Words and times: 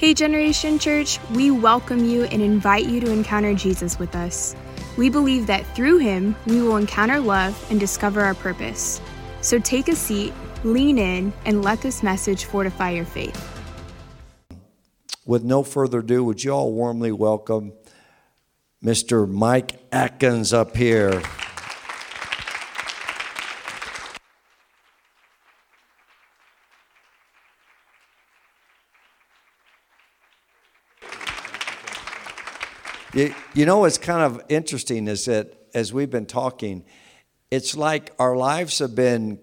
Hey, 0.00 0.14
Generation 0.14 0.78
Church, 0.78 1.20
we 1.32 1.50
welcome 1.50 2.06
you 2.06 2.24
and 2.24 2.40
invite 2.40 2.86
you 2.86 3.00
to 3.00 3.12
encounter 3.12 3.52
Jesus 3.52 3.98
with 3.98 4.16
us. 4.16 4.56
We 4.96 5.10
believe 5.10 5.46
that 5.48 5.66
through 5.76 5.98
him, 5.98 6.34
we 6.46 6.62
will 6.62 6.78
encounter 6.78 7.20
love 7.20 7.66
and 7.70 7.78
discover 7.78 8.22
our 8.22 8.32
purpose. 8.32 8.98
So 9.42 9.58
take 9.58 9.88
a 9.88 9.94
seat, 9.94 10.32
lean 10.64 10.96
in, 10.96 11.34
and 11.44 11.62
let 11.62 11.82
this 11.82 12.02
message 12.02 12.46
fortify 12.46 12.92
your 12.92 13.04
faith. 13.04 13.36
With 15.26 15.44
no 15.44 15.62
further 15.62 15.98
ado, 15.98 16.24
would 16.24 16.42
you 16.42 16.52
all 16.52 16.72
warmly 16.72 17.12
welcome 17.12 17.74
Mr. 18.82 19.28
Mike 19.28 19.82
Atkins 19.92 20.54
up 20.54 20.78
here? 20.78 21.22
You, 33.20 33.34
you 33.52 33.66
know 33.66 33.80
what's 33.80 33.98
kind 33.98 34.22
of 34.22 34.42
interesting 34.48 35.06
is 35.06 35.26
that 35.26 35.52
as 35.74 35.92
we've 35.92 36.08
been 36.08 36.24
talking, 36.24 36.86
it's 37.50 37.76
like 37.76 38.14
our 38.18 38.34
lives 38.34 38.78
have 38.78 38.94
been 38.94 39.38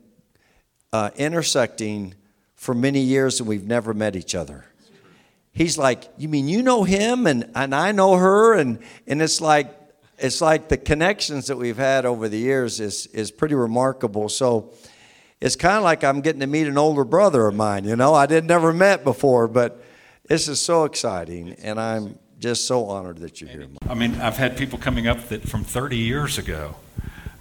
uh, 0.91 1.11
intersecting 1.15 2.15
for 2.55 2.73
many 2.73 3.01
years 3.01 3.39
and 3.39 3.47
we've 3.47 3.67
never 3.67 3.93
met 3.93 4.15
each 4.15 4.33
other. 4.33 4.65
He's 5.51 5.77
like, 5.77 6.05
You 6.17 6.27
mean 6.27 6.47
you 6.47 6.63
know 6.63 6.85
him 6.85 7.27
and, 7.27 7.51
and 7.53 7.75
I 7.75 7.91
know 7.91 8.15
her? 8.15 8.55
And, 8.55 8.79
and 9.05 9.21
it's 9.21 9.41
like, 9.41 9.71
it's 10.17 10.41
like 10.41 10.69
the 10.69 10.77
connections 10.77 11.45
that 11.45 11.57
we've 11.57 11.77
had 11.77 12.03
over 12.07 12.27
the 12.27 12.39
years 12.39 12.79
is, 12.79 13.05
is 13.07 13.29
pretty 13.29 13.53
remarkable. 13.53 14.27
So 14.27 14.73
it's 15.39 15.55
kind 15.55 15.77
of 15.77 15.83
like 15.83 16.03
I'm 16.03 16.21
getting 16.21 16.41
to 16.41 16.47
meet 16.47 16.65
an 16.65 16.79
older 16.79 17.03
brother 17.03 17.45
of 17.45 17.53
mine, 17.53 17.83
you 17.83 17.95
know, 17.95 18.15
I 18.15 18.25
did 18.25 18.43
never 18.43 18.73
met 18.73 19.03
before, 19.03 19.47
but 19.47 19.83
this 20.23 20.47
is 20.47 20.59
so 20.59 20.85
exciting 20.85 21.53
and 21.61 21.79
I'm 21.79 22.17
just 22.39 22.67
so 22.67 22.85
honored 22.85 23.17
that 23.19 23.41
you're 23.41 23.49
here. 23.49 23.67
I 23.89 23.93
mean, 23.93 24.15
I've 24.15 24.37
had 24.37 24.57
people 24.57 24.77
coming 24.77 25.07
up 25.07 25.29
that 25.29 25.47
from 25.47 25.63
30 25.63 25.97
years 25.97 26.37
ago 26.37 26.75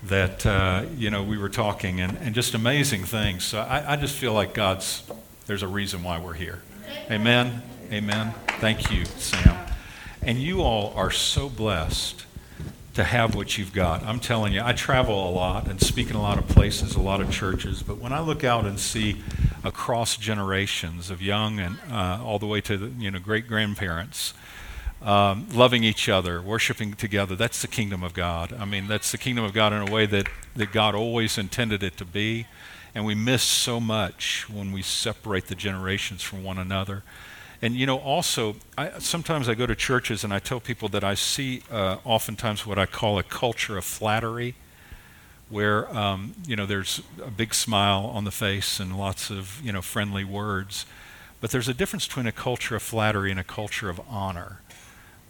that, 0.05 0.47
uh, 0.47 0.85
you 0.97 1.11
know, 1.11 1.23
we 1.23 1.37
were 1.37 1.49
talking 1.49 2.01
and, 2.01 2.17
and 2.19 2.35
just 2.35 2.55
amazing 2.55 3.05
things. 3.05 3.45
So 3.45 3.61
I, 3.61 3.93
I 3.93 3.97
just 3.97 4.17
feel 4.17 4.33
like 4.33 4.55
God's, 4.55 5.03
there's 5.47 5.63
a 5.63 5.69
reason 5.69 6.03
why 6.03 6.19
we're 6.19 6.35
here. 6.35 6.63
Amen. 7.11 7.63
Amen. 7.93 8.33
Thank 8.61 8.91
you, 8.91 9.05
Sam. 9.05 9.57
And 10.23 10.39
you 10.39 10.63
all 10.63 10.93
are 10.97 11.11
so 11.11 11.49
blessed 11.49 12.25
to 12.95 13.05
have 13.05 13.35
what 13.35 13.59
you've 13.59 13.75
got. 13.75 14.03
I'm 14.05 14.19
telling 14.19 14.55
you, 14.55 14.63
I 14.65 14.73
travel 14.73 15.29
a 15.29 15.31
lot 15.31 15.69
and 15.69 15.81
speak 15.81 16.09
in 16.09 16.17
a 16.17 16.23
lot 16.23 16.39
of 16.39 16.49
places, 16.49 16.97
a 16.97 17.01
lot 17.01 17.21
of 17.21 17.31
churches, 17.31 17.83
but 17.83 17.99
when 17.99 18.13
I 18.13 18.21
look 18.21 18.43
out 18.43 18.65
and 18.65 18.81
see 18.81 19.23
across 19.63 20.17
generations 20.17 21.11
of 21.11 21.21
young 21.21 21.61
and 21.61 21.77
uh, 21.91 22.21
all 22.25 22.39
the 22.39 22.47
way 22.47 22.63
to 22.63 22.79
the, 22.79 22.87
you 22.99 23.11
know 23.11 23.19
great 23.19 23.47
grandparents, 23.47 24.33
um, 25.03 25.47
loving 25.53 25.85
each 25.85 26.09
other, 26.09 26.41
worshiping 26.41 26.95
together. 26.95 27.37
That's 27.37 27.63
the 27.63 27.69
kingdom 27.69 28.03
of 28.03 28.15
God. 28.15 28.53
I 28.53 28.65
mean, 28.65 28.89
that's 28.89 29.13
the 29.13 29.19
kingdom 29.19 29.45
of 29.45 29.53
God 29.53 29.73
in 29.73 29.87
a 29.87 29.91
way 29.91 30.07
that, 30.07 30.29
that 30.55 30.73
God 30.73 30.95
always 30.95 31.39
intended 31.39 31.83
it 31.83 31.97
to 31.99 32.05
be. 32.05 32.47
And 32.95 33.05
we 33.05 33.15
miss 33.15 33.43
so 33.43 33.79
much 33.79 34.49
when 34.49 34.73
we 34.73 34.81
separate 34.81 35.49
the 35.49 35.55
generations 35.55 36.23
from 36.23 36.43
one 36.43 36.59
another. 36.59 37.03
And 37.63 37.75
you 37.75 37.87
know, 37.87 37.99
also, 37.99 38.57
I, 38.77 38.99
sometimes 38.99 39.49
I 39.49 39.55
go 39.55 39.67
to 39.67 39.75
churches 39.75 40.25
and 40.25 40.33
I 40.33 40.39
tell 40.39 40.61
people 40.61 40.89
that 40.91 41.05
I 41.05 41.15
see 41.15 41.63
uh, 41.71 41.97
oftentimes 42.05 42.67
what 42.67 42.79
I 42.79 42.87
call 42.87 43.19
a 43.19 43.23
culture 43.23 43.79
of 43.79 43.85
flattery, 43.85 44.55
where 45.49 45.95
um, 45.97 46.35
you 46.47 46.57
know 46.57 46.67
there's 46.67 47.03
a 47.23 47.31
big 47.31 47.55
smile 47.55 48.11
on 48.13 48.25
the 48.25 48.31
face 48.31 48.79
and 48.79 48.99
lots 48.99 49.31
of 49.31 49.61
you 49.65 49.73
know 49.73 49.81
friendly 49.81 50.25
words, 50.25 50.85
but 51.41 51.51
there's 51.51 51.69
a 51.69 51.75
difference 51.75 52.07
between 52.07 52.27
a 52.27 52.33
culture 52.33 52.77
of 52.77 52.83
flattery 52.83 53.31
and 53.31 53.41
a 53.41 53.45
culture 53.45 53.89
of 53.89 54.01
honor. 54.09 54.61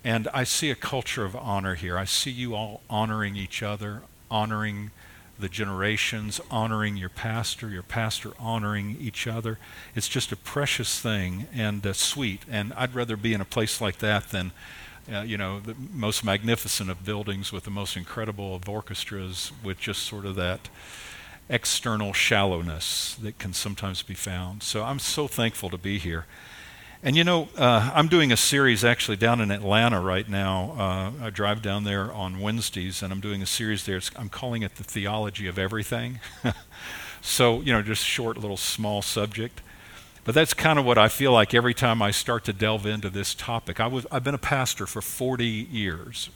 And 0.06 0.28
I 0.32 0.44
see 0.44 0.70
a 0.70 0.76
culture 0.76 1.24
of 1.24 1.34
honor 1.34 1.74
here. 1.74 1.98
I 1.98 2.04
see 2.04 2.30
you 2.30 2.54
all 2.54 2.80
honoring 2.88 3.34
each 3.34 3.60
other, 3.60 4.02
honoring 4.30 4.92
the 5.36 5.48
generations, 5.48 6.40
honoring 6.48 6.96
your 6.96 7.08
pastor, 7.08 7.68
your 7.68 7.82
pastor 7.82 8.30
honoring 8.38 8.96
each 9.00 9.26
other. 9.26 9.58
It's 9.96 10.06
just 10.06 10.30
a 10.30 10.36
precious 10.36 11.00
thing 11.00 11.48
and 11.52 11.84
uh, 11.84 11.92
sweet. 11.92 12.42
And 12.48 12.72
I'd 12.74 12.94
rather 12.94 13.16
be 13.16 13.34
in 13.34 13.40
a 13.40 13.44
place 13.44 13.80
like 13.80 13.98
that 13.98 14.28
than, 14.28 14.52
uh, 15.12 15.22
you 15.22 15.36
know, 15.36 15.58
the 15.58 15.74
most 15.92 16.22
magnificent 16.22 16.88
of 16.88 17.04
buildings 17.04 17.50
with 17.50 17.64
the 17.64 17.72
most 17.72 17.96
incredible 17.96 18.54
of 18.54 18.68
orchestras 18.68 19.50
with 19.64 19.80
just 19.80 20.04
sort 20.04 20.24
of 20.24 20.36
that 20.36 20.68
external 21.48 22.12
shallowness 22.12 23.16
that 23.16 23.40
can 23.40 23.52
sometimes 23.52 24.02
be 24.02 24.14
found. 24.14 24.62
So 24.62 24.84
I'm 24.84 25.00
so 25.00 25.26
thankful 25.26 25.68
to 25.70 25.78
be 25.78 25.98
here. 25.98 26.26
And 27.06 27.14
you 27.14 27.22
know, 27.22 27.48
uh, 27.56 27.92
I'm 27.94 28.08
doing 28.08 28.32
a 28.32 28.36
series 28.36 28.84
actually 28.84 29.16
down 29.16 29.40
in 29.40 29.52
Atlanta 29.52 30.00
right 30.00 30.28
now. 30.28 30.74
Uh, 30.76 31.26
I 31.26 31.30
drive 31.30 31.62
down 31.62 31.84
there 31.84 32.12
on 32.12 32.40
Wednesdays, 32.40 33.00
and 33.00 33.12
I'm 33.12 33.20
doing 33.20 33.42
a 33.42 33.46
series 33.46 33.86
there. 33.86 33.98
It's, 33.98 34.10
I'm 34.16 34.28
calling 34.28 34.62
it 34.62 34.74
the 34.74 34.82
theology 34.82 35.46
of 35.46 35.56
everything. 35.56 36.18
so 37.20 37.60
you 37.60 37.72
know, 37.72 37.80
just 37.80 38.04
short, 38.04 38.38
little, 38.38 38.56
small 38.56 39.02
subject. 39.02 39.60
But 40.24 40.34
that's 40.34 40.52
kind 40.52 40.80
of 40.80 40.84
what 40.84 40.98
I 40.98 41.06
feel 41.06 41.30
like 41.30 41.54
every 41.54 41.74
time 41.74 42.02
I 42.02 42.10
start 42.10 42.42
to 42.46 42.52
delve 42.52 42.86
into 42.86 43.08
this 43.08 43.36
topic. 43.36 43.78
I 43.78 43.86
was, 43.86 44.04
I've 44.10 44.24
been 44.24 44.34
a 44.34 44.38
pastor 44.38 44.84
for 44.84 45.00
40 45.00 45.46
years. 45.46 46.30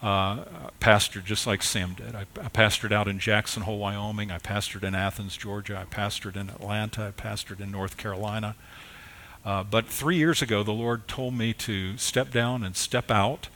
Uh, 0.00 0.44
pastored 0.80 1.26
just 1.26 1.46
like 1.46 1.62
Sam 1.62 1.92
did. 1.92 2.14
I, 2.14 2.22
I, 2.40 2.48
pastored 2.48 2.92
out 2.92 3.08
in 3.08 3.18
Jackson 3.18 3.64
Hole, 3.64 3.78
Wyoming. 3.78 4.30
I 4.30 4.38
pastored 4.38 4.84
in 4.84 4.94
Athens, 4.94 5.36
Georgia. 5.36 5.76
I 5.78 5.94
pastored 5.94 6.36
in 6.36 6.48
Atlanta. 6.48 7.12
I 7.14 7.22
pastored 7.22 7.60
in 7.60 7.70
North 7.70 7.98
Carolina. 7.98 8.56
Uh, 9.44 9.64
but 9.64 9.86
three 9.86 10.16
years 10.16 10.40
ago, 10.40 10.62
the 10.62 10.72
Lord 10.72 11.08
told 11.08 11.34
me 11.34 11.52
to 11.54 11.96
step 11.96 12.30
down 12.30 12.62
and 12.62 12.76
step 12.76 13.10
out 13.10 13.48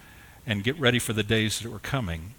and 0.47 0.65
get 0.65 0.79
ready 0.79 0.99
for 0.99 1.13
the 1.13 1.23
days 1.23 1.61
that 1.61 1.71
were 1.71 1.79
coming. 1.79 2.35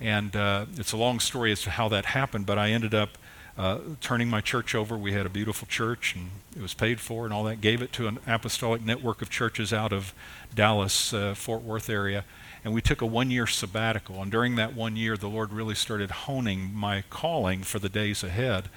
And 0.00 0.36
uh, 0.36 0.66
it's 0.76 0.92
a 0.92 0.96
long 0.96 1.20
story 1.20 1.52
as 1.52 1.62
to 1.62 1.70
how 1.70 1.88
that 1.88 2.06
happened, 2.06 2.46
but 2.46 2.58
I 2.58 2.70
ended 2.70 2.94
up 2.94 3.18
uh, 3.58 3.78
turning 4.00 4.28
my 4.28 4.40
church 4.40 4.74
over. 4.74 4.96
We 4.96 5.12
had 5.12 5.24
a 5.24 5.30
beautiful 5.30 5.66
church, 5.66 6.14
and 6.14 6.30
it 6.54 6.60
was 6.60 6.74
paid 6.74 7.00
for 7.00 7.24
and 7.24 7.32
all 7.32 7.44
that. 7.44 7.60
Gave 7.60 7.80
it 7.80 7.92
to 7.94 8.06
an 8.06 8.18
apostolic 8.26 8.84
network 8.84 9.22
of 9.22 9.30
churches 9.30 9.72
out 9.72 9.92
of 9.92 10.12
Dallas, 10.54 11.12
uh, 11.12 11.34
Fort 11.34 11.62
Worth 11.62 11.88
area. 11.88 12.24
And 12.64 12.74
we 12.74 12.82
took 12.82 13.00
a 13.00 13.06
one 13.06 13.30
year 13.30 13.46
sabbatical. 13.46 14.20
And 14.20 14.30
during 14.30 14.56
that 14.56 14.74
one 14.74 14.96
year, 14.96 15.16
the 15.16 15.28
Lord 15.28 15.52
really 15.52 15.74
started 15.74 16.10
honing 16.10 16.74
my 16.74 17.04
calling 17.08 17.62
for 17.62 17.78
the 17.78 17.88
days 17.88 18.22
ahead. 18.22 18.68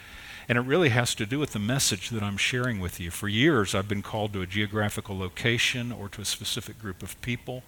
And 0.49 0.57
it 0.57 0.61
really 0.61 0.89
has 0.89 1.13
to 1.15 1.27
do 1.27 1.37
with 1.37 1.51
the 1.51 1.59
message 1.59 2.09
that 2.09 2.23
I'm 2.23 2.35
sharing 2.35 2.79
with 2.79 2.99
you. 2.99 3.11
For 3.11 3.27
years, 3.27 3.75
I've 3.75 3.87
been 3.87 4.01
called 4.01 4.33
to 4.33 4.41
a 4.41 4.47
geographical 4.47 5.15
location 5.15 5.91
or 5.91 6.09
to 6.09 6.21
a 6.21 6.25
specific 6.25 6.79
group 6.79 7.03
of 7.03 7.21
people. 7.21 7.61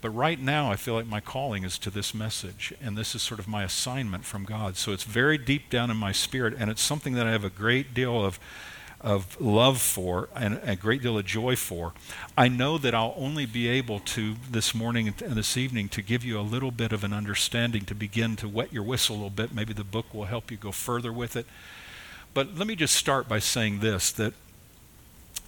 But 0.00 0.08
right 0.08 0.40
now, 0.40 0.72
I 0.72 0.76
feel 0.76 0.94
like 0.94 1.06
my 1.06 1.20
calling 1.20 1.64
is 1.64 1.78
to 1.78 1.90
this 1.90 2.14
message, 2.14 2.72
and 2.82 2.96
this 2.96 3.14
is 3.14 3.20
sort 3.20 3.40
of 3.40 3.46
my 3.46 3.62
assignment 3.62 4.24
from 4.24 4.44
God. 4.44 4.78
So 4.78 4.92
it's 4.92 5.04
very 5.04 5.36
deep 5.36 5.68
down 5.68 5.90
in 5.90 5.98
my 5.98 6.12
spirit, 6.12 6.54
and 6.58 6.70
it's 6.70 6.82
something 6.82 7.12
that 7.12 7.26
I 7.26 7.32
have 7.32 7.44
a 7.44 7.50
great 7.50 7.92
deal 7.92 8.24
of, 8.24 8.40
of 9.02 9.38
love 9.38 9.80
for 9.80 10.30
and 10.34 10.60
a 10.62 10.76
great 10.76 11.02
deal 11.02 11.18
of 11.18 11.26
joy 11.26 11.56
for. 11.56 11.92
I 12.38 12.48
know 12.48 12.78
that 12.78 12.94
I'll 12.94 13.14
only 13.18 13.44
be 13.44 13.68
able 13.68 14.00
to, 14.00 14.36
this 14.50 14.74
morning 14.74 15.08
and 15.08 15.36
this 15.36 15.58
evening, 15.58 15.90
to 15.90 16.00
give 16.00 16.24
you 16.24 16.40
a 16.40 16.42
little 16.42 16.70
bit 16.70 16.92
of 16.92 17.04
an 17.04 17.12
understanding 17.12 17.84
to 17.84 17.94
begin 17.94 18.36
to 18.36 18.48
wet 18.48 18.72
your 18.72 18.82
whistle 18.82 19.14
a 19.14 19.18
little 19.18 19.30
bit. 19.30 19.54
Maybe 19.54 19.74
the 19.74 19.84
book 19.84 20.12
will 20.14 20.24
help 20.24 20.50
you 20.50 20.56
go 20.56 20.72
further 20.72 21.12
with 21.12 21.36
it. 21.36 21.46
But 22.34 22.56
let 22.56 22.66
me 22.66 22.74
just 22.74 22.96
start 22.96 23.28
by 23.28 23.38
saying 23.38 23.78
this 23.78 24.10
that 24.12 24.34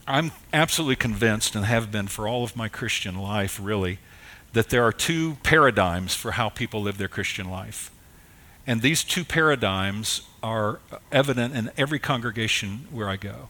I'm 0.07 0.31
absolutely 0.53 0.97
convinced, 0.97 1.57
and 1.57 1.65
have 1.65 1.91
been 1.91 2.07
for 2.07 2.29
all 2.29 2.45
of 2.45 2.55
my 2.55 2.69
Christian 2.69 3.17
life, 3.17 3.59
really, 3.61 3.99
that 4.53 4.71
there 4.71 4.85
are 4.85 4.93
two 4.93 5.37
paradigms 5.43 6.15
for 6.15 6.33
how 6.33 6.49
people 6.49 6.81
live 6.81 6.97
their 6.97 7.09
Christian 7.09 7.51
life. 7.51 7.91
And 8.69 8.83
these 8.83 9.03
two 9.03 9.25
paradigms 9.25 10.23
are 10.45 10.79
evident 11.11 11.57
in 11.57 11.71
every 11.77 11.99
congregation 11.99 12.87
where 12.93 13.09
I 13.09 13.17
go. 13.17 13.49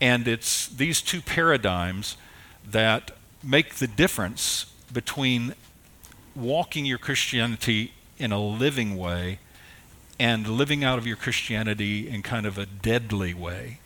And 0.00 0.28
it's 0.28 0.68
these 0.68 1.02
two 1.02 1.20
paradigms 1.20 2.16
that 2.64 3.10
make 3.42 3.76
the 3.76 3.86
difference 3.88 4.66
between 4.92 5.54
walking 6.36 6.84
your 6.86 6.98
Christianity 6.98 7.92
in 8.18 8.30
a 8.30 8.40
living 8.40 8.96
way 8.96 9.40
and 10.18 10.48
living 10.48 10.82
out 10.82 10.98
of 10.98 11.06
your 11.06 11.16
Christianity 11.16 12.08
in 12.08 12.22
kind 12.22 12.46
of 12.46 12.58
a 12.58 12.66
deadly 12.66 13.34
way, 13.34 13.80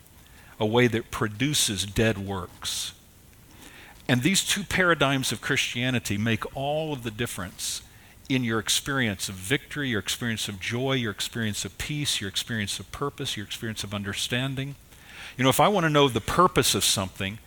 a 0.59 0.65
way 0.65 0.87
that 0.87 1.11
produces 1.11 1.85
dead 1.85 2.17
works. 2.17 2.93
And 4.07 4.23
these 4.23 4.43
two 4.43 4.63
paradigms 4.63 5.31
of 5.31 5.41
Christianity 5.41 6.17
make 6.17 6.55
all 6.55 6.93
of 6.93 7.03
the 7.03 7.11
difference 7.11 7.81
in 8.29 8.43
your 8.43 8.59
experience 8.59 9.27
of 9.27 9.35
victory, 9.35 9.89
your 9.89 9.99
experience 9.99 10.47
of 10.47 10.59
joy, 10.59 10.93
your 10.93 11.11
experience 11.11 11.65
of 11.65 11.77
peace, 11.77 12.21
your 12.21 12.29
experience 12.29 12.79
of 12.79 12.91
purpose, 12.91 13.35
your 13.35 13.45
experience 13.45 13.83
of 13.83 13.93
understanding. 13.93 14.75
You 15.37 15.43
know, 15.43 15.49
if 15.49 15.59
I 15.59 15.67
want 15.67 15.85
to 15.85 15.89
know 15.89 16.07
the 16.07 16.21
purpose 16.21 16.73
of 16.73 16.83
something, 16.83 17.39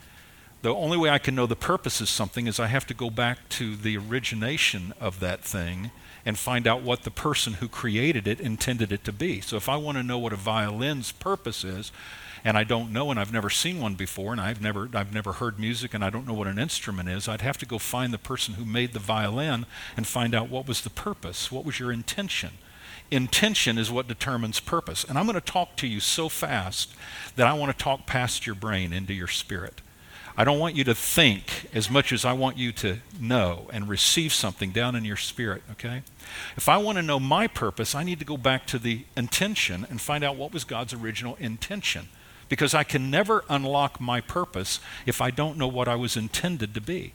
the 0.62 0.74
only 0.74 0.96
way 0.96 1.10
I 1.10 1.18
can 1.18 1.34
know 1.34 1.46
the 1.46 1.56
purpose 1.56 2.00
of 2.00 2.08
something 2.08 2.46
is 2.46 2.58
I 2.58 2.66
have 2.66 2.86
to 2.86 2.94
go 2.94 3.10
back 3.10 3.48
to 3.50 3.76
the 3.76 3.96
origination 3.96 4.94
of 5.00 5.20
that 5.20 5.42
thing 5.42 5.90
and 6.26 6.38
find 6.38 6.66
out 6.66 6.82
what 6.82 7.02
the 7.02 7.10
person 7.10 7.54
who 7.54 7.68
created 7.68 8.26
it 8.26 8.40
intended 8.40 8.92
it 8.92 9.04
to 9.04 9.12
be. 9.12 9.40
So 9.40 9.56
if 9.56 9.68
I 9.68 9.76
want 9.76 9.98
to 9.98 10.02
know 10.02 10.18
what 10.18 10.32
a 10.32 10.36
violin's 10.36 11.12
purpose 11.12 11.64
is, 11.64 11.92
and 12.44 12.58
I 12.58 12.64
don't 12.64 12.92
know 12.92 13.10
and 13.10 13.18
I've 13.18 13.32
never 13.32 13.48
seen 13.48 13.80
one 13.80 13.94
before 13.94 14.32
and 14.32 14.40
I've 14.40 14.60
never 14.60 14.88
I've 14.92 15.14
never 15.14 15.32
heard 15.32 15.58
music 15.58 15.94
and 15.94 16.04
I 16.04 16.10
don't 16.10 16.26
know 16.26 16.34
what 16.34 16.46
an 16.46 16.58
instrument 16.58 17.08
is, 17.08 17.26
I'd 17.26 17.40
have 17.40 17.58
to 17.58 17.66
go 17.66 17.78
find 17.78 18.12
the 18.12 18.18
person 18.18 18.54
who 18.54 18.64
made 18.64 18.92
the 18.92 18.98
violin 18.98 19.64
and 19.96 20.06
find 20.06 20.34
out 20.34 20.50
what 20.50 20.68
was 20.68 20.82
the 20.82 20.90
purpose, 20.90 21.50
what 21.50 21.64
was 21.64 21.80
your 21.80 21.90
intention. 21.90 22.50
Intention 23.10 23.78
is 23.78 23.90
what 23.90 24.08
determines 24.08 24.60
purpose. 24.60 25.04
And 25.04 25.18
I'm 25.18 25.26
going 25.26 25.34
to 25.34 25.40
talk 25.40 25.76
to 25.76 25.86
you 25.86 26.00
so 26.00 26.28
fast 26.28 26.94
that 27.36 27.46
I 27.46 27.52
want 27.52 27.76
to 27.76 27.82
talk 27.82 28.06
past 28.06 28.46
your 28.46 28.54
brain 28.54 28.92
into 28.92 29.12
your 29.12 29.28
spirit. 29.28 29.80
I 30.36 30.42
don't 30.42 30.58
want 30.58 30.74
you 30.74 30.82
to 30.84 30.94
think 30.94 31.68
as 31.72 31.88
much 31.88 32.12
as 32.12 32.24
I 32.24 32.32
want 32.32 32.58
you 32.58 32.72
to 32.72 32.98
know 33.20 33.68
and 33.72 33.88
receive 33.88 34.32
something 34.32 34.72
down 34.72 34.96
in 34.96 35.04
your 35.04 35.16
spirit, 35.16 35.62
okay? 35.72 36.02
If 36.56 36.68
I 36.68 36.76
want 36.76 36.96
to 36.96 37.02
know 37.02 37.20
my 37.20 37.46
purpose, 37.46 37.94
I 37.94 38.02
need 38.02 38.18
to 38.18 38.24
go 38.24 38.36
back 38.36 38.66
to 38.68 38.78
the 38.78 39.04
intention 39.16 39.86
and 39.88 40.00
find 40.00 40.24
out 40.24 40.36
what 40.36 40.52
was 40.52 40.64
God's 40.64 40.92
original 40.92 41.36
intention. 41.38 42.08
Because 42.48 42.74
I 42.74 42.82
can 42.82 43.10
never 43.10 43.44
unlock 43.48 44.00
my 44.00 44.20
purpose 44.20 44.80
if 45.06 45.20
I 45.20 45.30
don't 45.30 45.56
know 45.56 45.68
what 45.68 45.88
I 45.88 45.94
was 45.94 46.16
intended 46.16 46.74
to 46.74 46.80
be. 46.80 47.12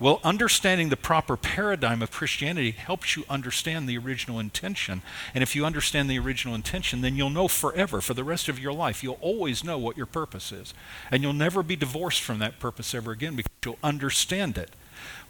Well, 0.00 0.20
understanding 0.24 0.88
the 0.88 0.96
proper 0.96 1.36
paradigm 1.36 2.02
of 2.02 2.10
Christianity 2.10 2.72
helps 2.72 3.16
you 3.16 3.24
understand 3.30 3.88
the 3.88 3.96
original 3.96 4.40
intention. 4.40 5.02
And 5.34 5.42
if 5.42 5.54
you 5.54 5.64
understand 5.64 6.10
the 6.10 6.18
original 6.18 6.54
intention, 6.54 7.00
then 7.00 7.16
you'll 7.16 7.30
know 7.30 7.48
forever, 7.48 8.00
for 8.00 8.14
the 8.14 8.24
rest 8.24 8.48
of 8.48 8.58
your 8.58 8.72
life. 8.72 9.02
You'll 9.02 9.18
always 9.20 9.62
know 9.62 9.78
what 9.78 9.96
your 9.96 10.06
purpose 10.06 10.50
is. 10.50 10.74
And 11.10 11.22
you'll 11.22 11.32
never 11.32 11.62
be 11.62 11.76
divorced 11.76 12.22
from 12.22 12.40
that 12.40 12.58
purpose 12.58 12.94
ever 12.94 13.12
again 13.12 13.36
because 13.36 13.52
you'll 13.64 13.78
understand 13.82 14.58
it. 14.58 14.70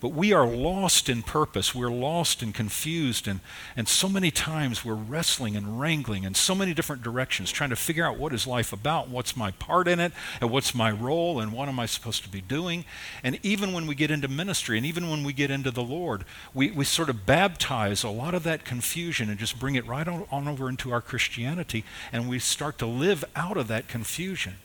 But 0.00 0.10
we 0.10 0.32
are 0.32 0.46
lost 0.46 1.08
in 1.08 1.22
purpose. 1.22 1.74
We're 1.74 1.90
lost 1.90 2.42
and 2.42 2.54
confused. 2.54 3.26
And, 3.26 3.40
and 3.76 3.88
so 3.88 4.08
many 4.08 4.30
times 4.30 4.84
we're 4.84 4.94
wrestling 4.94 5.56
and 5.56 5.80
wrangling 5.80 6.24
in 6.24 6.34
so 6.34 6.54
many 6.54 6.74
different 6.74 7.02
directions, 7.02 7.50
trying 7.50 7.70
to 7.70 7.76
figure 7.76 8.06
out 8.06 8.18
what 8.18 8.32
is 8.32 8.46
life 8.46 8.72
about, 8.72 9.08
what's 9.08 9.36
my 9.36 9.50
part 9.52 9.88
in 9.88 10.00
it, 10.00 10.12
and 10.40 10.50
what's 10.50 10.74
my 10.74 10.90
role, 10.90 11.40
and 11.40 11.52
what 11.52 11.68
am 11.68 11.80
I 11.80 11.86
supposed 11.86 12.22
to 12.24 12.28
be 12.28 12.40
doing. 12.40 12.84
And 13.22 13.38
even 13.42 13.72
when 13.72 13.86
we 13.86 13.94
get 13.94 14.10
into 14.10 14.28
ministry, 14.28 14.76
and 14.76 14.86
even 14.86 15.08
when 15.08 15.24
we 15.24 15.32
get 15.32 15.50
into 15.50 15.70
the 15.70 15.82
Lord, 15.82 16.24
we, 16.52 16.70
we 16.70 16.84
sort 16.84 17.08
of 17.08 17.26
baptize 17.26 18.04
a 18.04 18.10
lot 18.10 18.34
of 18.34 18.42
that 18.44 18.64
confusion 18.64 19.30
and 19.30 19.38
just 19.38 19.58
bring 19.58 19.74
it 19.74 19.86
right 19.86 20.06
on, 20.06 20.26
on 20.30 20.48
over 20.48 20.68
into 20.68 20.92
our 20.92 21.00
Christianity, 21.00 21.84
and 22.12 22.28
we 22.28 22.38
start 22.38 22.78
to 22.78 22.86
live 22.86 23.24
out 23.34 23.56
of 23.56 23.68
that 23.68 23.88
confusion. 23.88 24.56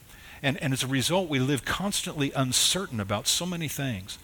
And, 0.41 0.57
and 0.61 0.73
as 0.73 0.83
a 0.83 0.87
result, 0.87 1.29
we 1.29 1.39
live 1.39 1.65
constantly 1.65 2.31
uncertain 2.33 2.99
about 2.99 3.27
so 3.27 3.45
many 3.45 3.67
things. 3.67 4.17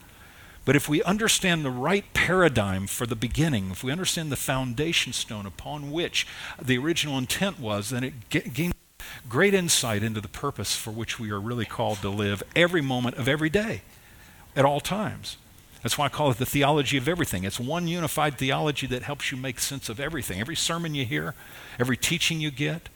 But 0.65 0.75
if 0.75 0.89
we 0.89 1.03
understand 1.03 1.63
the 1.63 1.69
right 1.69 2.11
paradigm 2.13 2.87
for 2.87 3.05
the 3.05 3.15
beginning, 3.15 3.69
if 3.71 3.83
we 3.83 3.91
understand 3.91 4.31
the 4.31 4.35
foundation 4.35 5.13
stone 5.13 5.45
upon 5.45 5.91
which 5.91 6.25
the 6.59 6.77
original 6.77 7.19
intent 7.19 7.59
was, 7.59 7.91
then 7.91 8.03
it 8.03 8.29
gains 8.29 8.73
great 9.29 9.53
insight 9.53 10.01
into 10.01 10.19
the 10.19 10.27
purpose 10.27 10.75
for 10.75 10.89
which 10.89 11.19
we 11.19 11.29
are 11.29 11.39
really 11.39 11.65
called 11.65 11.99
to 11.99 12.09
live 12.09 12.41
every 12.55 12.81
moment 12.81 13.15
of 13.17 13.27
every 13.27 13.49
day, 13.49 13.81
at 14.55 14.65
all 14.65 14.79
times. 14.79 15.37
That's 15.83 15.99
why 15.99 16.05
I 16.05 16.09
call 16.09 16.31
it 16.31 16.37
the 16.39 16.47
theology 16.47 16.97
of 16.97 17.07
everything. 17.07 17.43
It's 17.43 17.59
one 17.59 17.87
unified 17.87 18.39
theology 18.39 18.87
that 18.87 19.03
helps 19.03 19.31
you 19.31 19.37
make 19.37 19.59
sense 19.59 19.87
of 19.87 19.99
everything. 19.99 20.39
Every 20.39 20.55
sermon 20.55 20.95
you 20.95 21.05
hear, 21.05 21.35
every 21.79 21.95
teaching 21.95 22.41
you 22.41 22.49
get, 22.49 22.89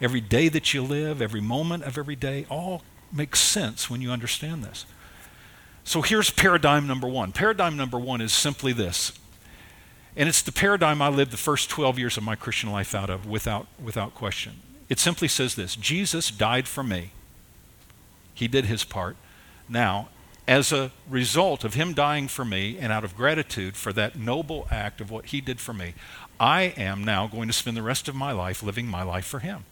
every 0.00 0.22
day 0.22 0.48
that 0.48 0.72
you 0.72 0.82
live, 0.82 1.20
every 1.20 1.42
moment 1.42 1.82
of 1.82 1.98
every 1.98 2.16
day, 2.16 2.46
all 2.48 2.82
makes 3.12 3.40
sense 3.40 3.90
when 3.90 4.00
you 4.00 4.10
understand 4.10 4.64
this. 4.64 4.86
So 5.90 6.02
here's 6.02 6.30
paradigm 6.30 6.86
number 6.86 7.08
one. 7.08 7.32
Paradigm 7.32 7.76
number 7.76 7.98
one 7.98 8.20
is 8.20 8.32
simply 8.32 8.72
this. 8.72 9.10
And 10.14 10.28
it's 10.28 10.40
the 10.40 10.52
paradigm 10.52 11.02
I 11.02 11.08
lived 11.08 11.32
the 11.32 11.36
first 11.36 11.68
12 11.68 11.98
years 11.98 12.16
of 12.16 12.22
my 12.22 12.36
Christian 12.36 12.70
life 12.70 12.94
out 12.94 13.10
of 13.10 13.26
without, 13.26 13.66
without 13.82 14.14
question. 14.14 14.60
It 14.88 15.00
simply 15.00 15.26
says 15.26 15.56
this 15.56 15.74
Jesus 15.74 16.30
died 16.30 16.68
for 16.68 16.84
me. 16.84 17.10
He 18.32 18.46
did 18.46 18.66
his 18.66 18.84
part. 18.84 19.16
Now, 19.68 20.10
as 20.46 20.70
a 20.70 20.92
result 21.08 21.64
of 21.64 21.74
him 21.74 21.92
dying 21.92 22.28
for 22.28 22.44
me 22.44 22.78
and 22.78 22.92
out 22.92 23.02
of 23.02 23.16
gratitude 23.16 23.76
for 23.76 23.92
that 23.92 24.14
noble 24.14 24.68
act 24.70 25.00
of 25.00 25.10
what 25.10 25.26
he 25.26 25.40
did 25.40 25.58
for 25.58 25.72
me, 25.72 25.94
I 26.38 26.72
am 26.76 27.02
now 27.02 27.26
going 27.26 27.48
to 27.48 27.52
spend 27.52 27.76
the 27.76 27.82
rest 27.82 28.06
of 28.06 28.14
my 28.14 28.30
life 28.30 28.62
living 28.62 28.86
my 28.86 29.02
life 29.02 29.26
for 29.26 29.40
him. 29.40 29.64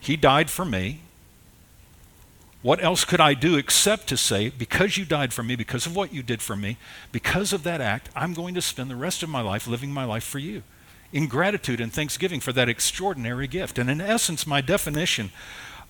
He 0.00 0.16
died 0.16 0.50
for 0.50 0.64
me. 0.64 1.02
What 2.62 2.82
else 2.82 3.04
could 3.04 3.20
I 3.20 3.34
do 3.34 3.56
except 3.56 4.06
to 4.08 4.16
say, 4.16 4.48
because 4.48 4.96
you 4.96 5.04
died 5.04 5.32
for 5.32 5.42
me, 5.42 5.56
because 5.56 5.84
of 5.84 5.96
what 5.96 6.14
you 6.14 6.22
did 6.22 6.40
for 6.40 6.54
me, 6.54 6.76
because 7.10 7.52
of 7.52 7.64
that 7.64 7.80
act, 7.80 8.08
I'm 8.14 8.34
going 8.34 8.54
to 8.54 8.62
spend 8.62 8.88
the 8.88 8.96
rest 8.96 9.24
of 9.24 9.28
my 9.28 9.40
life 9.40 9.66
living 9.66 9.92
my 9.92 10.04
life 10.04 10.24
for 10.24 10.38
you 10.38 10.62
in 11.12 11.26
gratitude 11.26 11.80
and 11.80 11.92
thanksgiving 11.92 12.40
for 12.40 12.52
that 12.52 12.68
extraordinary 12.68 13.46
gift. 13.46 13.78
And 13.78 13.90
in 13.90 14.00
essence, 14.00 14.46
my 14.46 14.60
definition 14.60 15.30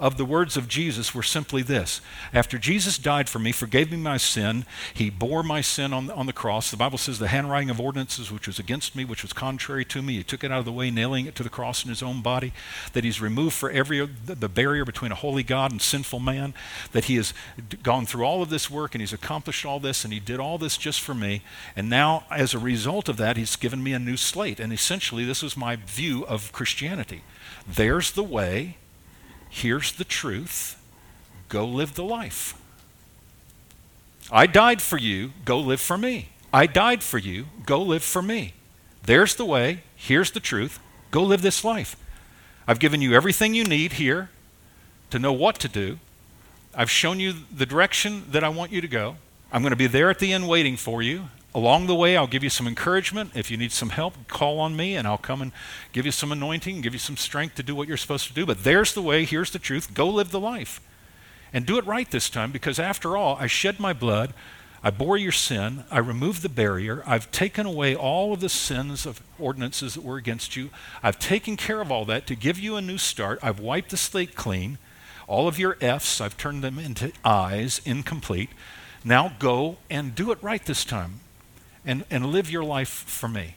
of 0.02 0.16
the 0.16 0.24
words 0.24 0.56
of 0.56 0.66
Jesus 0.66 1.14
were 1.14 1.22
simply 1.22 1.62
this 1.62 2.00
After 2.34 2.58
Jesus 2.58 2.98
died 2.98 3.28
for 3.28 3.38
me, 3.38 3.52
forgave 3.52 3.92
me 3.92 3.96
my 3.96 4.16
sin, 4.16 4.66
he 4.92 5.08
bore 5.08 5.44
my 5.44 5.60
sin 5.60 5.92
on 5.92 6.10
on 6.10 6.26
the 6.26 6.32
cross. 6.32 6.72
The 6.72 6.76
Bible 6.76 6.98
says 6.98 7.20
the 7.20 7.28
handwriting 7.28 7.70
of 7.70 7.80
ordinances, 7.80 8.32
which 8.32 8.48
was 8.48 8.58
against 8.58 8.96
me, 8.96 9.04
which 9.04 9.22
was 9.22 9.32
contrary 9.32 9.84
to 9.86 10.02
me, 10.02 10.14
he 10.14 10.24
took 10.24 10.42
it 10.42 10.50
out 10.50 10.58
of 10.58 10.64
the 10.64 10.72
way, 10.72 10.90
nailing 10.90 11.26
it 11.26 11.36
to 11.36 11.44
the 11.44 11.48
cross 11.48 11.84
in 11.84 11.88
his 11.88 12.02
own 12.02 12.20
body. 12.20 12.52
That 12.94 13.04
he's 13.04 13.20
removed 13.20 13.54
for 13.54 13.70
every 13.70 14.04
the 14.04 14.48
barrier 14.48 14.84
between 14.84 15.12
a 15.12 15.14
holy 15.14 15.44
God 15.44 15.70
and 15.70 15.80
sinful 15.80 16.18
man. 16.18 16.52
That 16.90 17.04
he 17.04 17.14
has 17.14 17.32
gone 17.84 18.04
through 18.04 18.24
all 18.24 18.42
of 18.42 18.50
this 18.50 18.68
work 18.68 18.96
and 18.96 19.00
he's 19.00 19.12
accomplished 19.12 19.64
all 19.64 19.78
this 19.78 20.02
and 20.02 20.12
he 20.12 20.18
did 20.18 20.40
all 20.40 20.58
this 20.58 20.76
just 20.76 21.00
for 21.00 21.14
me. 21.14 21.42
And 21.76 21.88
now, 21.88 22.24
as 22.28 22.54
a 22.54 22.58
result 22.58 23.08
of 23.08 23.18
that, 23.18 23.36
he's 23.36 23.54
given 23.54 23.84
me 23.84 23.92
a 23.92 24.00
new 24.00 24.16
slate. 24.16 24.58
And 24.58 24.72
essentially, 24.72 25.24
this 25.24 25.44
was 25.44 25.56
my 25.56 25.76
view 25.76 26.26
of 26.26 26.50
Christianity. 26.50 27.22
There's 27.68 28.10
the 28.10 28.24
way 28.24 28.78
Here's 29.54 29.92
the 29.92 30.04
truth 30.04 30.82
go 31.50 31.66
live 31.66 31.94
the 31.94 32.02
life. 32.02 32.58
I 34.30 34.46
died 34.46 34.80
for 34.80 34.96
you, 34.96 35.32
go 35.44 35.58
live 35.58 35.80
for 35.80 35.98
me. 35.98 36.30
I 36.54 36.64
died 36.64 37.02
for 37.02 37.18
you, 37.18 37.48
go 37.66 37.82
live 37.82 38.02
for 38.02 38.22
me. 38.22 38.54
There's 39.04 39.34
the 39.34 39.44
way, 39.44 39.82
here's 39.94 40.30
the 40.30 40.40
truth, 40.40 40.80
go 41.10 41.22
live 41.22 41.42
this 41.42 41.64
life. 41.64 41.96
I've 42.66 42.78
given 42.78 43.02
you 43.02 43.12
everything 43.12 43.52
you 43.52 43.64
need 43.64 43.94
here 43.94 44.30
to 45.10 45.18
know 45.18 45.34
what 45.34 45.58
to 45.58 45.68
do. 45.68 45.98
I've 46.74 46.90
shown 46.90 47.20
you 47.20 47.34
the 47.54 47.66
direction 47.66 48.24
that 48.30 48.42
I 48.42 48.48
want 48.48 48.72
you 48.72 48.80
to 48.80 48.88
go. 48.88 49.16
I'm 49.52 49.60
going 49.60 49.70
to 49.70 49.76
be 49.76 49.86
there 49.86 50.08
at 50.08 50.18
the 50.18 50.32
end 50.32 50.48
waiting 50.48 50.78
for 50.78 51.02
you. 51.02 51.28
Along 51.54 51.86
the 51.86 51.94
way, 51.94 52.16
I'll 52.16 52.26
give 52.26 52.42
you 52.42 52.48
some 52.48 52.66
encouragement. 52.66 53.32
If 53.34 53.50
you 53.50 53.58
need 53.58 53.72
some 53.72 53.90
help, 53.90 54.26
call 54.26 54.58
on 54.58 54.74
me 54.74 54.96
and 54.96 55.06
I'll 55.06 55.18
come 55.18 55.42
and 55.42 55.52
give 55.92 56.06
you 56.06 56.12
some 56.12 56.32
anointing, 56.32 56.80
give 56.80 56.94
you 56.94 56.98
some 56.98 57.18
strength 57.18 57.56
to 57.56 57.62
do 57.62 57.74
what 57.74 57.88
you're 57.88 57.98
supposed 57.98 58.26
to 58.28 58.32
do. 58.32 58.46
But 58.46 58.64
there's 58.64 58.94
the 58.94 59.02
way, 59.02 59.26
here's 59.26 59.50
the 59.50 59.58
truth. 59.58 59.92
Go 59.92 60.08
live 60.08 60.30
the 60.30 60.40
life. 60.40 60.80
And 61.52 61.66
do 61.66 61.76
it 61.76 61.84
right 61.84 62.10
this 62.10 62.30
time 62.30 62.52
because, 62.52 62.78
after 62.78 63.18
all, 63.18 63.36
I 63.38 63.46
shed 63.46 63.78
my 63.78 63.92
blood. 63.92 64.32
I 64.82 64.90
bore 64.90 65.18
your 65.18 65.32
sin. 65.32 65.84
I 65.90 65.98
removed 65.98 66.40
the 66.40 66.48
barrier. 66.48 67.02
I've 67.06 67.30
taken 67.30 67.66
away 67.66 67.94
all 67.94 68.32
of 68.32 68.40
the 68.40 68.48
sins 68.48 69.04
of 69.04 69.22
ordinances 69.38 69.92
that 69.92 70.02
were 70.02 70.16
against 70.16 70.56
you. 70.56 70.70
I've 71.02 71.18
taken 71.18 71.58
care 71.58 71.82
of 71.82 71.92
all 71.92 72.06
that 72.06 72.26
to 72.28 72.34
give 72.34 72.58
you 72.58 72.76
a 72.76 72.82
new 72.82 72.96
start. 72.96 73.38
I've 73.42 73.60
wiped 73.60 73.90
the 73.90 73.98
slate 73.98 74.34
clean. 74.34 74.78
All 75.28 75.46
of 75.46 75.58
your 75.58 75.76
F's, 75.82 76.18
I've 76.18 76.38
turned 76.38 76.64
them 76.64 76.78
into 76.78 77.12
I's, 77.22 77.82
incomplete. 77.84 78.50
Now 79.04 79.34
go 79.38 79.76
and 79.90 80.14
do 80.14 80.32
it 80.32 80.42
right 80.42 80.64
this 80.64 80.86
time 80.86 81.20
and, 81.84 82.04
and 82.10 82.26
live 82.26 82.50
your 82.50 82.64
life 82.64 82.88
for 82.88 83.28
me. 83.28 83.56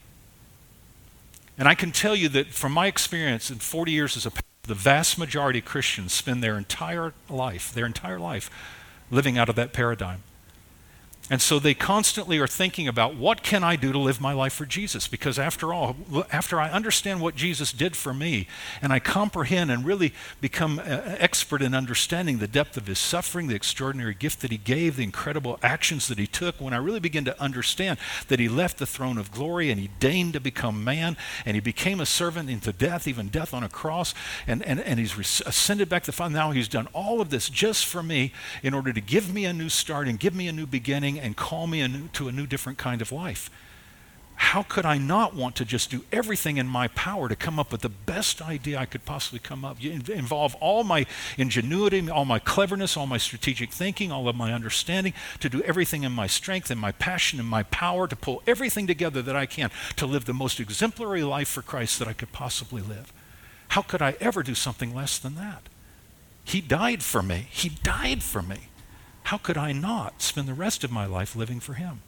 And 1.58 1.68
I 1.68 1.76
can 1.76 1.92
tell 1.92 2.16
you 2.16 2.28
that 2.30 2.48
from 2.48 2.72
my 2.72 2.88
experience 2.88 3.50
in 3.50 3.60
40 3.60 3.92
years 3.92 4.18
as 4.18 4.26
a 4.26 4.32
the 4.68 4.74
vast 4.74 5.18
majority 5.18 5.60
of 5.60 5.66
Christians 5.66 6.14
spend 6.14 6.44
their 6.44 6.58
entire 6.58 7.14
life, 7.30 7.74
their 7.74 7.86
entire 7.86 8.20
life, 8.20 8.50
living 9.12 9.38
out 9.38 9.50
of 9.50 9.56
that 9.56 9.74
paradigm. 9.74 10.24
And 11.28 11.42
so 11.42 11.58
they 11.58 11.74
constantly 11.74 12.38
are 12.38 12.46
thinking 12.46 12.88
about 12.88 13.16
what 13.16 13.42
can 13.42 13.64
I 13.64 13.76
do 13.76 13.92
to 13.92 13.98
live 13.98 14.22
my 14.22 14.34
life 14.34 14.54
for 14.54 14.66
Jesus? 14.66 15.08
Because 15.08 15.40
after 15.40 15.74
all, 15.74 15.96
after 16.32 16.60
I 16.60 16.70
understand 16.70 17.20
what 17.20 17.36
Jesus 17.36 17.72
did 17.72 17.96
for 17.96 18.14
me 18.14 18.48
and 18.80 18.94
I 18.94 19.00
comprehend 19.00 19.72
and 19.72 19.84
really 19.84 20.14
become 20.40 20.78
uh, 20.78 20.84
expert 21.18 21.64
in 21.64 21.74
understanding 21.74 22.38
the 22.38 22.48
depth 22.48 22.78
of 22.78 22.86
his 22.86 23.00
suffering, 23.00 23.48
the 23.48 23.56
extraordinary 23.56 24.14
gift 24.14 24.42
that 24.42 24.52
he 24.52 24.58
gave, 24.58 24.98
the 24.98 25.04
incredible 25.04 25.58
actions 25.64 26.08
that 26.10 26.20
he 26.20 26.28
took, 26.28 26.62
when 26.62 26.76
I 26.76 26.78
really 26.78 27.00
begin 27.00 27.26
to 27.26 27.42
understand 27.42 27.98
that 28.28 28.40
he 28.40 28.48
left 28.48 28.78
the 28.78 28.86
throne 28.86 29.18
of 29.18 29.32
glory 29.32 29.72
and 29.72 29.80
he 29.80 29.90
deigned 30.00 30.34
to 30.34 30.40
become 30.40 30.84
man 30.84 31.18
and 31.44 31.56
he 31.56 31.62
became 31.62 32.00
a 32.00 32.06
servant 32.06 32.52
into 32.52 32.72
death, 32.72 33.08
even 33.08 33.30
death 33.30 33.52
on 33.52 33.64
a 33.64 33.70
cross, 33.70 34.14
and, 34.46 34.62
and, 34.62 34.80
and 34.80 35.00
he's 35.00 35.42
ascended 35.42 35.90
back 35.90 36.04
to 36.04 36.08
the 36.08 36.16
Father. 36.16 36.36
Now 36.36 36.52
he's 36.52 36.68
done 36.68 36.88
all 36.94 37.20
of 37.20 37.32
this 37.32 37.50
just 37.50 37.88
for 37.88 38.04
me 38.04 38.32
in 38.62 38.76
order 38.76 38.94
to 38.94 39.02
give 39.02 39.34
me 39.34 39.46
a 39.46 39.54
new 39.54 39.70
start 39.70 40.08
and 40.08 40.20
give 40.20 40.36
me 40.36 40.48
a 40.48 40.54
new 40.54 40.68
beginning 40.68 41.15
and 41.20 41.36
call 41.36 41.68
me 41.68 42.08
to 42.14 42.28
a 42.28 42.32
new, 42.32 42.48
different 42.48 42.78
kind 42.78 43.02
of 43.02 43.12
life. 43.12 43.50
How 44.38 44.64
could 44.64 44.86
I 44.86 44.98
not 44.98 45.34
want 45.34 45.56
to 45.56 45.66
just 45.66 45.90
do 45.90 46.04
everything 46.12 46.58
in 46.58 46.68
my 46.68 46.90
power 46.90 47.30
to 47.30 47.38
come 47.38 47.58
up 47.58 47.72
with 47.72 47.82
the 47.82 47.90
best 47.90 48.42
idea 48.42 48.78
I 48.78 48.86
could 48.86 49.06
possibly 49.06 49.40
come 49.40 49.64
up? 49.64 49.82
Involve 49.82 50.56
all 50.56 50.84
my 50.84 51.06
ingenuity, 51.38 52.10
all 52.10 52.26
my 52.26 52.40
cleverness, 52.40 52.98
all 52.98 53.08
my 53.08 53.18
strategic 53.18 53.72
thinking, 53.72 54.12
all 54.12 54.28
of 54.28 54.36
my 54.36 54.52
understanding, 54.52 55.14
to 55.40 55.50
do 55.50 55.62
everything 55.62 56.04
in 56.04 56.12
my 56.12 56.28
strength 56.28 56.70
and 56.70 56.80
my 56.80 56.92
passion 56.92 57.40
and 57.40 57.48
my 57.48 57.64
power 57.64 58.10
to 58.10 58.16
pull 58.16 58.44
everything 58.46 58.88
together 58.88 59.22
that 59.22 59.38
I 59.38 59.46
can 59.46 59.72
to 59.96 60.06
live 60.06 60.26
the 60.26 60.34
most 60.34 60.60
exemplary 60.60 61.24
life 61.24 61.48
for 61.48 61.62
Christ 61.62 61.98
that 62.00 62.08
I 62.10 62.14
could 62.14 62.34
possibly 62.34 62.82
live. 62.82 63.14
How 63.70 63.82
could 63.84 64.02
I 64.02 64.18
ever 64.20 64.44
do 64.44 64.54
something 64.54 64.94
less 64.94 65.18
than 65.18 65.36
that? 65.36 65.64
He 66.44 66.60
died 66.60 67.04
for 67.04 67.24
me. 67.24 67.48
He 67.50 67.70
died 67.70 68.22
for 68.22 68.42
me. 68.42 68.68
How 69.26 69.38
could 69.38 69.58
I 69.58 69.72
not 69.72 70.22
spend 70.22 70.48
the 70.48 70.54
rest 70.54 70.84
of 70.84 70.92
my 70.92 71.06
life 71.06 71.36
living 71.36 71.60
for 71.60 71.74
Him? 71.74 72.02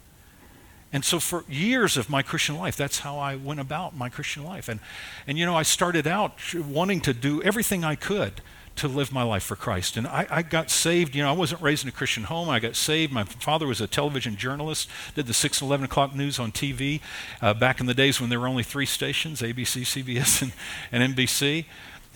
And 0.93 1.03
so 1.03 1.19
for 1.19 1.43
years 1.49 1.97
of 1.97 2.09
my 2.09 2.21
Christian 2.21 2.57
life, 2.57 2.77
that's 2.77 2.99
how 2.99 3.17
I 3.17 3.35
went 3.35 3.59
about 3.59 3.95
my 3.95 4.07
Christian 4.07 4.43
life. 4.43 4.69
And, 4.69 4.79
and 5.25 5.37
you 5.37 5.45
know, 5.45 5.55
I 5.55 5.63
started 5.63 6.07
out 6.07 6.33
wanting 6.53 7.01
to 7.01 7.13
do 7.13 7.41
everything 7.41 7.83
I 7.83 7.95
could 7.95 8.41
to 8.77 8.87
live 8.87 9.11
my 9.11 9.23
life 9.23 9.43
for 9.43 9.55
Christ. 9.55 9.97
And 9.97 10.07
I, 10.07 10.27
I, 10.29 10.41
got 10.43 10.69
saved. 10.69 11.15
You 11.15 11.23
know, 11.23 11.29
I 11.29 11.33
wasn't 11.33 11.61
raised 11.61 11.83
in 11.83 11.89
a 11.89 11.91
Christian 11.91 12.25
home. 12.25 12.47
I 12.47 12.59
got 12.59 12.75
saved. 12.75 13.11
My 13.11 13.23
father 13.23 13.65
was 13.65 13.81
a 13.81 13.87
television 13.87 14.37
journalist, 14.37 14.87
did 15.15 15.25
the 15.25 15.33
6 15.33 15.61
and 15.61 15.67
11 15.67 15.85
o'clock 15.85 16.15
news 16.15 16.37
on 16.37 16.51
TV 16.51 17.01
uh, 17.41 17.55
back 17.55 17.79
in 17.79 17.87
the 17.87 17.95
days 17.95 18.21
when 18.21 18.29
there 18.29 18.39
were 18.39 18.47
only 18.47 18.61
three 18.61 18.85
stations 18.85 19.41
ABC, 19.41 19.81
CBS, 19.81 20.41
and, 20.43 20.51
and 20.91 21.15
NBC. 21.15 21.65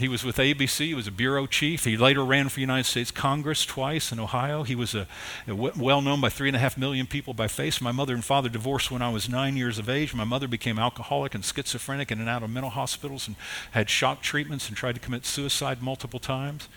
He 0.02 0.08
was 0.08 0.24
with 0.24 0.38
ABC. 0.38 0.88
He 0.88 0.94
was 0.96 1.06
a 1.06 1.12
bureau 1.12 1.46
chief. 1.46 1.86
He 1.86 1.96
later 1.96 2.26
ran 2.26 2.50
for 2.50 2.60
United 2.60 2.86
States 2.86 3.12
Congress 3.12 3.64
twice 3.68 4.12
in 4.12 4.20
Ohio. 4.20 4.64
He 4.64 4.74
was 4.74 4.96
a, 4.96 5.08
well 5.48 6.02
known 6.02 6.20
by 6.20 6.30
three 6.30 6.50
and 6.50 6.56
a 6.56 6.60
half 6.60 6.76
million 6.76 7.06
people 7.06 7.36
by 7.36 7.48
face. 7.48 7.80
My 7.80 7.92
mother 7.92 8.16
and 8.16 8.26
father 8.26 8.50
divorced 8.50 8.90
when 8.90 9.04
I 9.04 9.10
was 9.10 9.30
nine 9.30 9.56
years 9.58 9.78
of 9.78 9.88
age. 9.90 10.16
My 10.16 10.24
mother 10.24 10.48
became 10.48 10.80
alcoholic 10.80 11.36
and 11.36 11.46
schizophrenic 11.46 12.12
in 12.12 12.20
and 12.20 12.28
out 12.28 12.42
of 12.42 12.50
mental 12.50 12.72
hospitals 12.72 13.28
and 13.28 13.36
had 13.72 13.92
shock 13.92 14.24
treatments 14.24 14.68
and 14.68 14.76
tried 14.76 14.96
to 14.96 15.00
commit 15.00 15.24
suicide 15.24 15.84
multiple 15.84 16.20
times. 16.20 16.68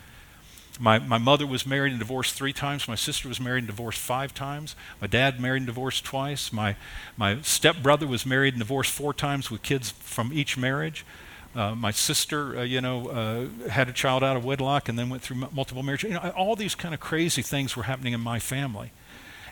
My, 0.78 0.99
my 0.99 1.19
mother 1.19 1.47
was 1.47 1.66
married 1.66 1.93
and 1.93 1.99
divorced 1.99 2.35
three 2.35 2.52
times. 2.52 2.87
My 2.87 2.95
sister 2.95 3.26
was 3.26 3.40
married 3.40 3.61
and 3.61 3.69
divorced 3.69 4.00
five 4.00 4.35
times. 4.35 4.76
My 5.00 5.07
dad 5.07 5.40
married 5.40 5.61
and 5.61 5.66
divorced 5.66 6.04
twice. 6.04 6.52
My, 6.52 6.76
my 7.16 7.40
stepbrother 7.40 8.07
was 8.07 8.26
married 8.26 8.52
and 8.52 8.61
divorced 8.61 8.93
four 8.93 9.14
times 9.14 9.50
with 9.50 9.62
kids 9.62 9.93
from 9.93 10.31
each 10.31 10.59
marriage. 10.59 11.07
Uh, 11.55 11.75
my 11.75 11.93
sister, 11.93 12.59
uh, 12.59 12.63
you 12.63 12.81
know, 12.81 13.09
uh, 13.09 13.69
had 13.69 13.89
a 13.89 13.93
child 13.93 14.25
out 14.25 14.37
of 14.37 14.45
wedlock 14.45 14.89
and 14.89 14.99
then 14.99 15.09
went 15.09 15.23
through 15.23 15.43
m- 15.43 15.49
multiple 15.53 15.83
marriages. 15.83 16.11
You 16.11 16.17
know, 16.17 16.33
all 16.37 16.57
these 16.57 16.75
kind 16.75 16.93
of 16.93 17.01
crazy 17.01 17.43
things 17.43 17.77
were 17.77 17.85
happening 17.85 18.13
in 18.13 18.21
my 18.21 18.41
family. 18.41 18.91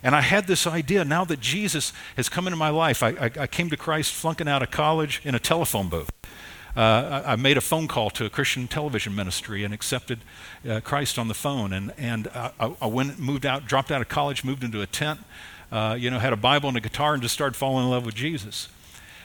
And 0.03 0.17
I 0.17 0.21
had 0.21 0.49
this 0.49 0.67
idea 0.67 1.05
now 1.05 1.25
that 1.25 1.41
Jesus 1.41 1.93
has 2.17 2.29
come 2.29 2.49
into 2.49 2.57
my 2.57 2.71
life. 2.71 3.05
I, 3.05 3.11
I, 3.11 3.31
I 3.41 3.47
came 3.47 3.71
to 3.71 3.77
Christ 3.77 4.13
flunking 4.13 4.49
out 4.49 4.63
of 4.63 4.73
college 4.73 5.21
in 5.25 5.37
a 5.37 5.39
telephone 5.39 5.89
booth. 5.89 6.11
Uh, 6.77 7.23
I, 7.25 7.33
I, 7.33 7.37
made 7.37 7.59
a 7.59 7.61
phone 7.61 7.87
call 7.87 8.09
to 8.11 8.25
a 8.25 8.31
Christian 8.31 8.67
television 8.67 9.15
ministry 9.15 9.63
and 9.63 9.75
accepted 9.75 10.21
uh, 10.69 10.81
Christ 10.81 11.19
on 11.19 11.29
the 11.29 11.35
phone. 11.35 11.73
And, 11.73 11.93
and 11.99 12.29
I, 12.29 12.75
I, 12.81 12.87
went, 12.87 13.19
moved 13.19 13.45
out, 13.45 13.67
dropped 13.67 13.93
out 13.93 14.01
of 14.01 14.09
college, 14.09 14.43
moved 14.43 14.65
into 14.65 14.81
a 14.81 14.87
tent, 14.87 15.21
uh, 15.71 15.97
you 15.99 16.11
know, 16.11 16.19
had 16.19 16.33
a 16.33 16.37
Bible 16.37 16.69
and 16.69 16.79
a 16.79 16.81
guitar, 16.81 17.13
and 17.13 17.23
just 17.23 17.35
started 17.35 17.57
falling 17.57 17.85
in 17.85 17.91
love 17.91 18.07
with 18.07 18.15
Jesus. 18.15 18.71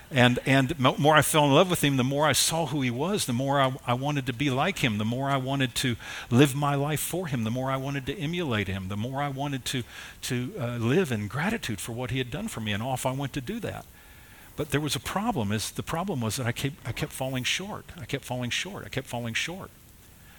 And, 0.10 0.40
and 0.46 0.70
the 0.70 0.94
more 0.98 1.16
I 1.16 1.22
fell 1.22 1.44
in 1.44 1.54
love 1.54 1.70
with 1.70 1.84
him, 1.84 1.98
the 1.98 2.04
more 2.04 2.26
I 2.26 2.32
saw 2.32 2.68
who 2.68 2.82
he 2.82 2.90
was, 2.90 3.26
the 3.26 3.34
more 3.34 3.60
I, 3.60 3.74
I 3.86 3.94
wanted 3.94 4.26
to 4.28 4.34
be 4.34 4.50
like 4.50 4.80
him, 4.80 5.00
the 5.00 5.06
more 5.06 5.30
I 5.30 5.36
wanted 5.36 5.76
to 5.76 5.98
live 6.30 6.56
my 6.56 6.76
life 6.76 7.02
for 7.02 7.28
him, 7.28 7.44
the 7.44 7.52
more 7.52 7.70
I 7.70 7.76
wanted 7.76 8.06
to 8.06 8.18
emulate 8.18 8.70
him, 8.70 8.88
the 8.88 8.96
more 8.96 9.22
I 9.22 9.28
wanted 9.28 9.66
to, 9.66 9.84
to 10.24 10.54
uh, 10.58 10.78
live 10.78 11.12
in 11.12 11.28
gratitude 11.28 11.82
for 11.82 11.92
what 11.92 12.12
he 12.12 12.20
had 12.20 12.32
done 12.32 12.48
for 12.48 12.62
me. 12.62 12.72
And 12.72 12.82
off 12.82 13.06
I 13.06 13.12
went 13.12 13.34
to 13.34 13.42
do 13.42 13.60
that. 13.60 13.86
But 14.56 14.72
there 14.72 14.80
was 14.80 14.96
a 14.96 15.00
problem. 15.00 15.52
Is 15.52 15.72
the 15.72 15.84
problem 15.84 16.22
was 16.22 16.38
that 16.38 16.48
I 16.48 16.54
kept, 16.54 16.76
I 16.86 16.94
kept 16.94 17.12
falling 17.12 17.44
short. 17.44 17.86
I 18.00 18.06
kept 18.06 18.24
falling 18.24 18.50
short. 18.50 18.86
I 18.86 18.90
kept 18.90 19.08
falling 19.08 19.34
short. 19.34 19.70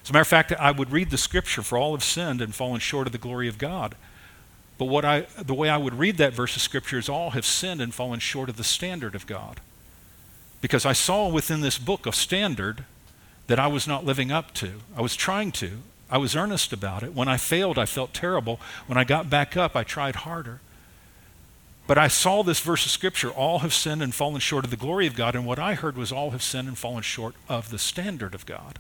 As 0.02 0.10
a 0.10 0.12
matter 0.14 0.22
of 0.22 0.28
fact, 0.28 0.52
I 0.52 0.70
would 0.70 0.90
read 0.90 1.10
the 1.10 1.18
scripture, 1.18 1.62
for 1.62 1.76
all 1.76 1.92
have 1.92 2.02
sinned 2.02 2.40
and 2.40 2.54
fallen 2.54 2.80
short 2.80 3.06
of 3.06 3.12
the 3.12 3.18
glory 3.18 3.48
of 3.48 3.58
God. 3.58 3.96
But 4.78 4.86
what 4.86 5.04
I, 5.04 5.26
the 5.36 5.54
way 5.54 5.68
I 5.68 5.76
would 5.76 5.98
read 5.98 6.16
that 6.18 6.32
verse 6.32 6.54
of 6.54 6.62
Scripture 6.62 6.98
is 6.98 7.08
all 7.08 7.30
have 7.30 7.44
sinned 7.44 7.80
and 7.80 7.92
fallen 7.92 8.20
short 8.20 8.48
of 8.48 8.56
the 8.56 8.64
standard 8.64 9.14
of 9.16 9.26
God. 9.26 9.60
Because 10.60 10.86
I 10.86 10.92
saw 10.92 11.28
within 11.28 11.60
this 11.60 11.78
book 11.78 12.06
a 12.06 12.12
standard 12.12 12.84
that 13.48 13.58
I 13.58 13.66
was 13.66 13.86
not 13.86 14.04
living 14.04 14.30
up 14.30 14.54
to. 14.54 14.74
I 14.96 15.00
was 15.00 15.16
trying 15.16 15.52
to. 15.52 15.78
I 16.10 16.18
was 16.18 16.36
earnest 16.36 16.72
about 16.72 17.02
it. 17.02 17.14
When 17.14 17.28
I 17.28 17.36
failed, 17.36 17.78
I 17.78 17.86
felt 17.86 18.14
terrible. 18.14 18.60
When 18.86 18.96
I 18.96 19.04
got 19.04 19.28
back 19.28 19.56
up, 19.56 19.74
I 19.76 19.82
tried 19.82 20.16
harder. 20.16 20.60
But 21.86 21.98
I 21.98 22.08
saw 22.08 22.42
this 22.42 22.60
verse 22.60 22.84
of 22.84 22.92
Scripture 22.92 23.30
all 23.30 23.60
have 23.60 23.74
sinned 23.74 24.02
and 24.02 24.14
fallen 24.14 24.40
short 24.40 24.64
of 24.64 24.70
the 24.70 24.76
glory 24.76 25.06
of 25.06 25.16
God. 25.16 25.34
And 25.34 25.46
what 25.46 25.58
I 25.58 25.74
heard 25.74 25.96
was 25.96 26.12
all 26.12 26.30
have 26.30 26.42
sinned 26.42 26.68
and 26.68 26.78
fallen 26.78 27.02
short 27.02 27.34
of 27.48 27.70
the 27.70 27.78
standard 27.78 28.34
of 28.34 28.46
God. 28.46 28.78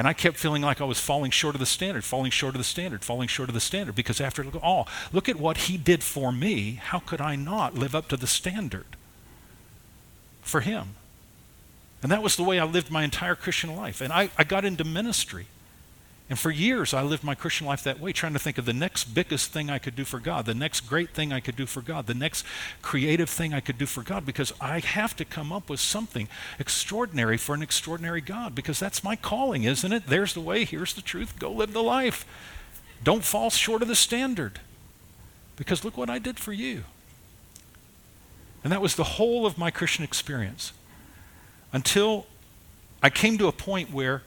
And 0.00 0.08
I 0.08 0.14
kept 0.14 0.38
feeling 0.38 0.62
like 0.62 0.80
I 0.80 0.84
was 0.84 0.98
falling 0.98 1.30
short 1.30 1.54
of 1.54 1.58
the 1.58 1.66
standard, 1.66 2.04
falling 2.04 2.30
short 2.30 2.54
of 2.54 2.58
the 2.58 2.64
standard, 2.64 3.04
falling 3.04 3.28
short 3.28 3.50
of 3.50 3.54
the 3.54 3.60
standard. 3.60 3.94
Because 3.94 4.18
after 4.18 4.42
all, 4.62 4.88
oh, 4.88 4.92
look 5.12 5.28
at 5.28 5.36
what 5.36 5.58
he 5.58 5.76
did 5.76 6.02
for 6.02 6.32
me. 6.32 6.80
How 6.82 7.00
could 7.00 7.20
I 7.20 7.36
not 7.36 7.74
live 7.74 7.94
up 7.94 8.08
to 8.08 8.16
the 8.16 8.26
standard 8.26 8.86
for 10.40 10.62
him? 10.62 10.94
And 12.02 12.10
that 12.10 12.22
was 12.22 12.36
the 12.36 12.42
way 12.42 12.58
I 12.58 12.64
lived 12.64 12.90
my 12.90 13.04
entire 13.04 13.34
Christian 13.34 13.76
life. 13.76 14.00
And 14.00 14.10
I, 14.10 14.30
I 14.38 14.44
got 14.44 14.64
into 14.64 14.84
ministry. 14.84 15.48
And 16.30 16.38
for 16.38 16.52
years, 16.52 16.94
I 16.94 17.02
lived 17.02 17.24
my 17.24 17.34
Christian 17.34 17.66
life 17.66 17.82
that 17.82 17.98
way, 17.98 18.12
trying 18.12 18.34
to 18.34 18.38
think 18.38 18.56
of 18.56 18.64
the 18.64 18.72
next 18.72 19.12
biggest 19.14 19.50
thing 19.50 19.68
I 19.68 19.80
could 19.80 19.96
do 19.96 20.04
for 20.04 20.20
God, 20.20 20.46
the 20.46 20.54
next 20.54 20.82
great 20.82 21.10
thing 21.10 21.32
I 21.32 21.40
could 21.40 21.56
do 21.56 21.66
for 21.66 21.82
God, 21.82 22.06
the 22.06 22.14
next 22.14 22.46
creative 22.82 23.28
thing 23.28 23.52
I 23.52 23.58
could 23.58 23.76
do 23.76 23.84
for 23.84 24.04
God, 24.04 24.24
because 24.24 24.52
I 24.60 24.78
have 24.78 25.16
to 25.16 25.24
come 25.24 25.52
up 25.52 25.68
with 25.68 25.80
something 25.80 26.28
extraordinary 26.60 27.36
for 27.36 27.56
an 27.56 27.62
extraordinary 27.62 28.20
God, 28.20 28.54
because 28.54 28.78
that's 28.78 29.02
my 29.02 29.16
calling, 29.16 29.64
isn't 29.64 29.92
it? 29.92 30.06
There's 30.06 30.32
the 30.32 30.40
way, 30.40 30.64
here's 30.64 30.94
the 30.94 31.02
truth, 31.02 31.36
go 31.36 31.50
live 31.50 31.72
the 31.72 31.82
life. 31.82 32.24
Don't 33.02 33.24
fall 33.24 33.50
short 33.50 33.82
of 33.82 33.88
the 33.88 33.96
standard, 33.96 34.60
because 35.56 35.84
look 35.84 35.96
what 35.96 36.08
I 36.08 36.20
did 36.20 36.38
for 36.38 36.52
you. 36.52 36.84
And 38.62 38.72
that 38.72 38.80
was 38.80 38.94
the 38.94 39.02
whole 39.02 39.46
of 39.46 39.58
my 39.58 39.72
Christian 39.72 40.04
experience 40.04 40.72
until 41.72 42.26
I 43.02 43.10
came 43.10 43.36
to 43.38 43.48
a 43.48 43.52
point 43.52 43.92
where 43.92 44.22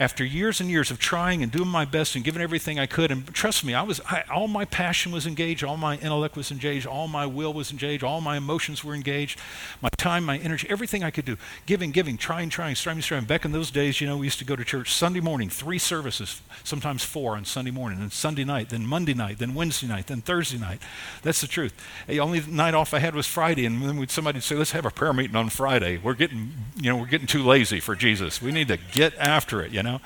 after 0.00 0.24
years 0.24 0.62
and 0.62 0.70
years 0.70 0.90
of 0.90 0.98
trying 0.98 1.42
and 1.42 1.52
doing 1.52 1.68
my 1.68 1.84
best 1.84 2.16
and 2.16 2.24
giving 2.24 2.40
everything 2.40 2.78
I 2.78 2.86
could, 2.86 3.10
and 3.10 3.26
trust 3.34 3.62
me, 3.62 3.74
I 3.74 3.82
was 3.82 4.00
I, 4.06 4.24
all 4.32 4.48
my 4.48 4.64
passion 4.64 5.12
was 5.12 5.26
engaged, 5.26 5.62
all 5.62 5.76
my 5.76 5.98
intellect 5.98 6.36
was 6.36 6.50
engaged, 6.50 6.86
all 6.86 7.06
my 7.06 7.26
will 7.26 7.52
was 7.52 7.70
engaged, 7.70 8.02
all 8.02 8.22
my 8.22 8.38
emotions 8.38 8.82
were 8.82 8.94
engaged, 8.94 9.38
my 9.82 9.90
time, 9.98 10.24
my 10.24 10.38
energy, 10.38 10.66
everything 10.70 11.04
I 11.04 11.10
could 11.10 11.26
do, 11.26 11.36
giving, 11.66 11.90
giving, 11.90 12.16
trying, 12.16 12.48
trying, 12.48 12.76
striving, 12.76 13.02
striving. 13.02 13.26
Back 13.26 13.44
in 13.44 13.52
those 13.52 13.70
days, 13.70 14.00
you 14.00 14.06
know, 14.06 14.16
we 14.16 14.24
used 14.26 14.38
to 14.38 14.44
go 14.46 14.56
to 14.56 14.64
church 14.64 14.90
Sunday 14.90 15.20
morning, 15.20 15.50
three 15.50 15.78
services, 15.78 16.40
sometimes 16.64 17.04
four 17.04 17.36
on 17.36 17.44
Sunday 17.44 17.70
morning, 17.70 18.00
and 18.00 18.10
Sunday 18.10 18.44
night, 18.44 18.70
then 18.70 18.86
Monday 18.86 19.12
night, 19.12 19.38
then 19.38 19.52
Wednesday 19.52 19.86
night, 19.86 20.06
then 20.06 20.22
Thursday 20.22 20.56
night. 20.56 20.80
That's 21.22 21.42
the 21.42 21.46
truth. 21.46 21.74
The 22.06 22.20
only 22.20 22.40
night 22.40 22.72
off 22.72 22.94
I 22.94 23.00
had 23.00 23.14
was 23.14 23.26
Friday, 23.26 23.66
and 23.66 23.82
then 23.82 24.08
somebody 24.08 24.38
would 24.38 24.44
say, 24.44 24.56
"Let's 24.56 24.70
have 24.70 24.86
a 24.86 24.90
prayer 24.90 25.12
meeting 25.12 25.36
on 25.36 25.50
Friday." 25.50 25.98
We're 25.98 26.14
getting, 26.14 26.52
you 26.76 26.90
know, 26.90 26.96
we're 26.96 27.04
getting 27.04 27.26
too 27.26 27.42
lazy 27.42 27.80
for 27.80 27.94
Jesus. 27.94 28.40
We 28.40 28.50
need 28.50 28.68
to 28.68 28.78
get 28.78 29.12
after 29.18 29.60
it, 29.60 29.72
you 29.72 29.89
know. 29.92 30.00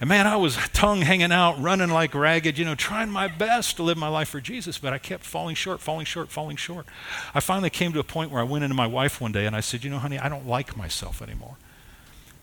And 0.00 0.08
man, 0.08 0.26
I 0.26 0.34
was 0.34 0.56
tongue 0.72 1.02
hanging 1.02 1.30
out, 1.30 1.62
running 1.62 1.90
like 1.90 2.12
ragged, 2.12 2.58
you 2.58 2.64
know, 2.64 2.74
trying 2.74 3.08
my 3.08 3.28
best 3.28 3.76
to 3.76 3.84
live 3.84 3.96
my 3.96 4.08
life 4.08 4.28
for 4.28 4.40
Jesus, 4.40 4.78
but 4.78 4.92
I 4.92 4.98
kept 4.98 5.22
falling 5.22 5.54
short, 5.54 5.80
falling 5.80 6.06
short, 6.06 6.28
falling 6.28 6.56
short. 6.56 6.86
I 7.34 7.40
finally 7.40 7.70
came 7.70 7.92
to 7.92 8.00
a 8.00 8.04
point 8.04 8.32
where 8.32 8.40
I 8.40 8.44
went 8.44 8.64
into 8.64 8.74
my 8.74 8.86
wife 8.88 9.20
one 9.20 9.30
day 9.30 9.46
and 9.46 9.54
I 9.54 9.60
said, 9.60 9.84
You 9.84 9.90
know, 9.90 9.98
honey, 9.98 10.18
I 10.18 10.28
don't 10.28 10.46
like 10.46 10.76
myself 10.76 11.22
anymore. 11.22 11.56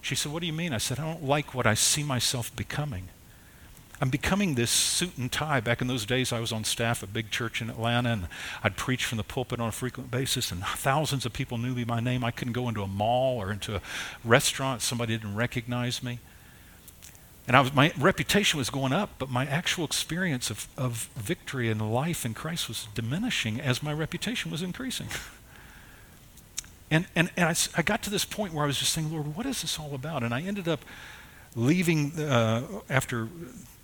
She 0.01 0.15
said, 0.15 0.31
What 0.31 0.39
do 0.39 0.47
you 0.47 0.53
mean? 0.53 0.71
I 0.71 0.77
said, 0.77 0.99
I 0.99 1.05
don't 1.05 1.25
like 1.25 1.53
what 1.53 1.67
I 1.67 1.73
see 1.73 2.01
myself 2.01 2.55
becoming. 2.55 3.09
I'm 4.01 4.09
becoming 4.09 4.55
this 4.55 4.71
suit 4.71 5.17
and 5.17 5.29
tie. 5.29 5.59
Back 5.59 5.81
in 5.81 5.87
those 5.87 6.05
days, 6.05 6.31
I 6.31 6.39
was 6.39 6.53
on 6.53 6.63
staff 6.63 7.03
at 7.03 7.09
a 7.09 7.11
big 7.11 7.29
church 7.31 7.61
in 7.61 7.69
Atlanta, 7.69 8.09
and 8.09 8.27
I'd 8.63 8.77
preach 8.77 9.03
from 9.03 9.17
the 9.17 9.25
pulpit 9.25 9.59
on 9.59 9.67
a 9.67 9.73
frequent 9.73 10.09
basis, 10.09 10.51
and 10.51 10.63
thousands 10.63 11.25
of 11.25 11.33
people 11.33 11.57
knew 11.57 11.75
me 11.75 11.83
by 11.83 11.99
name. 11.99 12.23
I 12.23 12.31
couldn't 12.31 12.53
go 12.53 12.69
into 12.69 12.81
a 12.81 12.87
mall 12.87 13.37
or 13.37 13.51
into 13.51 13.75
a 13.75 13.81
restaurant, 14.23 14.81
somebody 14.81 15.17
didn't 15.17 15.35
recognize 15.35 16.01
me. 16.01 16.19
And 17.49 17.57
I 17.57 17.61
was, 17.61 17.73
my 17.73 17.91
reputation 17.97 18.59
was 18.59 18.69
going 18.69 18.93
up, 18.93 19.09
but 19.17 19.31
my 19.31 19.43
actual 19.43 19.83
experience 19.83 20.51
of, 20.51 20.67
of 20.77 21.09
victory 21.15 21.71
and 21.71 21.91
life 21.91 22.23
in 22.23 22.35
Christ 22.35 22.67
was 22.67 22.87
diminishing 22.93 23.59
as 23.59 23.81
my 23.81 23.91
reputation 23.91 24.51
was 24.51 24.61
increasing. 24.61 25.07
and 26.91 27.07
and, 27.15 27.31
and 27.35 27.49
I, 27.49 27.55
I 27.75 27.81
got 27.81 28.03
to 28.03 28.11
this 28.11 28.23
point 28.23 28.53
where 28.53 28.65
I 28.65 28.67
was 28.67 28.77
just 28.77 28.93
saying, 28.93 29.11
Lord, 29.11 29.35
what 29.35 29.47
is 29.47 29.63
this 29.63 29.79
all 29.79 29.95
about? 29.95 30.21
And 30.21 30.31
I 30.31 30.41
ended 30.41 30.67
up 30.67 30.81
leaving 31.55 32.19
uh, 32.19 32.67
after 32.87 33.27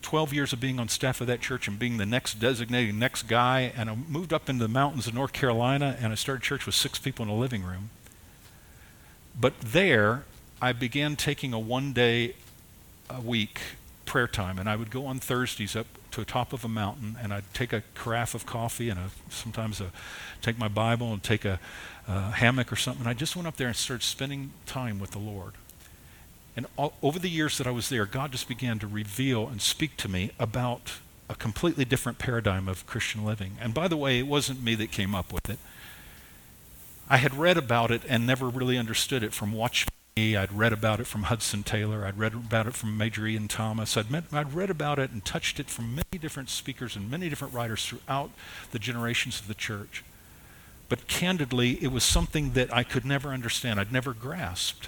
12 0.04 0.32
years 0.32 0.54
of 0.54 0.60
being 0.60 0.80
on 0.80 0.88
staff 0.88 1.20
of 1.20 1.26
that 1.26 1.42
church 1.42 1.68
and 1.68 1.80
being 1.80 1.98
the 1.98 2.06
next 2.06 2.36
designated 2.36 2.94
next 2.94 3.24
guy. 3.24 3.74
And 3.76 3.90
I 3.90 3.96
moved 3.96 4.32
up 4.32 4.48
into 4.48 4.64
the 4.64 4.72
mountains 4.72 5.08
of 5.08 5.16
North 5.16 5.34
Carolina 5.34 5.98
and 6.00 6.12
I 6.12 6.16
started 6.16 6.44
church 6.44 6.68
with 6.68 6.76
six 6.76 7.00
people 7.00 7.26
in 7.26 7.30
a 7.30 7.36
living 7.36 7.64
room. 7.64 7.90
But 9.42 9.60
there, 9.60 10.26
I 10.62 10.72
began 10.72 11.16
taking 11.16 11.52
a 11.52 11.58
one 11.58 11.94
day 11.94 12.36
a 13.10 13.22
week 13.22 13.60
prayer 14.06 14.28
time, 14.28 14.60
and 14.60 14.70
I 14.70 14.76
would 14.76 14.92
go 14.92 15.06
on 15.08 15.20
Thursdays 15.20 15.76
up 15.76 15.88
to 16.12 16.22
the 16.22 16.26
top 16.26 16.54
of 16.54 16.64
a 16.64 16.68
mountain, 16.68 17.18
and 17.22 17.34
I'd 17.34 17.54
take 17.54 17.74
a 17.74 17.84
carafe 17.96 18.34
of 18.34 18.46
coffee 18.46 18.90
and 18.90 19.00
a, 19.00 19.10
sometimes 19.30 19.82
a, 19.82 19.92
take 20.42 20.58
my 20.58 20.68
Bible 20.68 21.12
and 21.12 21.22
take 21.22 21.44
a, 21.44 21.60
a 22.08 22.32
hammock 22.32 22.72
or 22.72 22.76
something. 22.76 23.02
And 23.02 23.10
I 23.10 23.14
just 23.14 23.36
went 23.36 23.48
up 23.48 23.58
there 23.58 23.68
and 23.68 23.76
started 23.76 24.04
spending 24.04 24.52
time 24.66 25.00
with 25.00 25.12
the 25.12 25.20
Lord. 25.20 25.54
And 26.56 26.68
all, 26.78 26.94
over 27.04 27.20
the 27.20 27.30
years 27.30 27.58
that 27.58 27.68
I 27.68 27.72
was 27.72 27.90
there, 27.90 28.06
God 28.06 28.32
just 28.32 28.48
began 28.48 28.80
to 28.80 28.88
reveal 28.88 29.48
and 29.48 29.62
speak 29.62 29.98
to 29.98 30.08
me 30.08 30.32
about 30.40 30.94
a 31.30 31.36
completely 31.36 31.84
different 31.84 32.18
paradigm 32.18 32.70
of 32.70 32.86
Christian 32.88 33.26
living. 33.26 33.58
And 33.60 33.74
by 33.74 33.88
the 33.88 33.98
way, 33.98 34.20
it 34.20 34.28
wasn't 34.28 34.64
me 34.64 34.76
that 34.76 34.92
came 34.92 35.14
up 35.14 35.34
with 35.34 35.50
it. 35.50 35.60
I 37.10 37.18
had 37.18 37.36
read 37.36 37.58
about 37.58 37.92
it 37.92 38.02
and 38.08 38.26
never 38.26 38.48
really 38.48 38.78
understood 38.78 39.24
it 39.24 39.34
from 39.34 39.52
watching 39.52 39.90
I'd 40.18 40.54
read 40.54 40.72
about 40.72 41.02
it 41.02 41.08
from 41.08 41.24
Hudson 41.24 41.62
Taylor. 41.64 42.06
I'd 42.06 42.18
read 42.18 42.34
about 42.34 42.68
it 42.68 42.74
from 42.74 42.98
Major 42.98 43.28
Ian 43.28 43.50
Thomas. 43.50 43.98
I'd, 43.98 44.10
met, 44.10 44.24
I'd 44.32 44.54
read 44.54 44.70
about 44.70 44.98
it 44.98 45.12
and 45.12 45.26
touched 45.26 45.60
it 45.60 45.70
from 45.70 45.94
many 45.94 46.18
different 46.22 46.50
speakers 46.50 46.96
and 46.96 47.12
many 47.12 47.28
different 47.28 47.54
writers 47.54 47.86
throughout 47.86 48.32
the 48.72 48.80
generations 48.80 49.42
of 49.42 49.50
the 49.50 49.54
church. 49.54 50.06
But 50.88 51.10
candidly, 51.10 51.84
it 51.84 51.92
was 51.92 52.06
something 52.06 52.54
that 52.54 52.74
I 52.74 52.84
could 52.84 53.04
never 53.04 53.32
understand. 53.32 53.78
I'd 53.78 53.92
never 53.92 54.14
grasped 54.14 54.88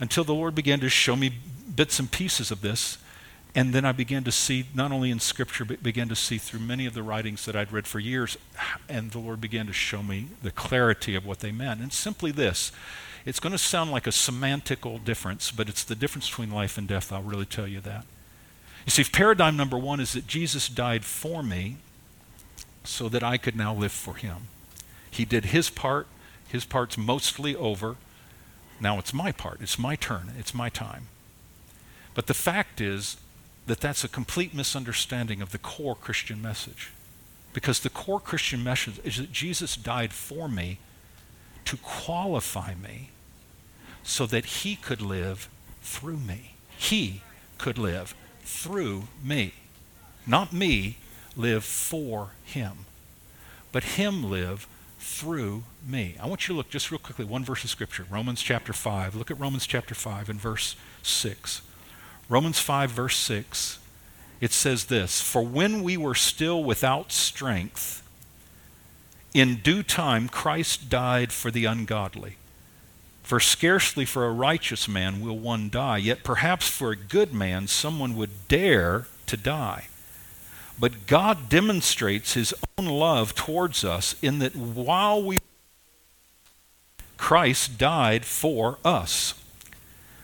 until 0.00 0.24
the 0.24 0.32
Lord 0.32 0.54
began 0.54 0.80
to 0.80 0.88
show 0.88 1.14
me 1.14 1.34
bits 1.76 1.98
and 1.98 2.10
pieces 2.10 2.50
of 2.50 2.62
this. 2.62 2.96
And 3.54 3.74
then 3.74 3.84
I 3.84 3.92
began 3.92 4.24
to 4.24 4.32
see, 4.32 4.64
not 4.74 4.90
only 4.90 5.10
in 5.10 5.20
Scripture, 5.20 5.66
but 5.66 5.82
began 5.82 6.08
to 6.08 6.16
see 6.16 6.38
through 6.38 6.60
many 6.60 6.86
of 6.86 6.94
the 6.94 7.02
writings 7.02 7.44
that 7.44 7.54
I'd 7.54 7.72
read 7.72 7.86
for 7.86 7.98
years. 7.98 8.38
And 8.88 9.10
the 9.10 9.18
Lord 9.18 9.42
began 9.42 9.66
to 9.66 9.74
show 9.74 10.02
me 10.02 10.28
the 10.42 10.50
clarity 10.50 11.14
of 11.14 11.26
what 11.26 11.40
they 11.40 11.52
meant. 11.52 11.82
And 11.82 11.92
simply 11.92 12.30
this 12.30 12.72
it's 13.28 13.40
going 13.40 13.52
to 13.52 13.58
sound 13.58 13.90
like 13.90 14.06
a 14.06 14.10
semantical 14.10 15.04
difference, 15.04 15.50
but 15.50 15.68
it's 15.68 15.84
the 15.84 15.94
difference 15.94 16.30
between 16.30 16.50
life 16.50 16.78
and 16.78 16.88
death. 16.88 17.12
I'll 17.12 17.22
really 17.22 17.44
tell 17.44 17.68
you 17.68 17.78
that. 17.80 18.06
You 18.86 18.90
see, 18.90 19.04
paradigm 19.04 19.54
number 19.54 19.76
one 19.76 20.00
is 20.00 20.14
that 20.14 20.26
Jesus 20.26 20.66
died 20.66 21.04
for 21.04 21.42
me 21.42 21.76
so 22.84 23.06
that 23.10 23.22
I 23.22 23.36
could 23.36 23.54
now 23.54 23.74
live 23.74 23.92
for 23.92 24.14
him. 24.14 24.48
He 25.10 25.26
did 25.26 25.46
his 25.46 25.68
part, 25.68 26.06
his 26.48 26.64
part's 26.64 26.96
mostly 26.96 27.54
over. 27.54 27.96
Now 28.80 28.98
it's 28.98 29.12
my 29.12 29.30
part, 29.30 29.60
it's 29.60 29.78
my 29.78 29.94
turn, 29.94 30.32
it's 30.38 30.54
my 30.54 30.70
time. 30.70 31.08
But 32.14 32.28
the 32.28 32.34
fact 32.34 32.80
is 32.80 33.18
that 33.66 33.82
that's 33.82 34.04
a 34.04 34.08
complete 34.08 34.54
misunderstanding 34.54 35.42
of 35.42 35.52
the 35.52 35.58
core 35.58 35.96
Christian 35.96 36.40
message. 36.40 36.92
Because 37.52 37.80
the 37.80 37.90
core 37.90 38.20
Christian 38.20 38.64
message 38.64 38.98
is 39.04 39.18
that 39.18 39.32
Jesus 39.32 39.76
died 39.76 40.14
for 40.14 40.48
me 40.48 40.78
to 41.66 41.76
qualify 41.76 42.74
me 42.74 43.10
so 44.08 44.24
that 44.24 44.46
he 44.46 44.74
could 44.74 45.02
live 45.02 45.50
through 45.82 46.16
me. 46.16 46.54
He 46.78 47.20
could 47.58 47.76
live 47.76 48.14
through 48.40 49.04
me. 49.22 49.52
Not 50.26 50.50
me 50.50 50.96
live 51.36 51.62
for 51.62 52.30
him, 52.42 52.86
but 53.70 53.84
him 53.84 54.30
live 54.30 54.66
through 54.98 55.64
me. 55.86 56.16
I 56.20 56.26
want 56.26 56.48
you 56.48 56.54
to 56.54 56.56
look 56.56 56.70
just 56.70 56.90
real 56.90 56.98
quickly, 56.98 57.26
one 57.26 57.44
verse 57.44 57.64
of 57.64 57.70
Scripture, 57.70 58.06
Romans 58.10 58.40
chapter 58.40 58.72
5. 58.72 59.14
Look 59.14 59.30
at 59.30 59.38
Romans 59.38 59.66
chapter 59.66 59.94
5 59.94 60.30
and 60.30 60.40
verse 60.40 60.74
6. 61.02 61.60
Romans 62.30 62.58
5, 62.58 62.90
verse 62.90 63.16
6, 63.18 63.78
it 64.40 64.52
says 64.52 64.86
this 64.86 65.20
For 65.20 65.42
when 65.42 65.82
we 65.82 65.98
were 65.98 66.14
still 66.14 66.64
without 66.64 67.12
strength, 67.12 68.02
in 69.34 69.56
due 69.56 69.82
time 69.82 70.30
Christ 70.30 70.88
died 70.88 71.30
for 71.30 71.50
the 71.50 71.66
ungodly. 71.66 72.36
For 73.28 73.40
scarcely 73.40 74.06
for 74.06 74.24
a 74.24 74.32
righteous 74.32 74.88
man 74.88 75.20
will 75.20 75.38
one 75.38 75.68
die, 75.68 75.98
yet 75.98 76.24
perhaps 76.24 76.66
for 76.66 76.92
a 76.92 76.96
good 76.96 77.30
man 77.30 77.66
someone 77.66 78.16
would 78.16 78.48
dare 78.48 79.06
to 79.26 79.36
die. 79.36 79.88
But 80.80 81.06
God 81.06 81.50
demonstrates 81.50 82.32
his 82.32 82.54
own 82.78 82.86
love 82.86 83.34
towards 83.34 83.84
us 83.84 84.16
in 84.22 84.38
that 84.38 84.56
while 84.56 85.22
we 85.22 85.36
Christ 87.18 87.76
died 87.76 88.24
for 88.24 88.78
us. 88.82 89.34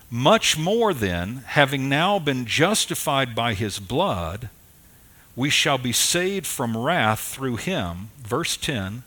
Much 0.08 0.56
more 0.56 0.94
then, 0.94 1.44
having 1.48 1.90
now 1.90 2.18
been 2.18 2.46
justified 2.46 3.34
by 3.34 3.52
his 3.52 3.78
blood, 3.80 4.48
we 5.36 5.50
shall 5.50 5.76
be 5.76 5.92
saved 5.92 6.46
from 6.46 6.74
wrath 6.74 7.20
through 7.20 7.56
him. 7.56 8.08
Verse 8.22 8.56
10 8.56 9.02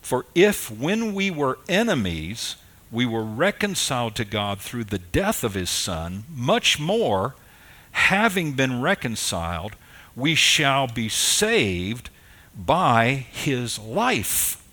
For 0.00 0.24
if 0.34 0.70
when 0.70 1.12
we 1.12 1.30
were 1.30 1.58
enemies, 1.68 2.56
we 2.94 3.04
were 3.04 3.24
reconciled 3.24 4.14
to 4.14 4.24
God 4.24 4.60
through 4.60 4.84
the 4.84 4.98
death 4.98 5.42
of 5.42 5.54
his 5.54 5.68
Son, 5.68 6.24
much 6.32 6.78
more, 6.78 7.34
having 7.90 8.52
been 8.52 8.80
reconciled, 8.80 9.74
we 10.14 10.36
shall 10.36 10.86
be 10.86 11.08
saved 11.08 12.08
by 12.56 13.26
his 13.32 13.78
life. 13.80 14.64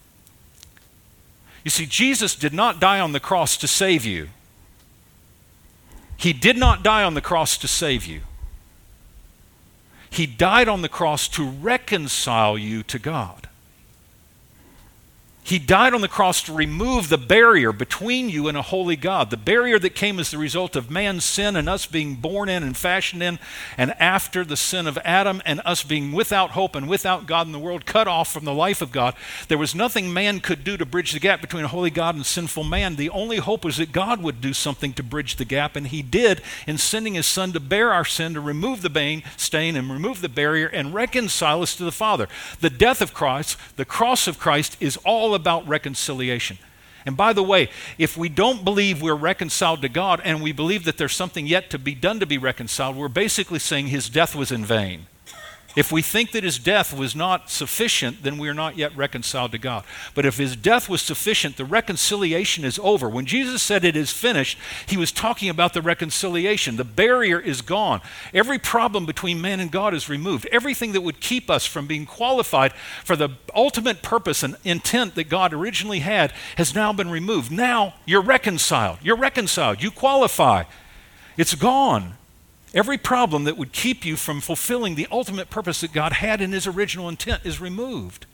You 1.64 1.72
see, 1.72 1.88
Jesus 1.88 2.36
did 2.36 2.54
not 2.54 2.80
die 2.80 3.00
on 3.00 3.12
the 3.12 3.20
cross 3.20 3.58
to 3.58 3.68
save 3.68 4.06
you. 4.06 4.30
He 6.16 6.32
did 6.32 6.58
not 6.58 6.84
die 6.84 7.04
on 7.04 7.16
the 7.16 7.22
cross 7.22 7.58
to 7.58 7.68
save 7.68 8.06
you. 8.06 8.22
He 10.12 10.28
died 10.28 10.68
on 10.68 10.84
the 10.84 10.90
cross 10.90 11.28
to 11.30 11.48
reconcile 11.48 12.58
you 12.58 12.84
to 12.84 13.00
God. 13.00 13.50
He 15.44 15.58
died 15.58 15.96
on 15.96 16.02
the 16.02 16.08
cross 16.08 16.44
to 16.44 16.54
remove 16.54 17.10
the 17.10 17.18
barrier 17.18 17.72
between 17.72 18.30
you 18.30 18.48
and 18.48 18.56
a 18.56 18.62
holy 18.62 18.96
God, 18.96 19.32
the 19.32 19.38
barrier 19.38 19.80
that 19.80 19.96
came 19.96 20.20
as 20.20 20.30
the 20.30 20.38
result 20.38 20.76
of 20.76 20.92
man's 20.92 21.26
sin 21.26 21.56
and 21.56 21.68
us 21.68 21.88
being 21.88 22.16
born 22.16 22.48
in 22.48 22.62
and 22.62 22.78
fashioned 22.78 23.24
in, 23.24 23.40
and 23.76 23.92
after 24.00 24.46
the 24.46 24.56
sin 24.56 24.86
of 24.86 25.00
Adam 25.04 25.42
and 25.44 25.60
us 25.66 25.82
being 25.84 26.12
without 26.12 26.52
hope 26.52 26.76
and 26.76 26.88
without 26.88 27.26
God 27.26 27.48
in 27.48 27.54
the 27.54 27.60
world, 27.60 27.88
cut 27.88 28.08
off 28.08 28.32
from 28.32 28.46
the 28.46 28.54
life 28.54 28.84
of 28.84 28.92
God. 28.92 29.16
There 29.48 29.58
was 29.58 29.74
nothing 29.74 30.14
man 30.14 30.42
could 30.42 30.64
do 30.64 30.78
to 30.78 30.86
bridge 30.86 31.12
the 31.12 31.20
gap 31.20 31.42
between 31.42 31.64
a 31.66 31.70
holy 31.70 31.90
God 31.90 32.14
and 32.14 32.26
sinful 32.26 32.64
man. 32.64 32.96
The 32.96 33.10
only 33.10 33.38
hope 33.38 33.66
was 33.66 33.78
that 33.78 33.92
God 33.92 34.22
would 34.22 34.42
do 34.42 34.54
something 34.54 34.94
to 34.94 35.04
bridge 35.04 35.38
the 35.38 35.46
gap, 35.46 35.76
and 35.76 35.88
He 35.88 36.04
did 36.04 36.42
in 36.68 36.78
sending 36.78 37.16
His 37.16 37.26
Son 37.26 37.52
to 37.54 37.60
bear 37.60 37.92
our 37.92 38.06
sin, 38.06 38.36
to 38.36 38.42
remove 38.42 38.84
the 38.84 38.92
bane, 38.92 39.24
stain, 39.38 39.76
and 39.76 39.90
remove 39.90 40.22
the 40.22 40.30
barrier, 40.30 40.68
and 40.68 40.94
reconcile 40.94 41.64
us 41.64 41.76
to 41.76 41.84
the 41.84 41.92
Father. 41.92 42.28
The 42.60 42.70
death 42.70 43.02
of 43.02 43.14
Christ, 43.14 43.58
the 43.76 43.86
cross 43.86 44.28
of 44.28 44.38
Christ, 44.38 44.78
is 44.80 44.98
all 44.98 45.31
all 45.32 45.36
about 45.36 45.68
reconciliation. 45.68 46.58
And 47.06 47.18
by 47.18 47.34
the 47.34 47.42
way, 47.42 47.70
if 47.98 48.16
we 48.16 48.30
don't 48.30 48.64
believe 48.64 49.02
we're 49.02 49.16
reconciled 49.16 49.82
to 49.82 49.90
God 49.90 50.22
and 50.24 50.42
we 50.42 50.52
believe 50.52 50.84
that 50.84 50.98
there's 50.98 51.16
something 51.16 51.48
yet 51.48 51.70
to 51.72 51.80
be 51.80 51.96
done 51.96 52.20
to 52.20 52.28
be 52.28 52.38
reconciled, 52.38 52.96
we're 52.96 53.08
basically 53.08 53.60
saying 53.60 53.88
his 53.88 54.08
death 54.10 54.36
was 54.36 54.52
in 54.52 54.64
vain. 54.64 55.08
If 55.76 55.92
we 55.92 56.02
think 56.02 56.32
that 56.32 56.44
his 56.44 56.60
death 56.60 56.94
was 56.94 57.16
not 57.16 57.50
sufficient, 57.50 58.24
then 58.24 58.38
we 58.38 58.50
are 58.50 58.54
not 58.54 58.78
yet 58.78 58.96
reconciled 58.96 59.54
to 59.54 59.58
God. 59.58 59.86
But 60.14 60.26
if 60.26 60.38
his 60.38 60.56
death 60.56 60.90
was 60.90 61.02
sufficient, 61.02 61.56
the 61.56 61.66
reconciliation 61.66 62.66
is 62.66 62.80
over. 62.80 63.08
When 63.08 63.26
Jesus 63.26 63.62
said 63.62 63.86
it 63.86 63.96
is 63.96 64.12
finished, 64.12 64.58
he 64.86 64.98
was 64.98 65.14
talking 65.14 65.50
about 65.50 65.74
the 65.74 65.82
reconciliation. 65.82 66.76
The 66.76 66.84
barrier 66.84 67.40
is 67.40 67.62
gone. 67.62 68.02
Every 68.34 68.60
problem 68.60 69.06
between 69.06 69.40
man 69.40 69.62
and 69.62 69.72
God 69.72 69.94
is 69.94 70.10
removed. 70.10 70.46
Everything 70.52 70.92
that 70.92 71.02
would 71.02 71.22
keep 71.22 71.50
us 71.50 71.66
from 71.66 71.88
being 71.88 72.06
qualified 72.06 72.74
for 73.06 73.16
the 73.16 73.30
ultimate 73.56 74.02
purpose 74.02 74.44
and 74.44 74.58
intent 74.66 75.16
that 75.16 75.30
God 75.30 75.54
originally 75.54 76.00
had 76.00 76.34
has 76.58 76.76
now 76.76 76.92
been 76.92 77.10
removed. 77.10 77.50
Now 77.50 77.96
you're 78.06 78.22
reconciled. 78.22 78.98
You're 79.02 79.16
reconciled. 79.16 79.82
You 79.82 79.92
qualify. 79.92 80.64
It's 81.38 81.56
gone. 81.56 82.18
Every 82.74 82.98
problem 82.98 83.44
that 83.44 83.58
would 83.58 83.74
keep 83.74 84.06
you 84.06 84.16
from 84.16 84.40
fulfilling 84.40 84.96
the 84.96 85.08
ultimate 85.12 85.50
purpose 85.50 85.82
that 85.82 85.92
God 85.92 86.14
had 86.14 86.42
in 86.42 86.54
His 86.54 86.66
original 86.66 87.10
intent 87.10 87.46
is 87.46 87.60
removed. 87.60 88.26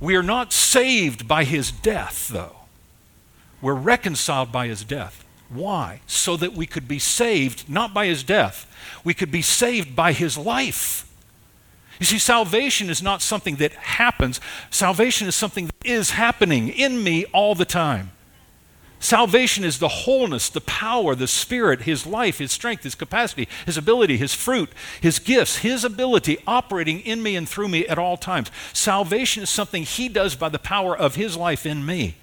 We 0.00 0.14
are 0.16 0.22
not 0.22 0.52
saved 0.52 1.26
by 1.26 1.44
His 1.44 1.72
death, 1.72 2.28
though. 2.28 2.56
We're 3.60 3.74
reconciled 3.74 4.52
by 4.52 4.68
His 4.68 4.84
death. 4.84 5.24
Why? 5.48 6.00
So 6.06 6.36
that 6.36 6.52
we 6.52 6.66
could 6.66 6.86
be 6.86 6.98
saved 6.98 7.68
not 7.68 7.92
by 7.92 8.06
His 8.06 8.22
death, 8.22 8.66
we 9.02 9.14
could 9.14 9.32
be 9.32 9.42
saved 9.42 9.96
by 9.96 10.12
His 10.12 10.38
life. 10.38 11.10
You 11.98 12.06
see, 12.06 12.18
salvation 12.18 12.90
is 12.90 13.02
not 13.02 13.22
something 13.22 13.56
that 13.56 13.72
happens, 13.72 14.40
salvation 14.70 15.26
is 15.26 15.34
something 15.34 15.66
that 15.66 15.84
is 15.84 16.10
happening 16.10 16.68
in 16.68 17.02
me 17.02 17.24
all 17.26 17.54
the 17.54 17.64
time. 17.64 18.10
Salvation 19.04 19.64
is 19.64 19.80
the 19.80 19.88
wholeness, 19.88 20.48
the 20.48 20.62
power, 20.62 21.14
the 21.14 21.28
spirit, 21.28 21.82
his 21.82 22.06
life, 22.06 22.38
his 22.38 22.50
strength, 22.50 22.84
his 22.84 22.94
capacity, 22.94 23.46
his 23.66 23.76
ability, 23.76 24.16
his 24.16 24.32
fruit, 24.32 24.70
his 24.98 25.18
gifts, 25.18 25.58
his 25.58 25.84
ability 25.84 26.38
operating 26.46 27.00
in 27.00 27.22
me 27.22 27.36
and 27.36 27.46
through 27.46 27.68
me 27.68 27.86
at 27.86 27.98
all 27.98 28.16
times. 28.16 28.50
Salvation 28.72 29.42
is 29.42 29.50
something 29.50 29.82
he 29.82 30.08
does 30.08 30.36
by 30.36 30.48
the 30.48 30.58
power 30.58 30.96
of 30.96 31.16
his 31.16 31.36
life 31.36 31.66
in 31.66 31.84
me. 31.84 32.16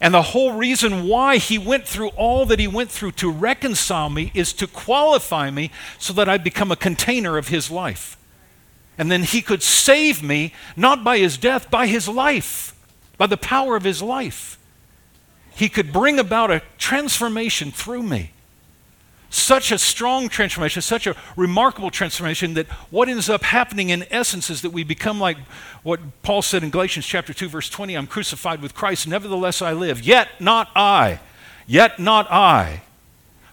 And 0.00 0.14
the 0.14 0.22
whole 0.22 0.52
reason 0.54 1.06
why 1.06 1.36
he 1.36 1.58
went 1.58 1.86
through 1.86 2.08
all 2.16 2.46
that 2.46 2.58
he 2.58 2.66
went 2.66 2.90
through 2.90 3.12
to 3.12 3.30
reconcile 3.30 4.08
me 4.08 4.32
is 4.32 4.54
to 4.54 4.66
qualify 4.66 5.50
me 5.50 5.70
so 5.98 6.14
that 6.14 6.30
I 6.30 6.38
become 6.38 6.72
a 6.72 6.76
container 6.76 7.36
of 7.36 7.48
his 7.48 7.70
life. 7.70 8.16
And 8.96 9.12
then 9.12 9.24
he 9.24 9.42
could 9.42 9.62
save 9.62 10.22
me, 10.22 10.54
not 10.76 11.04
by 11.04 11.18
his 11.18 11.36
death, 11.36 11.70
by 11.70 11.88
his 11.88 12.08
life, 12.08 12.74
by 13.18 13.26
the 13.26 13.36
power 13.36 13.76
of 13.76 13.84
his 13.84 14.00
life 14.00 14.56
he 15.60 15.68
could 15.68 15.92
bring 15.92 16.18
about 16.18 16.50
a 16.50 16.62
transformation 16.78 17.70
through 17.70 18.02
me. 18.02 18.30
Such 19.28 19.70
a 19.70 19.76
strong 19.76 20.30
transformation, 20.30 20.80
such 20.80 21.06
a 21.06 21.14
remarkable 21.36 21.90
transformation 21.90 22.54
that 22.54 22.66
what 22.90 23.10
ends 23.10 23.28
up 23.28 23.42
happening 23.42 23.90
in 23.90 24.06
essence 24.10 24.48
is 24.48 24.62
that 24.62 24.70
we 24.70 24.84
become 24.84 25.20
like 25.20 25.36
what 25.82 26.00
Paul 26.22 26.40
said 26.40 26.64
in 26.64 26.70
Galatians 26.70 27.04
chapter 27.04 27.34
2 27.34 27.50
verse 27.50 27.68
20, 27.68 27.94
I'm 27.94 28.06
crucified 28.06 28.62
with 28.62 28.74
Christ, 28.74 29.06
nevertheless 29.06 29.60
I 29.60 29.74
live, 29.74 30.00
yet 30.00 30.28
not 30.40 30.70
I, 30.74 31.20
yet 31.66 31.98
not 31.98 32.30
I, 32.30 32.80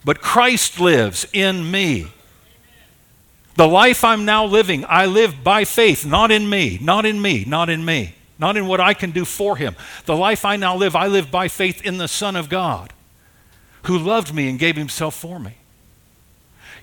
but 0.06 0.22
Christ 0.22 0.80
lives 0.80 1.28
in 1.34 1.70
me. 1.70 2.08
The 3.56 3.68
life 3.68 4.06
I'm 4.06 4.24
now 4.24 4.46
living, 4.46 4.86
I 4.88 5.08
live 5.08 5.44
by 5.44 5.66
faith, 5.66 6.06
not 6.06 6.32
in 6.32 6.50
me, 6.50 6.80
not 6.82 7.06
in 7.06 7.22
me, 7.22 7.44
not 7.46 7.70
in 7.70 7.84
me. 7.84 8.16
Not 8.40 8.58
in 8.58 8.68
what 8.68 8.80
I 8.80 8.94
can 8.94 9.12
do 9.12 9.26
for 9.26 9.56
him. 9.56 9.76
The 10.06 10.16
life 10.16 10.46
I 10.46 10.56
now 10.56 10.76
live, 10.76 10.96
I 10.96 11.08
live 11.08 11.32
by 11.32 11.48
faith 11.48 11.82
in 11.86 11.98
the 11.98 12.08
Son 12.08 12.36
of 12.36 12.50
God, 12.50 12.94
who 13.84 13.98
loved 13.98 14.34
me 14.34 14.50
and 14.50 14.60
gave 14.60 14.76
himself 14.76 15.16
for 15.16 15.40
me. 15.40 15.58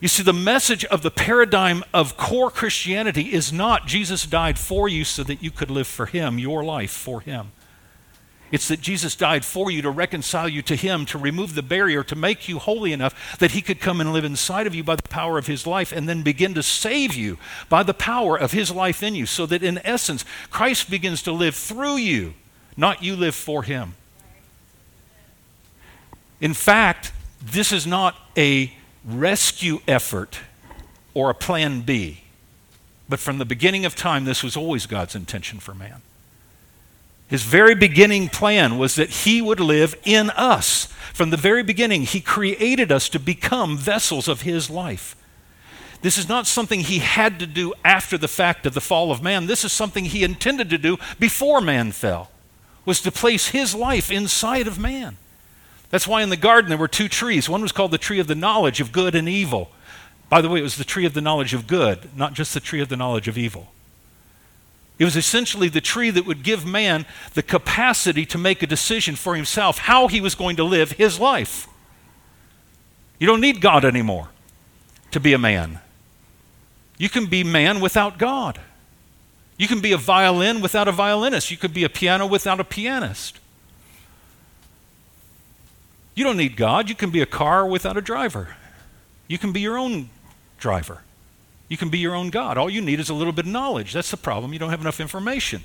You 0.00 0.08
see, 0.08 0.22
the 0.22 0.32
message 0.32 0.84
of 0.86 1.02
the 1.02 1.10
paradigm 1.10 1.84
of 1.94 2.16
core 2.16 2.50
Christianity 2.50 3.32
is 3.32 3.52
not 3.52 3.86
Jesus 3.86 4.26
died 4.26 4.58
for 4.58 4.88
you 4.88 5.04
so 5.04 5.22
that 5.22 5.42
you 5.42 5.50
could 5.50 5.70
live 5.70 5.86
for 5.86 6.06
him, 6.06 6.38
your 6.38 6.64
life 6.64 6.90
for 6.90 7.20
him. 7.20 7.52
It's 8.54 8.68
that 8.68 8.80
Jesus 8.80 9.16
died 9.16 9.44
for 9.44 9.68
you 9.68 9.82
to 9.82 9.90
reconcile 9.90 10.48
you 10.48 10.62
to 10.62 10.76
Him, 10.76 11.06
to 11.06 11.18
remove 11.18 11.56
the 11.56 11.60
barrier, 11.62 12.04
to 12.04 12.14
make 12.14 12.48
you 12.48 12.60
holy 12.60 12.92
enough 12.92 13.36
that 13.40 13.50
He 13.50 13.60
could 13.60 13.80
come 13.80 14.00
and 14.00 14.12
live 14.12 14.24
inside 14.24 14.68
of 14.68 14.76
you 14.76 14.84
by 14.84 14.94
the 14.94 15.02
power 15.02 15.38
of 15.38 15.48
His 15.48 15.66
life 15.66 15.90
and 15.90 16.08
then 16.08 16.22
begin 16.22 16.54
to 16.54 16.62
save 16.62 17.16
you 17.16 17.36
by 17.68 17.82
the 17.82 17.92
power 17.92 18.38
of 18.38 18.52
His 18.52 18.70
life 18.70 19.02
in 19.02 19.16
you. 19.16 19.26
So 19.26 19.44
that 19.46 19.64
in 19.64 19.78
essence, 19.78 20.24
Christ 20.52 20.88
begins 20.88 21.20
to 21.22 21.32
live 21.32 21.56
through 21.56 21.96
you, 21.96 22.34
not 22.76 23.02
you 23.02 23.16
live 23.16 23.34
for 23.34 23.64
Him. 23.64 23.96
In 26.40 26.54
fact, 26.54 27.10
this 27.42 27.72
is 27.72 27.88
not 27.88 28.14
a 28.36 28.72
rescue 29.04 29.80
effort 29.88 30.38
or 31.12 31.28
a 31.28 31.34
plan 31.34 31.80
B. 31.80 32.20
But 33.08 33.18
from 33.18 33.38
the 33.38 33.44
beginning 33.44 33.84
of 33.84 33.96
time, 33.96 34.26
this 34.26 34.44
was 34.44 34.56
always 34.56 34.86
God's 34.86 35.16
intention 35.16 35.58
for 35.58 35.74
man. 35.74 36.02
His 37.28 37.42
very 37.42 37.74
beginning 37.74 38.28
plan 38.28 38.78
was 38.78 38.96
that 38.96 39.10
He 39.10 39.40
would 39.40 39.60
live 39.60 39.94
in 40.04 40.30
us. 40.30 40.86
From 41.12 41.30
the 41.30 41.36
very 41.36 41.62
beginning, 41.62 42.02
He 42.02 42.20
created 42.20 42.92
us 42.92 43.08
to 43.10 43.18
become 43.18 43.78
vessels 43.78 44.28
of 44.28 44.42
His 44.42 44.68
life. 44.68 45.16
This 46.02 46.18
is 46.18 46.28
not 46.28 46.46
something 46.46 46.80
He 46.80 46.98
had 46.98 47.38
to 47.38 47.46
do 47.46 47.72
after 47.84 48.18
the 48.18 48.28
fact 48.28 48.66
of 48.66 48.74
the 48.74 48.80
fall 48.80 49.10
of 49.10 49.22
man. 49.22 49.46
This 49.46 49.64
is 49.64 49.72
something 49.72 50.04
He 50.04 50.22
intended 50.22 50.68
to 50.70 50.78
do 50.78 50.98
before 51.18 51.60
man 51.60 51.92
fell, 51.92 52.30
was 52.84 53.00
to 53.00 53.10
place 53.10 53.48
His 53.48 53.74
life 53.74 54.10
inside 54.10 54.66
of 54.66 54.78
man. 54.78 55.16
That's 55.88 56.06
why 56.06 56.22
in 56.22 56.28
the 56.28 56.36
garden 56.36 56.68
there 56.68 56.78
were 56.78 56.88
two 56.88 57.08
trees. 57.08 57.48
One 57.48 57.62
was 57.62 57.72
called 57.72 57.92
the 57.92 57.98
tree 57.98 58.18
of 58.18 58.26
the 58.26 58.34
knowledge 58.34 58.80
of 58.80 58.92
good 58.92 59.14
and 59.14 59.28
evil. 59.28 59.70
By 60.28 60.40
the 60.40 60.48
way, 60.48 60.58
it 60.58 60.62
was 60.62 60.76
the 60.76 60.84
tree 60.84 61.06
of 61.06 61.14
the 61.14 61.20
knowledge 61.20 61.54
of 61.54 61.66
good, 61.66 62.16
not 62.16 62.34
just 62.34 62.52
the 62.52 62.60
tree 62.60 62.80
of 62.80 62.88
the 62.88 62.96
knowledge 62.96 63.28
of 63.28 63.38
evil. 63.38 63.72
It 64.98 65.04
was 65.04 65.16
essentially 65.16 65.68
the 65.68 65.80
tree 65.80 66.10
that 66.10 66.24
would 66.26 66.42
give 66.42 66.64
man 66.64 67.04
the 67.34 67.42
capacity 67.42 68.24
to 68.26 68.38
make 68.38 68.62
a 68.62 68.66
decision 68.66 69.16
for 69.16 69.34
himself 69.34 69.78
how 69.78 70.08
he 70.08 70.20
was 70.20 70.34
going 70.34 70.56
to 70.56 70.64
live 70.64 70.92
his 70.92 71.18
life. 71.18 71.66
You 73.18 73.26
don't 73.26 73.40
need 73.40 73.60
God 73.60 73.84
anymore 73.84 74.28
to 75.10 75.20
be 75.20 75.32
a 75.32 75.38
man. 75.38 75.80
You 76.96 77.08
can 77.08 77.26
be 77.26 77.42
man 77.42 77.80
without 77.80 78.18
God. 78.18 78.60
You 79.56 79.68
can 79.68 79.80
be 79.80 79.92
a 79.92 79.96
violin 79.96 80.60
without 80.60 80.88
a 80.88 80.92
violinist. 80.92 81.50
You 81.50 81.56
could 81.56 81.74
be 81.74 81.84
a 81.84 81.88
piano 81.88 82.26
without 82.26 82.60
a 82.60 82.64
pianist. 82.64 83.40
You 86.14 86.24
don't 86.24 86.36
need 86.36 86.56
God. 86.56 86.88
You 86.88 86.94
can 86.94 87.10
be 87.10 87.20
a 87.20 87.26
car 87.26 87.66
without 87.66 87.96
a 87.96 88.00
driver. 88.00 88.56
You 89.26 89.38
can 89.38 89.52
be 89.52 89.60
your 89.60 89.76
own 89.76 90.10
driver. 90.58 91.02
You 91.74 91.78
can 91.78 91.88
be 91.88 91.98
your 91.98 92.14
own 92.14 92.30
God. 92.30 92.56
All 92.56 92.70
you 92.70 92.80
need 92.80 93.00
is 93.00 93.08
a 93.08 93.14
little 93.14 93.32
bit 93.32 93.46
of 93.46 93.50
knowledge. 93.50 93.92
That's 93.94 94.12
the 94.12 94.16
problem. 94.16 94.52
You 94.52 94.60
don't 94.60 94.70
have 94.70 94.80
enough 94.80 95.00
information. 95.00 95.64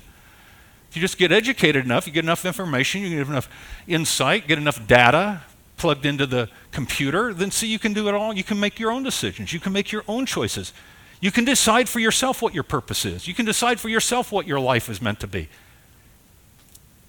If 0.90 0.96
you 0.96 1.00
just 1.00 1.18
get 1.18 1.30
educated 1.30 1.84
enough, 1.84 2.04
you 2.08 2.12
get 2.12 2.24
enough 2.24 2.44
information, 2.44 3.02
you 3.02 3.10
get 3.10 3.28
enough 3.28 3.48
insight, 3.86 4.48
get 4.48 4.58
enough 4.58 4.84
data 4.88 5.42
plugged 5.76 6.04
into 6.04 6.26
the 6.26 6.48
computer, 6.72 7.32
then 7.32 7.52
see 7.52 7.68
you 7.68 7.78
can 7.78 7.92
do 7.92 8.08
it 8.08 8.14
all. 8.16 8.32
You 8.32 8.42
can 8.42 8.58
make 8.58 8.80
your 8.80 8.90
own 8.90 9.04
decisions. 9.04 9.52
You 9.52 9.60
can 9.60 9.72
make 9.72 9.92
your 9.92 10.02
own 10.08 10.26
choices. 10.26 10.72
You 11.20 11.30
can 11.30 11.44
decide 11.44 11.88
for 11.88 12.00
yourself 12.00 12.42
what 12.42 12.54
your 12.54 12.64
purpose 12.64 13.04
is. 13.04 13.28
You 13.28 13.34
can 13.34 13.46
decide 13.46 13.78
for 13.78 13.88
yourself 13.88 14.32
what 14.32 14.48
your 14.48 14.58
life 14.58 14.88
is 14.88 15.00
meant 15.00 15.20
to 15.20 15.28
be. 15.28 15.48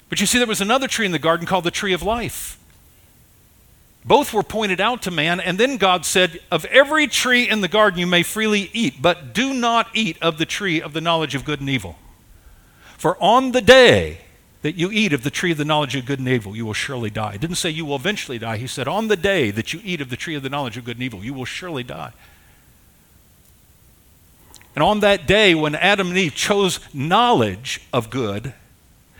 But 0.10 0.22
you 0.22 0.28
see, 0.28 0.38
there 0.38 0.46
was 0.46 0.62
another 0.62 0.88
tree 0.88 1.08
in 1.08 1.12
the 1.12 1.18
garden 1.18 1.48
called 1.48 1.64
the 1.64 1.72
tree 1.72 1.94
of 1.94 2.04
life. 2.04 2.60
Both 4.04 4.34
were 4.34 4.44
pointed 4.44 4.82
out 4.82 5.04
to 5.04 5.12
man, 5.12 5.40
and 5.40 5.60
then 5.60 5.78
God 5.78 6.06
said, 6.06 6.40
Of 6.50 6.66
every 6.66 7.08
tree 7.08 7.48
in 7.48 7.62
the 7.62 7.68
garden 7.68 8.00
you 8.00 8.08
may 8.08 8.24
freely 8.24 8.72
eat, 8.74 9.02
but 9.02 9.34
do 9.34 9.54
not 9.54 9.88
eat 9.94 10.18
of 10.22 10.38
the 10.38 10.46
tree 10.46 10.82
of 10.82 10.94
the 10.94 11.02
knowledge 11.02 11.36
of 11.36 11.46
good 11.46 11.60
and 11.60 11.70
evil. 11.70 11.98
For 12.98 13.16
on 13.22 13.52
the 13.52 13.62
day 13.62 14.22
that 14.64 14.76
you 14.76 14.92
eat 14.92 15.14
of 15.14 15.24
the 15.24 15.30
tree 15.30 15.52
of 15.52 15.58
the 15.58 15.66
knowledge 15.66 15.96
of 15.96 16.06
good 16.06 16.20
and 16.20 16.28
evil, 16.28 16.56
you 16.56 16.66
will 16.66 16.74
surely 16.74 17.10
die. 17.12 17.38
Didn't 17.38 17.58
say 17.58 17.70
you 17.70 17.86
will 17.86 17.96
eventually 17.96 18.40
die. 18.40 18.58
He 18.58 18.68
said, 18.68 18.88
On 18.88 19.08
the 19.08 19.16
day 19.16 19.52
that 19.52 19.74
you 19.74 19.82
eat 19.84 20.02
of 20.02 20.10
the 20.10 20.18
tree 20.18 20.36
of 20.36 20.44
the 20.44 20.50
knowledge 20.50 20.78
of 20.78 20.86
good 20.86 20.98
and 20.98 21.04
evil, 21.04 21.24
you 21.24 21.34
will 21.34 21.46
surely 21.46 21.84
die. 21.84 22.12
And 24.76 24.84
on 24.84 25.02
that 25.02 25.28
day, 25.28 25.54
when 25.54 25.76
Adam 25.76 26.10
and 26.10 26.18
Eve 26.18 26.34
chose 26.34 26.80
knowledge 26.94 27.82
of 27.92 28.10
good 28.10 28.54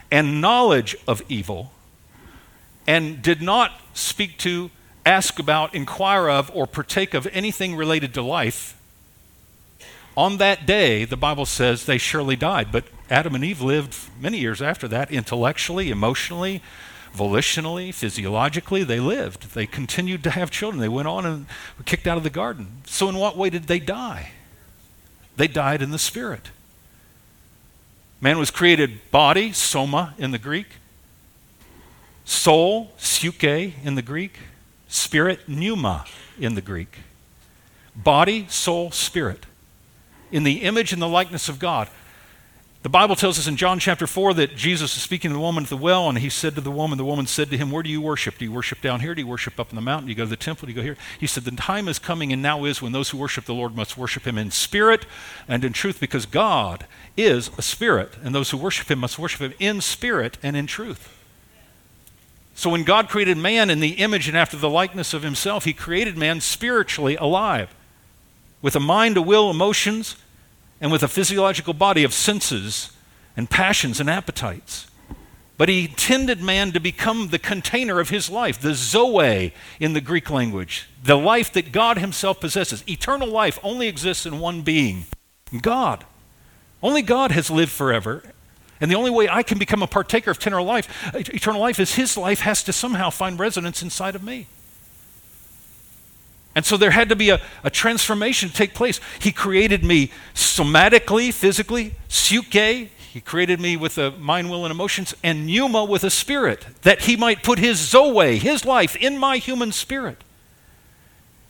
and 0.10 0.42
knowledge 0.42 0.96
of 1.08 1.22
evil, 1.30 1.72
and 2.88 3.22
did 3.22 3.42
not 3.42 3.72
speak 3.94 4.38
to, 4.40 4.72
ask 5.06 5.40
about, 5.40 5.74
inquire 5.74 6.30
of, 6.30 6.52
or 6.54 6.68
partake 6.68 7.14
of 7.14 7.28
anything 7.32 7.76
related 7.76 8.14
to 8.14 8.22
life, 8.22 8.78
on 10.18 10.38
that 10.38 10.66
day, 10.66 11.06
the 11.06 11.18
Bible 11.18 11.46
says 11.46 11.86
they 11.86 11.98
surely 11.98 12.36
died. 12.36 12.72
But 12.72 12.86
Adam 13.10 13.36
and 13.36 13.44
Eve 13.44 13.62
lived 13.62 13.96
many 14.20 14.40
years 14.40 14.62
after 14.62 14.88
that, 14.90 15.12
intellectually, 15.12 15.90
emotionally, 15.90 16.62
volitionally, 17.16 17.94
physiologically, 17.94 18.84
they 18.84 19.00
lived. 19.00 19.54
They 19.54 19.66
continued 19.66 20.24
to 20.24 20.32
have 20.32 20.52
children. 20.52 20.82
They 20.82 20.90
went 20.90 21.08
on 21.08 21.26
and 21.26 21.46
were 21.78 21.84
kicked 21.84 22.08
out 22.08 22.18
of 22.18 22.24
the 22.24 22.30
garden. 22.30 22.82
So, 22.86 23.08
in 23.10 23.16
what 23.16 23.38
way 23.38 23.50
did 23.50 23.64
they 23.64 23.80
die? 23.80 24.32
They 25.38 25.48
died 25.48 25.82
in 25.82 25.92
the 25.92 26.00
spirit. 26.00 26.52
Man 28.20 28.38
was 28.38 28.52
created 28.52 29.00
body, 29.12 29.52
soma 29.52 30.14
in 30.18 30.32
the 30.32 30.38
Greek, 30.38 30.68
Soul, 32.32 32.94
psyche 32.96 33.76
in 33.84 33.96
the 33.96 34.02
Greek. 34.02 34.40
Spirit, 34.88 35.50
pneuma 35.50 36.06
in 36.40 36.56
the 36.56 36.62
Greek. 36.62 37.00
Body, 37.94 38.48
soul, 38.48 38.90
spirit. 38.90 39.46
In 40.32 40.44
the 40.44 40.62
image 40.62 40.94
and 40.94 41.02
the 41.02 41.10
likeness 41.10 41.50
of 41.50 41.60
God. 41.60 41.90
The 42.84 42.90
Bible 42.90 43.18
tells 43.18 43.38
us 43.38 43.48
in 43.48 43.58
John 43.58 43.80
chapter 43.80 44.08
4 44.08 44.34
that 44.36 44.56
Jesus 44.56 44.96
is 44.96 45.04
speaking 45.04 45.30
to 45.30 45.34
the 45.34 45.42
woman 45.42 45.66
at 45.66 45.70
the 45.70 45.76
well, 45.76 46.08
and 46.08 46.18
he 46.18 46.30
said 46.30 46.56
to 46.56 46.62
the 46.62 46.72
woman, 46.72 46.98
the 46.98 47.04
woman 47.04 47.28
said 47.28 47.50
to 47.50 47.58
him, 47.58 47.70
Where 47.70 47.84
do 47.84 47.90
you 47.90 48.02
worship? 48.02 48.38
Do 48.38 48.46
you 48.46 48.52
worship 48.54 48.82
down 48.82 49.02
here? 49.02 49.14
Do 49.14 49.22
you 49.22 49.28
worship 49.28 49.60
up 49.60 49.70
in 49.70 49.76
the 49.76 49.82
mountain? 49.82 50.06
Do 50.06 50.12
you 50.12 50.18
go 50.18 50.24
to 50.24 50.30
the 50.30 50.38
temple? 50.38 50.68
Do 50.68 50.72
you 50.72 50.78
go 50.78 50.84
here? 50.84 50.98
He 51.20 51.28
said, 51.28 51.44
The 51.44 51.52
time 51.52 51.90
is 51.90 52.00
coming 52.00 52.32
and 52.32 52.42
now 52.42 52.64
is 52.64 52.82
when 52.82 52.94
those 52.94 53.10
who 53.10 53.18
worship 53.18 53.44
the 53.44 53.54
Lord 53.54 53.76
must 53.76 53.98
worship 53.98 54.26
him 54.26 54.38
in 54.38 54.52
spirit 54.52 55.06
and 55.50 55.66
in 55.66 55.74
truth, 55.74 56.00
because 56.00 56.26
God 56.26 56.88
is 57.18 57.52
a 57.58 57.62
spirit, 57.62 58.14
and 58.24 58.34
those 58.34 58.52
who 58.52 58.58
worship 58.58 58.90
him 58.90 59.00
must 59.00 59.20
worship 59.20 59.42
him 59.42 59.54
in 59.60 59.82
spirit 59.82 60.38
and 60.42 60.56
in 60.56 60.66
truth. 60.66 61.18
So 62.62 62.70
when 62.70 62.84
God 62.84 63.10
created 63.10 63.40
man 63.40 63.72
in 63.72 63.80
the 63.80 63.94
image 63.94 64.28
and 64.28 64.38
after 64.38 64.56
the 64.56 64.70
likeness 64.70 65.16
of 65.16 65.24
himself, 65.24 65.66
he 65.66 65.74
created 65.74 66.16
man 66.16 66.42
spiritually 66.42 67.16
alive, 67.16 67.74
with 68.62 68.76
a 68.76 68.80
mind, 68.80 69.18
a 69.18 69.22
will, 69.24 69.50
emotions, 69.50 70.16
and 70.80 70.92
with 70.92 71.02
a 71.02 71.08
physiological 71.08 71.74
body 71.74 72.04
of 72.04 72.14
senses 72.14 72.92
and 73.36 73.50
passions 73.50 74.00
and 74.00 74.12
appetites. 74.12 74.86
But 75.58 75.70
he 75.70 75.86
intended 75.86 76.40
man 76.40 76.72
to 76.74 76.80
become 76.80 77.30
the 77.30 77.40
container 77.40 78.00
of 78.00 78.10
his 78.10 78.30
life, 78.30 78.62
the 78.62 78.76
Zoe 78.76 79.56
in 79.80 79.94
the 79.94 80.00
Greek 80.00 80.30
language, 80.30 80.88
the 81.04 81.18
life 81.18 81.52
that 81.54 81.72
God 81.72 81.98
himself 81.98 82.40
possesses. 82.40 82.84
Eternal 82.88 83.28
life 83.28 83.58
only 83.64 83.88
exists 83.88 84.28
in 84.28 84.38
one 84.38 84.62
being 84.62 85.06
God. 85.64 86.06
Only 86.84 87.02
God 87.02 87.32
has 87.32 87.50
lived 87.50 87.72
forever, 87.72 88.22
and 88.82 88.90
the 88.90 88.96
only 88.96 89.12
way 89.12 89.30
I 89.30 89.44
can 89.44 89.60
become 89.60 89.84
a 89.84 89.88
partaker 89.88 90.32
of 90.32 90.38
eternal 90.38 90.66
life, 90.66 91.14
eternal 91.14 91.62
life 91.62 91.80
is 91.80 91.94
his 91.94 92.18
life 92.18 92.40
has 92.42 92.64
to 92.64 92.74
somehow 92.74 93.12
find 93.12 93.40
resonance 93.40 93.84
inside 93.84 94.16
of 94.16 94.24
me. 94.24 94.48
And 96.56 96.66
so 96.66 96.76
there 96.76 96.92
had 96.92 97.08
to 97.10 97.16
be 97.16 97.30
a, 97.30 97.40
a 97.64 97.70
transformation 97.70 98.50
take 98.50 98.74
place. 98.74 99.00
He 99.20 99.32
created 99.32 99.86
me 99.86 100.12
somatically, 100.34 101.32
physically, 101.32 101.94
psyche. 102.10 102.92
He 103.14 103.22
created 103.22 103.60
me 103.60 103.78
with 103.78 103.98
a 103.98 104.12
mind, 104.12 104.50
will, 104.50 104.66
and 104.66 104.72
emotions, 104.72 105.14
and 105.24 105.46
pneuma 105.46 105.86
with 105.86 106.04
a 106.04 106.10
spirit, 106.10 106.66
that 106.82 107.04
he 107.04 107.16
might 107.16 107.44
put 107.44 107.60
his 107.60 107.78
zoe, 107.78 108.38
his 108.38 108.66
life, 108.66 108.96
in 108.96 109.18
my 109.18 109.38
human 109.38 109.72
spirit. 109.72 110.24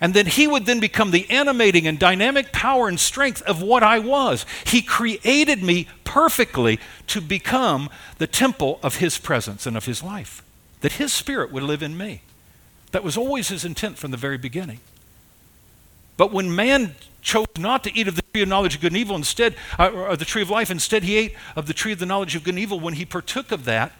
And 0.01 0.15
then 0.15 0.25
he 0.25 0.47
would 0.47 0.65
then 0.65 0.79
become 0.79 1.11
the 1.11 1.29
animating 1.29 1.87
and 1.87 1.99
dynamic 1.99 2.51
power 2.51 2.87
and 2.87 2.99
strength 2.99 3.43
of 3.43 3.61
what 3.61 3.83
I 3.83 3.99
was. 3.99 4.47
He 4.65 4.81
created 4.81 5.61
me 5.61 5.87
perfectly 6.03 6.79
to 7.07 7.21
become 7.21 7.87
the 8.17 8.25
temple 8.25 8.79
of 8.81 8.95
his 8.95 9.19
presence 9.19 9.67
and 9.67 9.77
of 9.77 9.85
his 9.85 10.01
life, 10.01 10.43
that 10.81 10.93
his 10.93 11.13
spirit 11.13 11.51
would 11.51 11.61
live 11.61 11.83
in 11.83 11.95
me. 11.95 12.23
That 12.91 13.03
was 13.03 13.15
always 13.15 13.49
his 13.49 13.63
intent 13.63 13.99
from 13.99 14.09
the 14.09 14.17
very 14.17 14.39
beginning. 14.39 14.79
But 16.17 16.31
when 16.31 16.53
man 16.53 16.95
chose 17.21 17.45
not 17.57 17.83
to 17.83 17.95
eat 17.95 18.07
of 18.07 18.15
the 18.15 18.23
tree 18.33 18.41
of 18.41 18.49
knowledge 18.49 18.75
of 18.75 18.81
good 18.81 18.91
and 18.91 18.97
evil, 18.97 19.15
instead, 19.15 19.55
uh, 19.77 19.89
or 19.89 20.15
the 20.15 20.25
tree 20.25 20.41
of 20.41 20.49
life, 20.49 20.71
instead 20.71 21.03
he 21.03 21.15
ate 21.15 21.35
of 21.55 21.67
the 21.67 21.73
tree 21.73 21.93
of 21.93 21.99
the 21.99 22.05
knowledge 22.07 22.35
of 22.35 22.43
good 22.43 22.55
and 22.55 22.59
evil, 22.59 22.79
when 22.79 22.95
he 22.95 23.05
partook 23.05 23.51
of 23.51 23.65
that, 23.65 23.91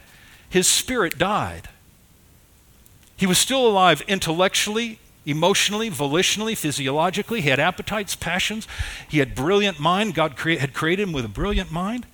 his 0.50 0.68
spirit 0.68 1.18
died. 1.20 1.70
He 3.16 3.28
was 3.28 3.38
still 3.38 3.68
alive 3.68 4.02
intellectually, 4.08 5.00
emotionally, 5.26 5.90
volitionally, 5.90 6.58
physiologically. 6.58 7.42
He 7.42 7.50
had 7.50 7.60
appetites, 7.60 8.16
passions. 8.16 8.68
He 9.08 9.20
had 9.20 9.36
brilliant 9.36 9.80
mind. 9.80 10.16
God 10.16 10.38
had 10.40 10.74
created 10.74 11.08
him 11.08 11.14
with 11.14 11.26
a 11.26 11.30
brilliant 11.30 11.72
mind. 11.72 12.06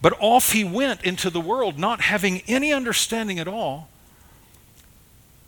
But 0.00 0.16
off 0.20 0.52
he 0.52 0.62
went 0.62 1.02
into 1.04 1.28
the 1.30 1.40
world, 1.40 1.78
not 1.78 2.02
having 2.02 2.42
any 2.46 2.72
understanding 2.72 3.38
at 3.38 3.48
all 3.48 3.88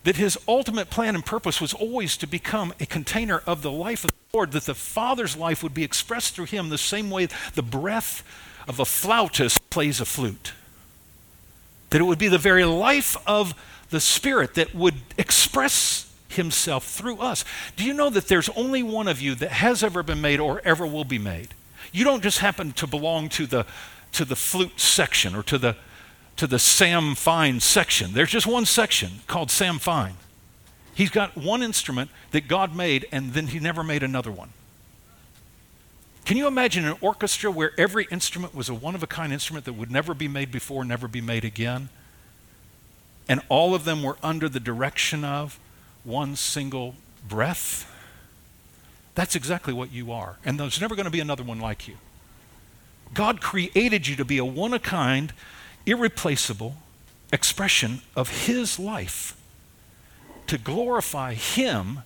that 0.02 0.16
his 0.16 0.38
ultimate 0.48 0.88
plan 0.88 1.14
and 1.14 1.24
purpose 1.24 1.60
was 1.60 1.74
always 1.74 2.16
to 2.16 2.26
become 2.26 2.72
a 2.80 2.86
container 2.86 3.42
of 3.46 3.62
the 3.62 3.70
life 3.70 4.02
of 4.04 4.10
the 4.10 4.36
Lord, 4.36 4.52
that 4.52 4.64
the 4.64 4.74
Father's 4.74 5.36
life 5.36 5.62
would 5.62 5.74
be 5.74 5.84
expressed 5.84 6.34
through 6.34 6.46
him 6.46 6.68
the 6.68 6.78
same 6.78 7.10
way 7.10 7.28
the 7.54 7.62
breath 7.62 8.22
of 8.66 8.80
a 8.80 8.84
flautist 8.84 9.58
plays 9.68 10.00
a 10.00 10.06
flute. 10.06 10.52
That 11.90 12.00
it 12.00 12.04
would 12.04 12.18
be 12.18 12.28
the 12.28 12.38
very 12.38 12.64
life 12.64 13.16
of 13.26 13.54
the 13.90 14.00
Spirit 14.00 14.54
that 14.54 14.74
would 14.74 14.94
express 15.18 16.12
himself 16.28 16.86
through 16.86 17.18
us. 17.18 17.44
Do 17.76 17.84
you 17.84 17.92
know 17.92 18.08
that 18.10 18.28
there's 18.28 18.48
only 18.50 18.82
one 18.82 19.08
of 19.08 19.20
you 19.20 19.34
that 19.36 19.50
has 19.50 19.82
ever 19.82 20.02
been 20.02 20.20
made 20.20 20.40
or 20.40 20.62
ever 20.64 20.86
will 20.86 21.04
be 21.04 21.18
made? 21.18 21.48
You 21.92 22.04
don't 22.04 22.22
just 22.22 22.38
happen 22.38 22.72
to 22.74 22.86
belong 22.86 23.28
to 23.30 23.46
the, 23.46 23.66
to 24.12 24.24
the 24.24 24.36
flute 24.36 24.78
section 24.78 25.34
or 25.34 25.42
to 25.44 25.58
the, 25.58 25.76
to 26.36 26.46
the 26.46 26.58
Sam 26.58 27.14
Fine 27.14 27.60
section. 27.60 28.12
There's 28.12 28.30
just 28.30 28.46
one 28.46 28.64
section 28.64 29.20
called 29.26 29.50
Sam 29.50 29.78
Fine. 29.78 30.14
He's 30.94 31.10
got 31.10 31.36
one 31.36 31.62
instrument 31.62 32.10
that 32.30 32.46
God 32.46 32.76
made, 32.76 33.06
and 33.10 33.32
then 33.32 33.48
he 33.48 33.58
never 33.58 33.82
made 33.82 34.02
another 34.02 34.30
one. 34.30 34.50
Can 36.24 36.36
you 36.36 36.46
imagine 36.46 36.84
an 36.84 36.96
orchestra 37.00 37.50
where 37.50 37.72
every 37.78 38.06
instrument 38.10 38.54
was 38.54 38.68
a 38.68 38.74
one 38.74 38.94
of 38.94 39.02
a 39.02 39.06
kind 39.06 39.32
instrument 39.32 39.64
that 39.64 39.72
would 39.72 39.90
never 39.90 40.14
be 40.14 40.28
made 40.28 40.52
before, 40.52 40.84
never 40.84 41.08
be 41.08 41.20
made 41.20 41.44
again? 41.44 41.88
And 43.30 43.40
all 43.48 43.76
of 43.76 43.84
them 43.84 44.02
were 44.02 44.16
under 44.24 44.48
the 44.48 44.58
direction 44.58 45.24
of 45.24 45.60
one 46.02 46.34
single 46.34 46.96
breath? 47.28 47.88
That's 49.14 49.36
exactly 49.36 49.72
what 49.72 49.92
you 49.92 50.10
are. 50.10 50.38
And 50.44 50.58
there's 50.58 50.80
never 50.80 50.96
going 50.96 51.04
to 51.04 51.12
be 51.12 51.20
another 51.20 51.44
one 51.44 51.60
like 51.60 51.86
you. 51.86 51.94
God 53.14 53.40
created 53.40 54.08
you 54.08 54.16
to 54.16 54.24
be 54.24 54.38
a 54.38 54.44
one 54.44 54.74
of 54.74 54.82
kind, 54.82 55.32
irreplaceable 55.86 56.74
expression 57.32 58.00
of 58.16 58.46
His 58.46 58.80
life, 58.80 59.40
to 60.48 60.58
glorify 60.58 61.34
Him 61.34 62.00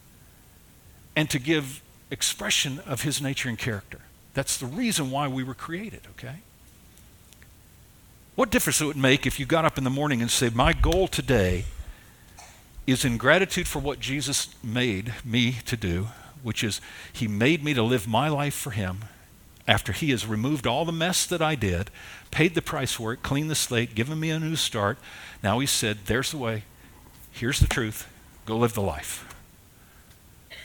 and 1.17 1.31
to 1.31 1.39
give 1.39 1.83
expression 2.11 2.81
of 2.81 3.01
His 3.01 3.23
nature 3.23 3.49
and 3.49 3.59
character. 3.59 4.01
That's 4.35 4.59
the 4.59 4.67
reason 4.67 5.11
why 5.11 5.29
we 5.29 5.43
were 5.43 5.55
created, 5.55 6.03
okay? 6.19 6.41
What 8.35 8.51
difference 8.51 8.81
it 8.81 8.87
would 8.87 8.97
make 8.97 9.27
if 9.27 9.39
you 9.39 9.47
got 9.47 9.65
up 9.65 9.79
in 9.79 9.85
the 9.85 9.91
morning 9.91 10.21
and 10.21 10.31
said, 10.31 10.57
My 10.57 10.73
goal 10.73 11.07
today 11.07 11.67
is 12.85 13.05
in 13.05 13.17
gratitude 13.17 13.69
for 13.69 13.79
what 13.79 14.01
Jesus 14.01 14.53
made 14.63 15.15
me 15.25 15.59
to 15.67 15.77
do, 15.77 16.09
which 16.43 16.65
is 16.65 16.81
He 17.13 17.29
made 17.29 17.63
me 17.63 17.75
to 17.75 17.83
live 17.83 18.09
my 18.09 18.29
life 18.29 18.55
for 18.55 18.73
Him 18.73 19.05
after 19.69 19.93
He 19.93 20.11
has 20.11 20.27
removed 20.27 20.67
all 20.67 20.85
the 20.85 20.91
mess 20.91 21.27
that 21.27 21.41
I 21.41 21.55
did, 21.55 21.91
paid 22.33 22.57
the 22.57 22.63
price 22.63 22.93
for 22.93 23.13
it, 23.13 23.23
cleaned 23.23 23.51
the 23.51 23.55
slate, 23.55 23.95
given 23.95 24.19
me 24.19 24.31
a 24.31 24.41
new 24.41 24.57
start. 24.57 24.99
Now 25.41 25.61
He 25.61 25.67
said, 25.67 25.99
There's 26.07 26.33
the 26.33 26.39
way, 26.39 26.65
here's 27.31 27.61
the 27.61 27.69
truth, 27.69 28.09
go 28.47 28.59
live 28.59 28.75
the 28.75 28.83
life. 28.83 29.33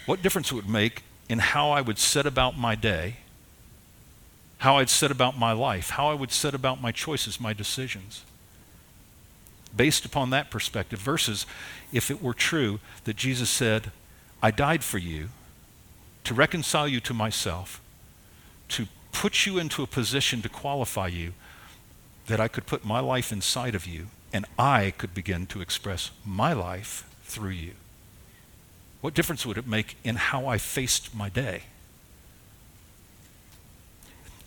What 0.07 0.23
difference 0.23 0.51
it 0.51 0.55
would 0.55 0.67
make 0.67 1.03
in 1.29 1.37
how 1.37 1.69
I 1.69 1.81
would 1.81 1.99
set 1.99 2.25
about 2.25 2.57
my 2.57 2.73
day 2.73 3.17
how 4.59 4.77
I'd 4.77 4.89
set 4.89 5.11
about 5.11 5.37
my 5.37 5.51
life, 5.51 5.91
how 5.91 6.09
I 6.09 6.13
would 6.13 6.31
set 6.31 6.53
about 6.53 6.81
my 6.81 6.91
choices, 6.91 7.39
my 7.39 7.53
decisions. 7.53 8.23
Based 9.75 10.05
upon 10.05 10.29
that 10.29 10.51
perspective, 10.51 10.99
versus 10.99 11.45
if 11.93 12.11
it 12.11 12.21
were 12.21 12.33
true 12.33 12.79
that 13.05 13.15
Jesus 13.15 13.49
said, 13.49 13.91
I 14.41 14.51
died 14.51 14.83
for 14.83 14.97
you 14.97 15.29
to 16.25 16.33
reconcile 16.33 16.87
you 16.87 16.99
to 17.01 17.13
myself, 17.13 17.81
to 18.69 18.87
put 19.11 19.45
you 19.45 19.57
into 19.57 19.81
a 19.81 19.87
position 19.87 20.41
to 20.41 20.49
qualify 20.49 21.07
you, 21.07 21.33
that 22.27 22.39
I 22.39 22.47
could 22.47 22.65
put 22.65 22.85
my 22.85 22.99
life 22.99 23.31
inside 23.31 23.75
of 23.75 23.87
you 23.87 24.07
and 24.33 24.45
I 24.57 24.91
could 24.97 25.13
begin 25.13 25.47
to 25.47 25.61
express 25.61 26.11
my 26.25 26.53
life 26.53 27.09
through 27.23 27.49
you. 27.49 27.73
What 29.01 29.13
difference 29.13 29.45
would 29.45 29.57
it 29.57 29.65
make 29.65 29.97
in 30.03 30.17
how 30.17 30.45
I 30.45 30.57
faced 30.57 31.15
my 31.15 31.29
day? 31.29 31.63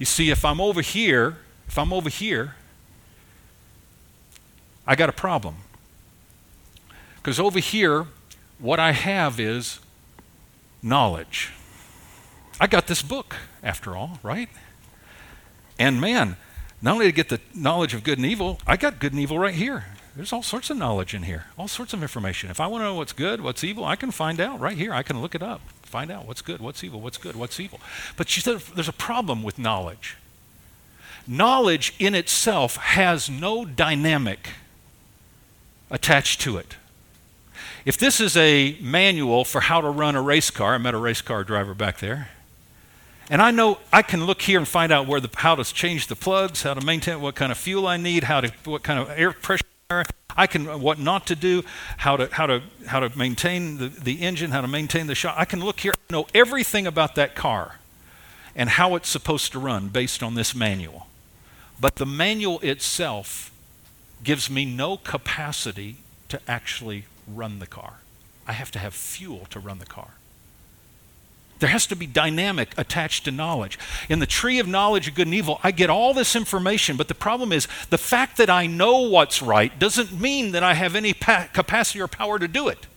You 0.02 0.06
see, 0.06 0.30
if 0.32 0.44
I'm 0.44 0.60
over 0.60 0.80
here, 0.80 1.36
if 1.68 1.78
I'm 1.78 1.92
over 1.92 2.08
here, 2.08 2.56
I 4.84 4.96
got 4.96 5.08
a 5.08 5.12
problem. 5.12 5.58
Because 7.14 7.38
over 7.38 7.60
here, 7.60 8.08
what 8.58 8.80
I 8.80 8.90
have 8.90 9.38
is 9.38 9.78
knowledge. 10.82 11.52
I 12.58 12.66
got 12.66 12.88
this 12.88 13.00
book, 13.00 13.36
after 13.62 13.94
all, 13.94 14.18
right? 14.24 14.48
And 15.78 16.00
man, 16.00 16.36
not 16.82 16.94
only 16.94 17.06
to 17.06 17.12
get 17.12 17.28
the 17.28 17.38
knowledge 17.54 17.94
of 17.94 18.02
good 18.02 18.18
and 18.18 18.26
evil, 18.26 18.58
I 18.66 18.76
got 18.76 18.98
good 18.98 19.12
and 19.12 19.22
evil 19.22 19.38
right 19.38 19.54
here. 19.54 19.84
There's 20.16 20.32
all 20.32 20.42
sorts 20.42 20.68
of 20.68 20.76
knowledge 20.76 21.14
in 21.14 21.22
here, 21.22 21.44
all 21.56 21.68
sorts 21.68 21.92
of 21.92 22.02
information. 22.02 22.50
If 22.50 22.58
I 22.58 22.66
want 22.66 22.80
to 22.82 22.86
know 22.86 22.96
what's 22.96 23.12
good, 23.12 23.40
what's 23.40 23.62
evil, 23.62 23.84
I 23.84 23.94
can 23.94 24.10
find 24.10 24.40
out 24.40 24.58
right 24.58 24.76
here. 24.76 24.92
I 24.92 25.04
can 25.04 25.22
look 25.22 25.36
it 25.36 25.44
up. 25.44 25.60
Find 25.92 26.11
out 26.11 26.26
what's 26.26 26.40
good, 26.40 26.62
what's 26.62 26.83
evil, 26.83 27.02
what's 27.02 27.18
good, 27.18 27.37
what's 27.37 27.61
evil. 27.61 27.78
But 28.16 28.31
she 28.31 28.40
said 28.40 28.61
there's 28.74 28.88
a 28.88 28.94
problem 28.94 29.42
with 29.42 29.59
knowledge. 29.59 30.16
Knowledge 31.26 31.94
in 31.98 32.14
itself 32.14 32.76
has 32.76 33.28
no 33.28 33.66
dynamic 33.66 34.55
attached 35.90 36.40
to 36.40 36.57
it. 36.57 36.76
If 37.85 37.98
this 37.98 38.22
is 38.22 38.38
a 38.38 38.78
manual 38.81 39.44
for 39.44 39.61
how 39.61 39.83
to 39.83 39.90
run 39.90 40.16
a 40.16 40.22
race 40.22 40.48
car, 40.48 40.76
I 40.76 40.78
met 40.78 40.94
a 40.94 40.98
race 40.98 41.20
car 41.20 41.44
driver 41.44 41.74
back 41.74 41.98
there, 41.98 42.31
and 43.28 43.42
I 43.42 43.50
know 43.50 43.76
I 43.92 44.00
can 44.00 44.24
look 44.24 44.40
here 44.40 44.59
and 44.59 44.66
find 44.66 44.92
out 44.92 45.07
where 45.07 45.20
the, 45.20 45.28
how 45.35 45.57
to 45.57 45.64
change 45.64 46.07
the 46.07 46.16
plugs, 46.16 46.62
how 46.62 46.72
to 46.72 46.81
maintain 46.87 47.20
what 47.20 47.35
kind 47.35 47.52
of 47.52 47.59
fuel 47.59 47.87
I 47.87 47.98
need, 47.98 48.24
how 48.24 48.40
to 48.40 48.50
what 48.64 48.83
kind 48.83 48.98
of 48.98 49.11
air 49.11 49.33
pressure 49.33 49.66
I 50.37 50.46
can 50.46 50.68
uh, 50.68 50.78
what 50.78 50.98
not 50.98 51.26
to 51.26 51.37
do, 51.37 51.62
how 51.98 52.16
to 52.16 52.28
how 52.33 52.46
to 52.46 52.62
how 52.87 53.00
to 53.00 53.16
maintain 53.16 53.78
the, 53.78 53.88
the 53.88 54.22
engine, 54.22 54.50
how 54.50 54.61
to 54.61 54.68
maintain 54.68 55.07
the 55.07 55.14
shock. 55.14 55.35
I 55.37 55.44
can 55.44 55.61
look 55.61 55.81
here, 55.81 55.92
know 56.11 56.26
everything 56.35 56.87
about 56.87 57.14
that 57.16 57.35
car 57.35 57.76
and 58.55 58.68
how 58.68 58.94
it's 58.94 59.09
supposed 59.09 59.52
to 59.52 59.59
run 59.59 59.88
based 59.88 60.22
on 60.22 60.35
this 60.35 60.55
manual. 60.55 61.07
But 61.81 61.96
the 61.96 62.07
manual 62.07 62.61
itself 62.61 63.50
gives 64.22 64.48
me 64.48 64.64
no 64.64 64.96
capacity 64.96 65.96
to 66.28 66.40
actually 66.48 67.05
run 67.26 67.59
the 67.59 67.66
car. 67.66 67.94
I 68.46 68.52
have 68.52 68.70
to 68.72 68.78
have 68.78 68.94
fuel 68.94 69.46
to 69.50 69.61
run 69.61 69.78
the 69.78 69.87
car. 69.87 70.11
There 71.62 71.70
has 71.70 71.87
to 71.87 71.96
be 71.96 72.09
dynamic 72.09 72.75
attached 72.77 73.25
to 73.27 73.31
knowledge. 73.31 73.79
In 74.09 74.18
the 74.18 74.27
tree 74.27 74.59
of 74.59 74.66
knowledge 74.66 75.07
of 75.07 75.14
good 75.14 75.29
and 75.29 75.35
evil, 75.35 75.61
I 75.62 75.70
get 75.70 75.90
all 75.90 76.12
this 76.12 76.35
information, 76.35 76.96
but 76.96 77.07
the 77.07 77.14
problem 77.14 77.53
is 77.53 77.68
the 77.88 77.98
fact 77.98 78.37
that 78.38 78.51
I 78.51 78.66
know 78.66 79.03
what's 79.03 79.40
right 79.40 79.79
doesn't 79.79 80.20
mean 80.20 80.51
that 80.51 80.64
I 80.64 80.75
have 80.75 80.96
any 80.96 81.14
pa- 81.14 81.46
capacity 81.53 82.01
or 82.01 82.09
power 82.09 82.40
to 82.40 82.48
do 82.48 82.66
it. 82.66 82.88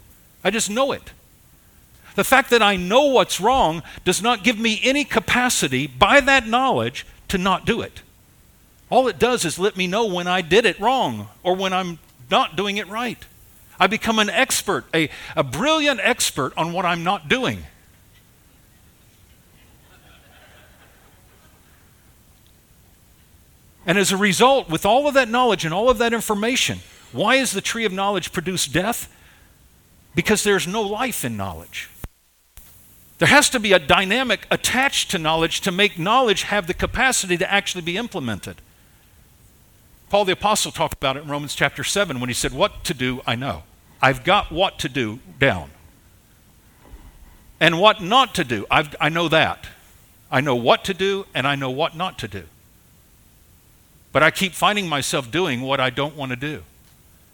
I 0.43 0.49
just 0.49 0.67
know 0.67 0.93
it. 0.93 1.11
The 2.15 2.23
fact 2.23 2.49
that 2.49 2.63
I 2.63 2.75
know 2.75 3.05
what's 3.05 3.39
wrong 3.39 3.83
does 4.03 4.19
not 4.19 4.43
give 4.43 4.57
me 4.57 4.79
any 4.81 5.05
capacity 5.05 5.85
by 5.85 6.19
that 6.21 6.47
knowledge 6.47 7.05
to 7.27 7.37
not 7.37 7.67
do 7.67 7.81
it. 7.81 8.01
All 8.89 9.07
it 9.07 9.19
does 9.19 9.45
is 9.45 9.59
let 9.59 9.77
me 9.77 9.85
know 9.85 10.07
when 10.07 10.25
I 10.25 10.41
did 10.41 10.65
it 10.65 10.79
wrong 10.79 11.27
or 11.43 11.55
when 11.55 11.71
I'm 11.71 11.99
not 12.31 12.55
doing 12.55 12.77
it 12.77 12.87
right. 12.87 13.23
I 13.79 13.85
become 13.85 14.17
an 14.17 14.31
expert, 14.31 14.85
a, 14.91 15.11
a 15.35 15.43
brilliant 15.43 15.99
expert 16.01 16.51
on 16.57 16.73
what 16.73 16.83
I'm 16.83 17.03
not 17.03 17.29
doing. 17.29 17.65
And 23.85 23.97
as 23.97 24.11
a 24.11 24.17
result, 24.17 24.69
with 24.69 24.85
all 24.85 25.07
of 25.07 25.13
that 25.13 25.29
knowledge 25.29 25.63
and 25.63 25.73
all 25.73 25.89
of 25.89 25.97
that 25.99 26.13
information, 26.13 26.79
why 27.11 27.35
is 27.35 27.51
the 27.51 27.61
tree 27.61 27.85
of 27.85 27.93
knowledge 27.93 28.31
produce 28.31 28.65
death? 28.67 29.11
Because 30.15 30.43
there's 30.43 30.67
no 30.67 30.81
life 30.81 31.23
in 31.23 31.37
knowledge. 31.37 31.89
There 33.17 33.27
has 33.27 33.49
to 33.51 33.59
be 33.59 33.73
a 33.73 33.79
dynamic 33.79 34.47
attached 34.51 35.11
to 35.11 35.19
knowledge 35.19 35.61
to 35.61 35.71
make 35.71 35.97
knowledge 35.97 36.43
have 36.43 36.67
the 36.67 36.73
capacity 36.73 37.37
to 37.37 37.49
actually 37.51 37.81
be 37.81 37.95
implemented. 37.95 38.57
Paul 40.09 40.25
the 40.25 40.33
Apostle 40.33 40.71
talked 40.71 40.95
about 40.95 41.17
it 41.17 41.23
in 41.23 41.29
Romans 41.29 41.55
chapter 41.55 41.83
7 41.83 42.19
when 42.19 42.29
he 42.29 42.33
said, 42.33 42.53
What 42.53 42.83
to 42.85 42.93
do, 42.93 43.21
I 43.25 43.35
know. 43.35 43.63
I've 44.01 44.23
got 44.23 44.51
what 44.51 44.79
to 44.79 44.89
do 44.89 45.19
down. 45.39 45.69
And 47.59 47.79
what 47.79 48.01
not 48.01 48.35
to 48.35 48.43
do, 48.43 48.65
I've, 48.69 48.95
I 48.99 49.09
know 49.09 49.29
that. 49.29 49.67
I 50.29 50.41
know 50.41 50.55
what 50.55 50.83
to 50.85 50.93
do 50.93 51.25
and 51.33 51.47
I 51.47 51.55
know 51.55 51.69
what 51.69 51.95
not 51.95 52.19
to 52.19 52.27
do. 52.27 52.43
But 54.15 54.23
I 54.23 54.31
keep 54.31 54.53
finding 54.53 54.87
myself 54.87 55.29
doing 55.29 55.59
what 55.59 55.81
I 55.81 55.89
don't 55.89 56.15
want 56.15 56.29
to 56.29 56.37
do. 56.37 56.63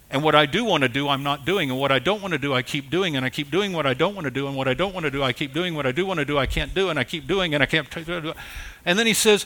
And 0.09 0.23
what 0.23 0.33
I 0.33 0.47
do 0.47 0.63
want 0.63 0.81
to 0.81 0.89
do, 0.89 1.09
I'm 1.09 1.21
not 1.21 1.45
doing. 1.45 1.69
And 1.69 1.79
what 1.79 1.91
I 1.91 1.99
don't 1.99 2.23
want 2.23 2.31
to 2.31 2.39
do, 2.39 2.55
I 2.55 2.63
keep 2.63 2.89
doing. 2.89 3.15
And 3.15 3.23
I 3.23 3.29
keep 3.29 3.51
doing 3.51 3.71
what 3.71 3.85
I 3.85 3.93
don't 3.93 4.15
want 4.15 4.25
to 4.25 4.31
do. 4.31 4.47
And 4.47 4.57
what 4.57 4.67
I 4.67 4.73
don't 4.73 4.91
want 4.91 5.03
to 5.03 5.11
do, 5.11 5.21
I 5.21 5.31
keep 5.31 5.53
doing. 5.53 5.75
What 5.75 5.85
I 5.85 5.91
do 5.91 6.07
want 6.07 6.17
to 6.21 6.25
do, 6.25 6.39
I 6.39 6.47
can't 6.47 6.73
do. 6.73 6.89
And 6.89 6.97
I 6.97 7.03
keep 7.03 7.27
doing 7.27 7.53
and 7.53 7.61
I 7.61 7.67
can't. 7.67 7.87
do. 8.03 8.33
And 8.83 8.97
then 8.97 9.05
he 9.05 9.13
says, 9.13 9.45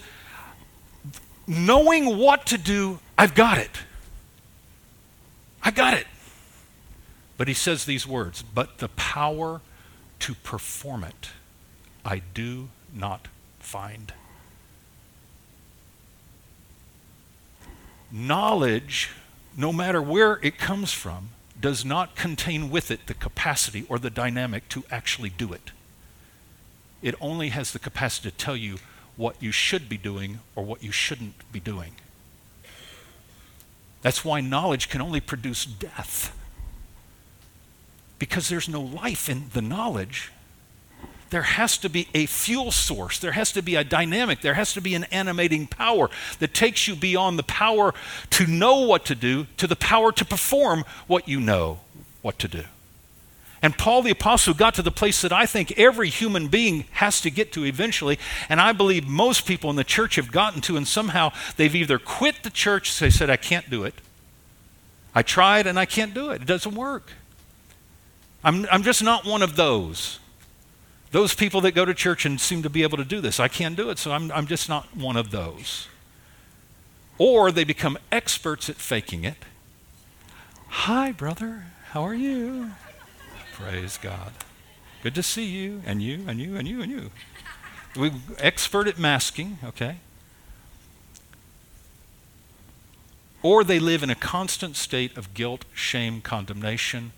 knowing 1.46 2.18
what 2.18 2.46
to 2.46 2.58
do, 2.58 3.00
I've 3.18 3.36
got 3.36 3.58
it. 3.58 3.80
I 5.62 5.72
got 5.72 5.94
it. 5.94 6.08
But 7.36 7.50
he 7.50 7.54
says 7.54 7.84
these 7.84 8.08
words, 8.08 8.44
but 8.44 8.78
the 8.78 8.88
power 8.88 9.60
to 10.20 10.36
perform 10.36 11.04
it, 11.04 11.32
I 12.06 12.22
do 12.34 12.70
not 12.94 13.28
find. 13.60 14.14
Knowledge, 18.12 19.12
no 19.58 19.72
matter 19.74 20.02
where 20.02 20.40
it 20.42 20.58
comes 20.58 20.92
from, 20.92 21.30
does 21.60 21.86
not 21.86 22.16
contain 22.16 22.70
with 22.70 22.92
it 22.92 23.08
the 23.08 23.14
capacity 23.14 23.86
or 23.90 23.98
the 23.98 24.10
dynamic 24.10 24.68
to 24.70 24.84
actually 24.92 25.30
do 25.30 25.54
it. 25.54 25.72
It 27.02 27.16
only 27.22 27.50
has 27.50 27.72
the 27.72 27.80
capacity 27.80 28.32
to 28.32 28.38
tell 28.38 28.56
you 28.56 28.78
what 29.16 29.42
you 29.42 29.52
should 29.52 29.88
be 29.88 29.98
doing 29.98 30.40
or 30.56 30.64
what 30.64 30.84
you 30.84 30.92
shouldn't 30.92 31.52
be 31.52 31.60
doing. 31.60 31.94
That's 34.02 34.24
why 34.24 34.42
knowledge 34.42 34.90
can 34.90 35.02
only 35.02 35.20
produce 35.20 35.66
death. 35.66 36.38
Because 38.20 38.50
there's 38.50 38.70
no 38.70 38.82
life 38.82 39.30
in 39.30 39.50
the 39.54 39.62
knowledge. 39.62 40.32
There 41.32 41.42
has 41.42 41.78
to 41.80 41.90
be 41.90 42.08
a 42.14 42.28
fuel 42.28 42.72
source. 42.72 43.20
There 43.20 43.32
has 43.32 43.52
to 43.54 43.62
be 43.62 43.76
a 43.76 43.84
dynamic. 43.84 44.42
There 44.42 44.54
has 44.54 44.74
to 44.74 44.82
be 44.82 44.94
an 44.96 45.06
animating 45.06 45.68
power 45.68 46.10
that 46.40 46.54
takes 46.54 46.88
you 46.88 46.96
beyond 46.96 47.40
the 47.40 47.44
power 47.44 47.94
to 48.32 48.48
know 48.48 48.82
what 48.82 49.06
to 49.06 49.16
do 49.16 49.48
to 49.58 49.68
the 49.68 49.76
power 49.76 50.12
to 50.12 50.26
perform 50.26 50.86
what 51.08 51.28
you 51.28 51.40
know 51.40 51.80
what 52.22 52.38
to 52.40 52.48
do. 52.48 52.64
And 53.62 53.76
Paul 53.76 54.04
the 54.04 54.12
Apostle 54.12 54.54
got 54.54 54.76
to 54.76 54.84
the 54.84 54.92
place 54.92 55.24
that 55.24 55.34
I 55.34 55.48
think 55.48 55.72
every 55.72 56.10
human 56.10 56.50
being 56.50 56.86
has 56.92 57.20
to 57.22 57.32
get 57.32 57.52
to 57.54 57.66
eventually. 57.66 58.20
And 58.48 58.62
I 58.62 58.74
believe 58.74 59.08
most 59.08 59.48
people 59.48 59.72
in 59.72 59.76
the 59.76 59.84
church 59.84 60.18
have 60.18 60.32
gotten 60.32 60.62
to, 60.62 60.78
and 60.78 60.88
somehow 60.88 61.32
they've 61.58 61.74
either 61.74 61.98
quit 61.98 62.44
the 62.44 62.52
church, 62.52 63.00
they 63.00 63.10
said, 63.10 63.32
I 63.32 63.38
can't 63.38 63.68
do 63.68 63.84
it. 63.84 63.96
I 65.16 65.24
tried 65.24 65.66
and 65.66 65.80
I 65.80 65.86
can't 65.86 66.14
do 66.14 66.30
it. 66.30 66.44
It 66.44 66.46
doesn't 66.46 66.76
work. 66.76 67.12
I'm, 68.44 68.68
I'm 68.72 68.84
just 68.84 69.02
not 69.02 69.26
one 69.26 69.42
of 69.42 69.56
those. 69.56 70.20
Those 71.16 71.34
people 71.34 71.62
that 71.62 71.72
go 71.72 71.86
to 71.86 71.94
church 71.94 72.26
and 72.26 72.42
seem 72.42 72.62
to 72.64 72.70
be 72.70 72.84
able 72.84 72.98
to 72.98 73.06
do 73.06 73.22
this. 73.22 73.40
I 73.40 73.48
can't 73.48 73.78
do 73.78 73.90
it, 73.90 73.98
so 73.98 74.12
I'm, 74.12 74.30
I'm 74.34 74.48
just 74.48 74.68
not 74.68 74.94
one 74.98 75.16
of 75.16 75.32
those. 75.32 75.88
Or 77.18 77.54
they 77.54 77.64
become 77.64 77.98
experts 78.12 78.70
at 78.70 78.76
faking 78.76 79.24
it. 79.24 79.38
Hi, 80.68 81.14
brother. 81.14 81.68
How 81.92 82.04
are 82.04 82.14
you? 82.14 82.72
Praise 83.54 83.98
God. 83.98 84.34
Good 85.04 85.16
to 85.16 85.24
see 85.24 85.46
you, 85.46 85.82
and 85.86 86.04
you, 86.04 86.26
and 86.28 86.42
you, 86.42 86.58
and 86.58 86.68
you, 86.68 86.82
and 86.82 86.92
you. 86.92 87.12
We 87.96 88.12
expert 88.38 88.86
at 88.86 89.00
masking, 89.00 89.60
okay? 89.64 90.00
Or 93.42 93.64
they 93.64 93.80
live 93.80 94.04
in 94.04 94.10
a 94.10 94.16
constant 94.16 94.76
state 94.76 95.16
of 95.18 95.34
guilt, 95.34 95.64
shame, 95.74 96.20
condemnation, 96.20 97.14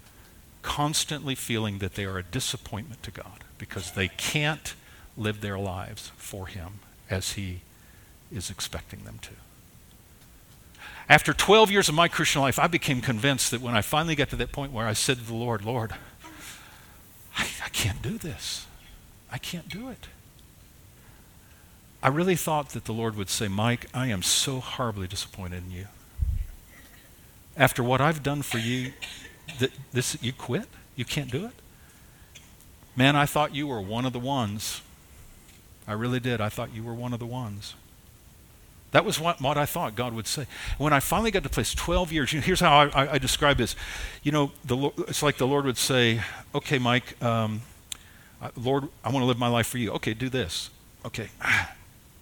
constantly 0.62 1.34
feeling 1.34 1.80
that 1.80 1.96
they 1.96 2.06
are 2.06 2.20
a 2.20 2.24
disappointment 2.24 3.02
to 3.02 3.10
God 3.10 3.44
because 3.58 3.92
they 3.92 4.08
can't 4.08 4.74
live 5.16 5.42
their 5.42 5.58
lives 5.58 6.12
for 6.16 6.48
Him 6.48 6.80
as 7.10 7.34
He 7.34 7.62
is 8.32 8.50
expecting 8.50 9.04
them 9.04 9.20
to. 9.22 9.32
After 11.10 11.34
12 11.34 11.72
years 11.72 11.90
of 11.90 11.96
my 11.96 12.08
Christian 12.08 12.42
life, 12.42 12.60
I 12.60 12.68
became 12.68 13.00
convinced 13.00 13.52
that 13.52 13.62
when 13.62 13.76
I 13.76 13.82
finally 13.82 14.16
got 14.16 14.30
to 14.32 14.36
that 14.38 14.52
point 14.52 14.74
where 14.74 14.88
I 14.88 14.94
said 14.94 15.18
to 15.18 15.24
the 15.24 15.34
Lord, 15.34 15.64
Lord, 15.64 15.94
I, 17.38 17.48
I 17.64 17.70
can't 17.70 18.02
do 18.02 18.18
this. 18.18 18.68
I 19.32 19.38
can't 19.38 19.70
do 19.70 19.88
it. 19.88 20.08
I 22.04 22.10
really 22.10 22.36
thought 22.36 22.70
that 22.70 22.86
the 22.86 22.94
Lord 22.94 23.16
would 23.16 23.30
say, 23.30 23.48
Mike, 23.48 23.88
I 23.94 24.08
am 24.08 24.22
so 24.22 24.60
horribly 24.60 25.08
disappointed 25.08 25.64
in 25.66 25.72
you. 25.72 25.88
After 27.56 27.84
what 27.84 28.02
I've 28.02 28.22
done 28.22 28.42
for 28.44 28.60
you, 28.60 28.94
th- 29.60 29.72
this 29.92 30.18
you 30.22 30.32
quit? 30.32 30.68
You 30.96 31.06
can't 31.06 31.32
do 31.32 31.46
it? 31.46 31.54
Man, 32.98 33.16
I 33.16 33.28
thought 33.28 33.54
you 33.54 33.68
were 33.68 33.80
one 33.80 34.06
of 34.06 34.12
the 34.12 34.20
ones. 34.20 34.82
I 35.88 35.94
really 35.94 36.20
did. 36.20 36.42
I 36.42 36.50
thought 36.50 36.74
you 36.74 36.84
were 36.84 36.96
one 36.96 37.14
of 37.14 37.20
the 37.20 37.28
ones. 37.28 37.76
That 38.92 39.06
was 39.06 39.20
what, 39.20 39.40
what 39.40 39.56
I 39.56 39.68
thought 39.68 39.94
God 39.94 40.14
would 40.14 40.26
say. 40.26 40.48
When 40.80 40.94
I 40.94 41.00
finally 41.00 41.30
got 41.30 41.44
to 41.44 41.50
place 41.50 41.76
12 41.76 42.12
years, 42.12 42.34
you 42.34 42.40
know, 42.40 42.46
here's 42.46 42.60
how 42.60 42.76
I, 42.76 42.88
I, 42.88 43.14
I, 43.14 43.18
describe 43.20 43.58
this. 43.58 43.76
You 44.24 44.32
know, 44.32 44.52
the, 44.66 44.92
it's 45.08 45.22
like 45.22 45.38
the 45.38 45.46
Lord 45.46 45.66
would 45.66 45.78
say, 45.78 46.22
okay, 46.56 46.80
Mike, 46.80 47.22
um, 47.24 47.62
Lord, 48.56 48.88
I 49.04 49.12
want 49.12 49.22
to 49.24 49.26
live 49.26 49.38
my 49.38 49.50
life 49.50 49.68
for 49.68 49.78
you. 49.78 49.92
Okay, 49.92 50.16
do 50.16 50.30
this. 50.30 50.72
Okay, 51.06 51.30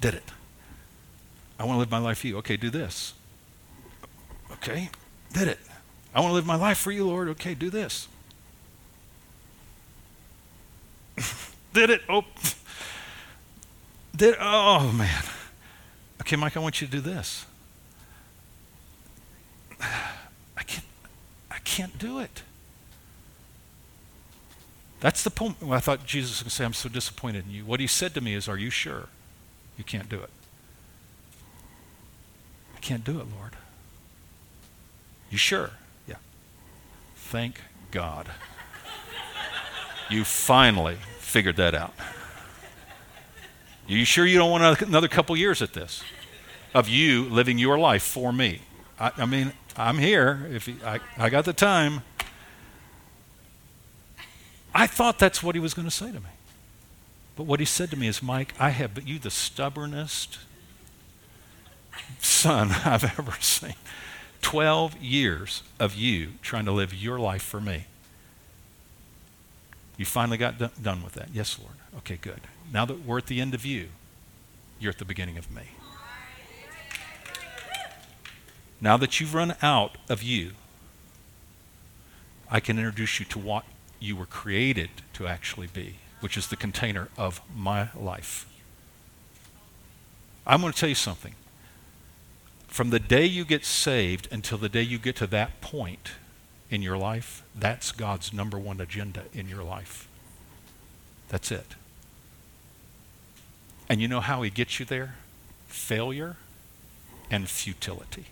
did 0.02 0.16
it. 0.16 0.32
I 1.58 1.64
want 1.64 1.76
to 1.76 1.80
live 1.80 1.92
my 1.92 2.00
life 2.00 2.18
for 2.18 2.28
you. 2.28 2.38
Okay, 2.40 2.58
do 2.58 2.70
this. 2.70 3.14
Okay, 4.52 4.90
did 5.32 5.48
it. 5.48 5.60
I 6.14 6.20
want 6.20 6.32
to 6.32 6.36
live 6.36 6.46
my 6.46 6.58
life 6.58 6.78
for 6.78 6.92
you, 6.92 7.08
Lord. 7.08 7.30
Okay, 7.30 7.54
do 7.54 7.70
this. 7.70 8.10
did 11.74 11.90
it. 11.90 12.02
Oh, 12.10 12.24
did. 14.16 14.36
Oh 14.40 14.92
man. 14.92 15.24
Okay, 16.22 16.36
Mike, 16.36 16.58
I 16.58 16.60
want 16.60 16.82
you 16.82 16.88
to 16.88 16.92
do 16.92 17.02
this. 17.02 17.46
I 19.82 20.64
can't, 20.64 20.86
I 21.52 21.60
can't 21.60 21.98
do 22.00 22.20
it. 22.20 22.42
That's 25.02 25.24
the 25.24 25.30
point. 25.30 25.62
Well, 25.62 25.74
I 25.74 25.80
thought 25.80 26.06
Jesus 26.06 26.32
was 26.32 26.42
going 26.42 26.50
to 26.50 26.56
say, 26.56 26.66
I'm 26.66 26.74
so 26.74 26.90
disappointed 26.90 27.46
in 27.46 27.52
you. 27.52 27.66
What 27.66 27.80
he 27.80 27.86
said 27.86 28.14
to 28.16 28.22
me 28.22 28.34
is, 28.34 28.48
Are 28.48 28.58
you 28.58 28.72
sure 28.72 29.08
you 29.78 29.84
can't 29.84 30.10
do 30.10 30.20
it? 30.20 30.32
I 32.76 32.80
can't 32.80 33.04
do 33.04 33.20
it, 33.20 33.28
Lord. 33.38 33.56
You 35.30 35.38
sure? 35.38 35.72
Yeah. 36.08 36.16
Thank 37.16 37.62
God. 37.92 38.32
You 40.10 40.24
finally 40.24 40.98
figured 41.20 41.58
that 41.58 41.74
out. 41.74 41.94
You 43.88 44.04
sure 44.06 44.26
you 44.26 44.38
don't 44.38 44.50
want 44.50 44.82
another 44.82 45.08
couple 45.08 45.36
years 45.38 45.62
at 45.62 45.74
this? 45.74 46.04
Of 46.74 46.90
you 46.90 47.26
living 47.26 47.58
your 47.58 47.78
life 47.78 48.04
for 48.04 48.34
me. 48.34 48.62
I, 49.00 49.12
I 49.18 49.26
mean, 49.26 49.54
I'm 49.78 49.98
here. 49.98 50.48
If 50.52 50.70
I, 50.84 51.00
I 51.18 51.30
got 51.30 51.46
the 51.46 51.54
time. 51.54 52.02
I 54.74 54.88
thought 54.88 55.20
that's 55.20 55.42
what 55.42 55.56
he 55.56 55.62
was 55.62 55.74
going 55.74 55.88
to 55.88 55.94
say 55.94 56.08
to 56.08 56.20
me. 56.20 56.30
But 57.36 57.44
what 57.44 57.60
he 57.60 57.66
said 57.66 57.92
to 57.92 57.98
me 57.98 58.08
is, 58.08 58.24
Mike, 58.24 58.54
I 58.60 58.70
have 58.70 58.94
but 58.94 59.08
you 59.08 59.20
the 59.20 59.30
stubbornest 59.30 60.40
son 62.20 62.72
I've 62.86 63.04
ever 63.04 63.34
seen. 63.40 63.76
12 64.42 65.02
years 65.02 65.64
of 65.80 65.96
you 65.96 66.34
trying 66.42 66.66
to 66.66 66.72
live 66.72 66.94
your 66.94 67.20
life 67.20 67.42
for 67.42 67.62
me. 67.62 67.86
You 69.98 70.06
finally 70.06 70.38
got 70.38 70.58
done 70.82 71.04
with 71.04 71.14
that. 71.14 71.30
Yes, 71.34 71.58
Lord. 71.60 71.76
Okay, 71.98 72.18
good. 72.22 72.42
Now 72.72 72.86
that 72.86 73.06
we're 73.06 73.18
at 73.18 73.28
the 73.28 73.40
end 73.40 73.54
of 73.54 73.66
you, 73.66 73.90
you're 74.80 74.92
at 74.92 74.98
the 74.98 75.06
beginning 75.06 75.38
of 75.38 75.50
me. 75.50 75.64
Now 78.82 78.98
that 78.98 79.20
you've 79.20 79.34
run 79.34 79.56
out 79.62 79.98
of 80.10 80.22
you, 80.22 80.52
I 82.52 82.60
can 82.60 82.78
introduce 82.78 83.20
you 83.20 83.26
to 83.28 83.40
what 83.40 83.64
you 84.00 84.16
were 84.16 84.26
created 84.26 84.90
to 85.14 85.28
actually 85.28 85.68
be, 85.68 85.96
which 86.20 86.38
is 86.38 86.48
the 86.48 86.56
container 86.56 87.08
of 87.18 87.42
my 87.56 87.90
life. 87.96 88.46
I'm 90.46 90.62
going 90.62 90.74
to 90.74 90.80
tell 90.80 90.90
you 90.90 90.96
something. 90.96 91.36
From 92.68 92.90
the 92.90 93.00
day 93.00 93.26
you 93.26 93.46
get 93.46 93.64
saved 93.64 94.28
until 94.32 94.58
the 94.58 94.70
day 94.70 94.82
you 94.82 94.98
get 94.98 95.16
to 95.18 95.28
that 95.28 95.62
point 95.62 96.12
in 96.70 96.82
your 96.82 96.98
life, 96.98 97.44
that's 97.56 97.92
God's 97.92 98.34
number 98.34 98.58
one 98.58 98.82
agenda 98.82 99.24
in 99.34 99.48
your 99.48 99.64
life. 99.64 100.08
That's 101.30 101.52
it. 101.52 101.76
And 103.88 104.02
you 104.02 104.08
know 104.08 104.20
how 104.20 104.42
he 104.42 104.50
gets 104.50 104.80
you 104.80 104.86
there? 104.86 105.16
Failure 105.68 106.38
and 107.30 107.48
futility. 107.48 108.26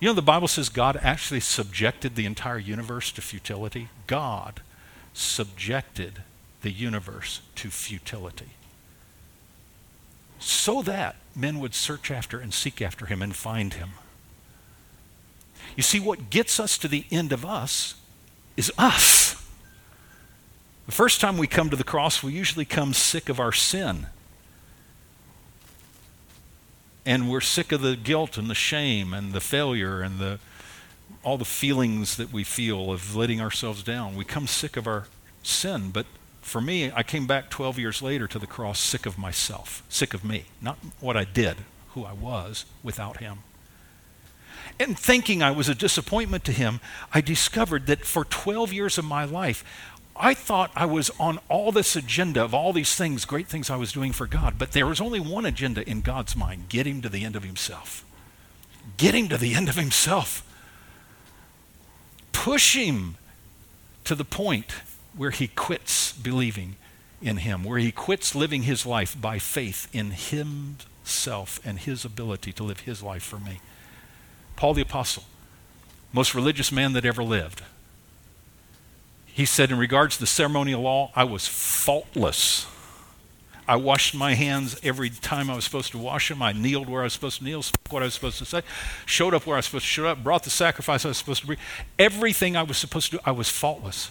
You 0.00 0.08
know, 0.08 0.14
the 0.14 0.22
Bible 0.22 0.48
says 0.48 0.68
God 0.68 0.98
actually 1.02 1.40
subjected 1.40 2.14
the 2.14 2.26
entire 2.26 2.58
universe 2.58 3.10
to 3.12 3.20
futility. 3.20 3.88
God 4.06 4.60
subjected 5.12 6.22
the 6.62 6.70
universe 6.70 7.40
to 7.56 7.70
futility 7.70 8.50
so 10.38 10.82
that 10.82 11.16
men 11.34 11.58
would 11.58 11.74
search 11.74 12.10
after 12.10 12.38
and 12.38 12.54
seek 12.54 12.80
after 12.80 13.06
him 13.06 13.22
and 13.22 13.34
find 13.34 13.74
him. 13.74 13.90
You 15.78 15.84
see, 15.84 16.00
what 16.00 16.28
gets 16.28 16.58
us 16.58 16.76
to 16.78 16.88
the 16.88 17.04
end 17.08 17.32
of 17.32 17.46
us 17.46 17.94
is 18.56 18.72
us. 18.76 19.40
The 20.86 20.92
first 20.92 21.20
time 21.20 21.38
we 21.38 21.46
come 21.46 21.70
to 21.70 21.76
the 21.76 21.84
cross, 21.84 22.20
we 22.20 22.32
usually 22.32 22.64
come 22.64 22.92
sick 22.92 23.28
of 23.28 23.38
our 23.38 23.52
sin. 23.52 24.08
And 27.06 27.30
we're 27.30 27.40
sick 27.40 27.70
of 27.70 27.80
the 27.80 27.94
guilt 27.94 28.36
and 28.36 28.50
the 28.50 28.56
shame 28.56 29.14
and 29.14 29.32
the 29.32 29.40
failure 29.40 30.02
and 30.02 30.18
the, 30.18 30.40
all 31.22 31.38
the 31.38 31.44
feelings 31.44 32.16
that 32.16 32.32
we 32.32 32.42
feel 32.42 32.90
of 32.90 33.14
letting 33.14 33.40
ourselves 33.40 33.84
down. 33.84 34.16
We 34.16 34.24
come 34.24 34.48
sick 34.48 34.76
of 34.76 34.88
our 34.88 35.06
sin. 35.44 35.92
But 35.92 36.06
for 36.40 36.60
me, 36.60 36.90
I 36.90 37.04
came 37.04 37.28
back 37.28 37.50
12 37.50 37.78
years 37.78 38.02
later 38.02 38.26
to 38.26 38.40
the 38.40 38.48
cross 38.48 38.80
sick 38.80 39.06
of 39.06 39.16
myself, 39.16 39.84
sick 39.88 40.12
of 40.12 40.24
me, 40.24 40.46
not 40.60 40.78
what 40.98 41.16
I 41.16 41.22
did, 41.22 41.58
who 41.90 42.04
I 42.04 42.14
was 42.14 42.64
without 42.82 43.18
Him. 43.18 43.44
And 44.80 44.98
thinking 44.98 45.42
I 45.42 45.50
was 45.50 45.68
a 45.68 45.74
disappointment 45.74 46.44
to 46.44 46.52
Him, 46.52 46.80
I 47.12 47.20
discovered 47.20 47.86
that 47.86 48.04
for 48.04 48.24
12 48.24 48.72
years 48.72 48.98
of 48.98 49.04
my 49.04 49.24
life, 49.24 49.64
I 50.14 50.34
thought 50.34 50.72
I 50.74 50.86
was 50.86 51.10
on 51.20 51.38
all 51.48 51.70
this 51.70 51.94
agenda 51.94 52.42
of 52.42 52.52
all 52.52 52.72
these 52.72 52.94
things, 52.94 53.24
great 53.24 53.46
things 53.46 53.70
I 53.70 53.76
was 53.76 53.92
doing 53.92 54.12
for 54.12 54.26
God, 54.26 54.54
but 54.58 54.72
there 54.72 54.86
was 54.86 55.00
only 55.00 55.20
one 55.20 55.46
agenda 55.46 55.88
in 55.88 56.00
God's 56.00 56.34
mind 56.34 56.68
get 56.68 56.86
him 56.86 57.00
to 57.02 57.08
the 57.08 57.24
end 57.24 57.36
of 57.36 57.44
himself. 57.44 58.04
Get 58.96 59.14
him 59.14 59.28
to 59.28 59.36
the 59.36 59.54
end 59.54 59.68
of 59.68 59.76
himself. 59.76 60.42
Push 62.32 62.74
him 62.74 63.16
to 64.04 64.14
the 64.14 64.24
point 64.24 64.72
where 65.16 65.30
he 65.30 65.48
quits 65.48 66.12
believing 66.12 66.76
in 67.20 67.38
him, 67.38 67.62
where 67.62 67.78
he 67.78 67.92
quits 67.92 68.34
living 68.34 68.62
his 68.62 68.86
life 68.86 69.20
by 69.20 69.38
faith 69.38 69.88
in 69.92 70.12
himself 70.12 71.60
and 71.64 71.78
his 71.78 72.04
ability 72.04 72.52
to 72.52 72.64
live 72.64 72.80
his 72.80 73.02
life 73.02 73.22
for 73.22 73.38
me. 73.38 73.60
Paul 74.58 74.74
the 74.74 74.82
Apostle, 74.82 75.22
most 76.12 76.34
religious 76.34 76.72
man 76.72 76.92
that 76.94 77.04
ever 77.04 77.22
lived, 77.22 77.62
he 79.24 79.44
said, 79.44 79.70
in 79.70 79.78
regards 79.78 80.16
to 80.16 80.20
the 80.20 80.26
ceremonial 80.26 80.82
law, 80.82 81.12
I 81.14 81.22
was 81.22 81.46
faultless. 81.46 82.66
I 83.68 83.76
washed 83.76 84.16
my 84.16 84.34
hands 84.34 84.76
every 84.82 85.10
time 85.10 85.48
I 85.48 85.54
was 85.54 85.62
supposed 85.62 85.92
to 85.92 85.98
wash 85.98 86.28
them. 86.28 86.42
I 86.42 86.50
kneeled 86.50 86.88
where 86.88 87.02
I 87.02 87.04
was 87.04 87.12
supposed 87.12 87.38
to 87.38 87.44
kneel, 87.44 87.62
spoke 87.62 87.92
what 87.92 88.02
I 88.02 88.06
was 88.06 88.14
supposed 88.14 88.38
to 88.38 88.44
say, 88.46 88.62
showed 89.06 89.32
up 89.32 89.46
where 89.46 89.54
I 89.54 89.58
was 89.58 89.66
supposed 89.66 89.84
to 89.84 89.90
show 89.92 90.06
up, 90.08 90.24
brought 90.24 90.42
the 90.42 90.50
sacrifice 90.50 91.04
I 91.04 91.08
was 91.08 91.18
supposed 91.18 91.42
to 91.42 91.46
bring. 91.46 91.58
Everything 91.96 92.56
I 92.56 92.64
was 92.64 92.78
supposed 92.78 93.12
to 93.12 93.18
do, 93.18 93.22
I 93.24 93.30
was 93.30 93.48
faultless. 93.48 94.10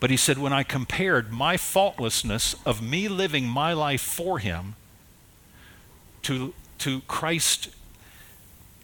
But 0.00 0.08
he 0.08 0.16
said, 0.16 0.38
when 0.38 0.54
I 0.54 0.62
compared 0.62 1.34
my 1.34 1.58
faultlessness 1.58 2.56
of 2.64 2.80
me 2.80 3.08
living 3.08 3.46
my 3.46 3.74
life 3.74 4.00
for 4.00 4.38
him 4.38 4.76
to, 6.22 6.54
to 6.78 7.02
Christ 7.02 7.75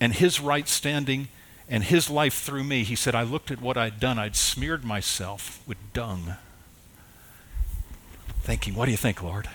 and 0.03 0.15
his 0.15 0.41
right 0.41 0.69
standing 0.69 1.29
and 1.69 1.85
his 1.85 2.11
life 2.11 2.35
through 2.35 2.65
me, 2.65 2.83
he 2.83 2.97
said, 2.97 3.15
I 3.15 3.23
looked 3.23 3.53
at 3.53 3.63
what 3.63 3.77
I'd 3.77 4.01
done. 4.01 4.19
I'd 4.19 4.35
smeared 4.35 4.83
myself 4.83 5.63
with 5.65 5.79
dung. 5.93 6.35
Thinking, 8.41 8.75
what 8.75 8.87
do 8.87 8.91
you 8.91 8.97
think, 8.97 9.23
Lord? 9.23 9.49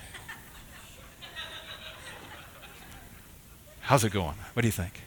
How's 3.82 4.06
it 4.06 4.14
going? 4.14 4.36
What 4.54 4.62
do 4.62 4.70
you 4.70 4.72
think? 4.72 5.02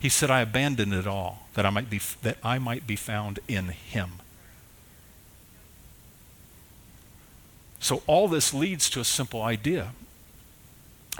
He 0.00 0.08
said, 0.08 0.32
I 0.32 0.40
abandoned 0.40 0.94
it 0.94 1.06
all 1.06 1.46
that 1.54 1.64
I 1.64 1.70
might 1.70 1.88
be, 1.88 2.00
that 2.22 2.38
I 2.42 2.58
might 2.58 2.88
be 2.88 2.96
found 2.96 3.38
in 3.46 3.68
him. 3.68 4.14
So 7.78 8.02
all 8.08 8.26
this 8.26 8.52
leads 8.52 8.90
to 8.90 9.00
a 9.00 9.04
simple 9.04 9.42
idea. 9.42 9.92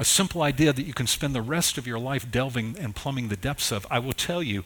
A 0.01 0.05
simple 0.05 0.40
idea 0.40 0.72
that 0.72 0.86
you 0.86 0.94
can 0.94 1.07
spend 1.07 1.34
the 1.34 1.42
rest 1.42 1.76
of 1.76 1.86
your 1.86 1.98
life 1.98 2.30
delving 2.30 2.74
and 2.80 2.96
plumbing 2.96 3.28
the 3.28 3.36
depths 3.36 3.70
of. 3.70 3.86
I 3.90 3.98
will 3.98 4.14
tell 4.14 4.42
you, 4.42 4.64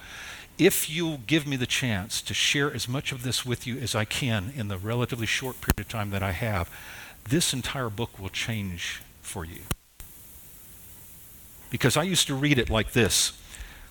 if 0.59 0.89
you 0.89 1.19
give 1.27 1.45
me 1.45 1.57
the 1.57 1.67
chance 1.67 2.23
to 2.23 2.33
share 2.33 2.73
as 2.73 2.89
much 2.89 3.11
of 3.11 3.25
this 3.25 3.45
with 3.45 3.67
you 3.67 3.77
as 3.79 3.97
I 3.97 4.05
can 4.05 4.53
in 4.55 4.69
the 4.69 4.79
relatively 4.79 5.27
short 5.27 5.61
period 5.61 5.81
of 5.81 5.89
time 5.89 6.11
that 6.11 6.23
I 6.23 6.31
have, 6.31 6.71
this 7.29 7.53
entire 7.53 7.91
book 7.91 8.17
will 8.17 8.29
change 8.29 9.03
for 9.23 9.45
you. 9.45 9.63
Because 11.69 11.97
I 11.97 12.05
used 12.05 12.29
to 12.29 12.37
read 12.37 12.57
it 12.57 12.71
like 12.71 12.93
this 12.93 13.33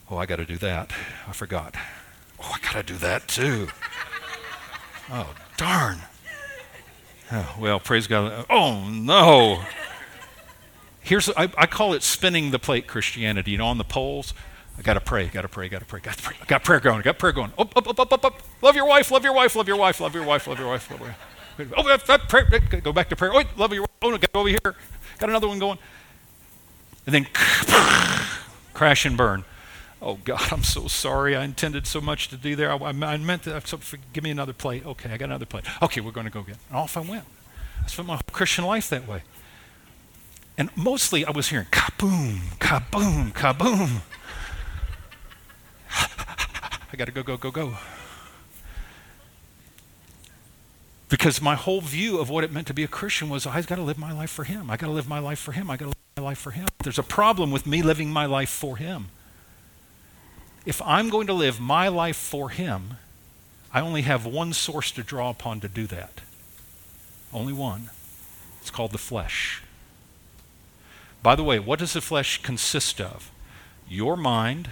Oh, 0.10 0.16
I 0.16 0.26
got 0.26 0.38
to 0.38 0.46
do 0.46 0.58
that. 0.60 0.94
I 1.28 1.34
forgot. 1.34 1.76
Oh, 2.42 2.54
I 2.56 2.60
got 2.60 2.74
to 2.74 2.84
do 2.84 2.98
that 3.00 3.28
too. 3.28 3.68
Oh, 5.12 5.36
darn. 5.58 5.98
Oh, 7.34 7.56
well, 7.60 7.82
praise 7.82 8.08
God. 8.08 8.46
Oh, 8.50 8.88
no. 8.90 9.62
Here's, 11.04 11.30
I, 11.30 11.50
I, 11.58 11.66
call 11.66 11.94
it 11.94 12.02
spinning 12.02 12.52
the 12.52 12.60
plate 12.60 12.88
Christianity. 12.88 13.52
You 13.52 13.58
know, 13.58 13.68
on 13.68 13.78
the 13.78 13.84
poles, 13.84 14.34
I 14.78 14.82
got 14.82 14.94
to 14.94 15.02
pray, 15.02 15.28
got 15.28 15.42
to 15.42 15.48
pray, 15.50 15.68
got 15.68 15.80
to 15.80 15.86
pray, 15.86 16.00
got 16.00 16.18
to 16.18 16.24
pray. 16.24 16.36
I 16.42 16.46
got 16.46 16.64
prayer 16.64 16.80
going, 16.80 17.00
I 17.00 17.02
got 17.02 17.20
prayer 17.20 17.34
going. 17.34 17.52
Up, 17.58 17.76
up, 17.76 17.88
up, 17.88 18.00
up, 18.00 18.14
up, 18.14 18.26
up. 18.26 18.42
Love 18.62 18.76
your 18.76 18.86
wife, 18.86 19.12
love 19.12 19.24
your 19.24 19.34
wife, 19.34 19.56
love 19.56 19.68
your 19.68 19.78
wife, 19.78 20.00
love 20.00 20.16
your 20.16 20.24
wife, 20.24 20.48
love 20.48 20.60
your 20.60 20.70
wife, 20.70 20.90
love 20.90 21.00
your 21.00 21.10
wife. 21.10 21.20
Oh, 21.78 21.98
that, 21.98 22.30
prayer, 22.30 22.46
go 22.82 22.94
back 22.94 23.10
to 23.10 23.16
prayer. 23.16 23.32
Oh, 23.34 23.44
love 23.58 23.74
your 23.74 23.82
wife. 23.82 23.90
Oh, 24.02 24.10
no, 24.10 24.18
get 24.18 24.32
over 24.34 24.50
here. 24.50 24.76
Got 25.20 25.30
another 25.30 25.48
one 25.48 25.60
going. 25.60 25.78
And 27.06 27.14
then 27.14 27.28
crash 28.74 29.06
and 29.06 29.18
burn. 29.18 29.44
Oh, 30.02 30.16
God, 30.24 30.52
I'm 30.52 30.64
so 30.64 30.88
sorry. 30.88 31.36
I 31.36 31.44
intended 31.44 31.86
so 31.86 32.02
much 32.02 32.30
to 32.30 32.38
do 32.38 32.56
there. 32.56 32.72
I, 32.72 32.76
I 32.76 33.18
meant 33.18 33.44
to. 33.44 33.62
So 33.66 33.78
give 34.14 34.24
me 34.24 34.32
another 34.32 34.54
plate. 34.54 34.86
Okay, 34.86 35.12
I 35.12 35.18
got 35.18 35.26
another 35.26 35.46
plate. 35.46 35.66
Okay, 35.82 36.02
we're 36.02 36.12
going 36.12 36.26
to 36.26 36.32
go 36.32 36.42
get. 36.42 36.58
And 36.70 36.78
off 36.78 36.98
I 36.98 37.02
went. 37.02 37.26
I 37.84 37.88
spent 37.88 38.08
my 38.08 38.16
whole 38.16 38.22
Christian 38.32 38.66
life 38.66 38.90
that 38.90 39.08
way. 39.08 39.24
And 40.58 40.70
mostly 40.76 41.26
I 41.26 41.32
was 41.32 41.50
hearing 41.50 41.68
kaboom, 41.72 42.40
kaboom, 42.60 43.34
kaboom. 43.34 44.02
I 45.92 46.96
got 46.96 47.06
to 47.06 47.12
go, 47.12 47.24
go, 47.24 47.38
go, 47.38 47.52
go. 47.52 47.78
Because 51.10 51.42
my 51.42 51.56
whole 51.56 51.82
view 51.82 52.20
of 52.20 52.30
what 52.30 52.44
it 52.44 52.52
meant 52.52 52.68
to 52.68 52.74
be 52.74 52.84
a 52.84 52.88
Christian 52.88 53.30
was 53.30 53.46
I've 53.46 53.68
got 53.68 53.76
to 53.76 53.82
live 53.82 53.98
my 53.98 54.12
life 54.12 54.30
for 54.30 54.44
Him. 54.44 54.70
I 54.70 54.78
got 54.78 54.88
to 54.88 54.94
live 54.94 55.08
my 55.08 55.20
life 55.20 55.40
for 55.40 55.52
Him. 55.52 55.70
I 55.70 55.78
got 55.78 55.86
to 55.86 55.90
live 55.90 55.98
my 56.18 56.24
life 56.24 56.40
for 56.40 56.52
Him. 56.52 56.68
There's 56.84 57.00
a 57.00 57.04
problem 57.04 57.52
with 57.52 57.66
me 57.66 57.82
living 57.82 58.12
my 58.12 58.26
life 58.26 58.50
for 58.50 58.78
Him 58.78 59.08
if 60.66 60.82
I'm 60.82 61.10
going 61.10 61.28
to 61.28 61.34
live 61.34 61.60
my 61.60 61.88
life 61.88 62.16
for 62.16 62.50
Him, 62.50 62.98
I 63.72 63.82
only 63.82 64.04
have 64.04 64.26
one 64.26 64.54
source 64.54 64.92
to 64.92 65.04
draw 65.04 65.30
upon 65.30 65.60
to 65.62 65.68
do 65.68 65.88
that. 65.88 66.22
Only 67.34 67.54
one. 67.54 67.90
It's 68.62 68.70
called 68.70 68.92
the 68.92 68.98
flesh. 68.98 69.63
By 71.24 71.36
the 71.36 71.44
way, 71.44 71.58
what 71.58 71.80
does 71.80 71.94
the 71.94 72.02
flesh 72.02 72.42
consist 72.44 73.00
of? 73.00 73.32
Your 73.88 74.18
mind, 74.18 74.70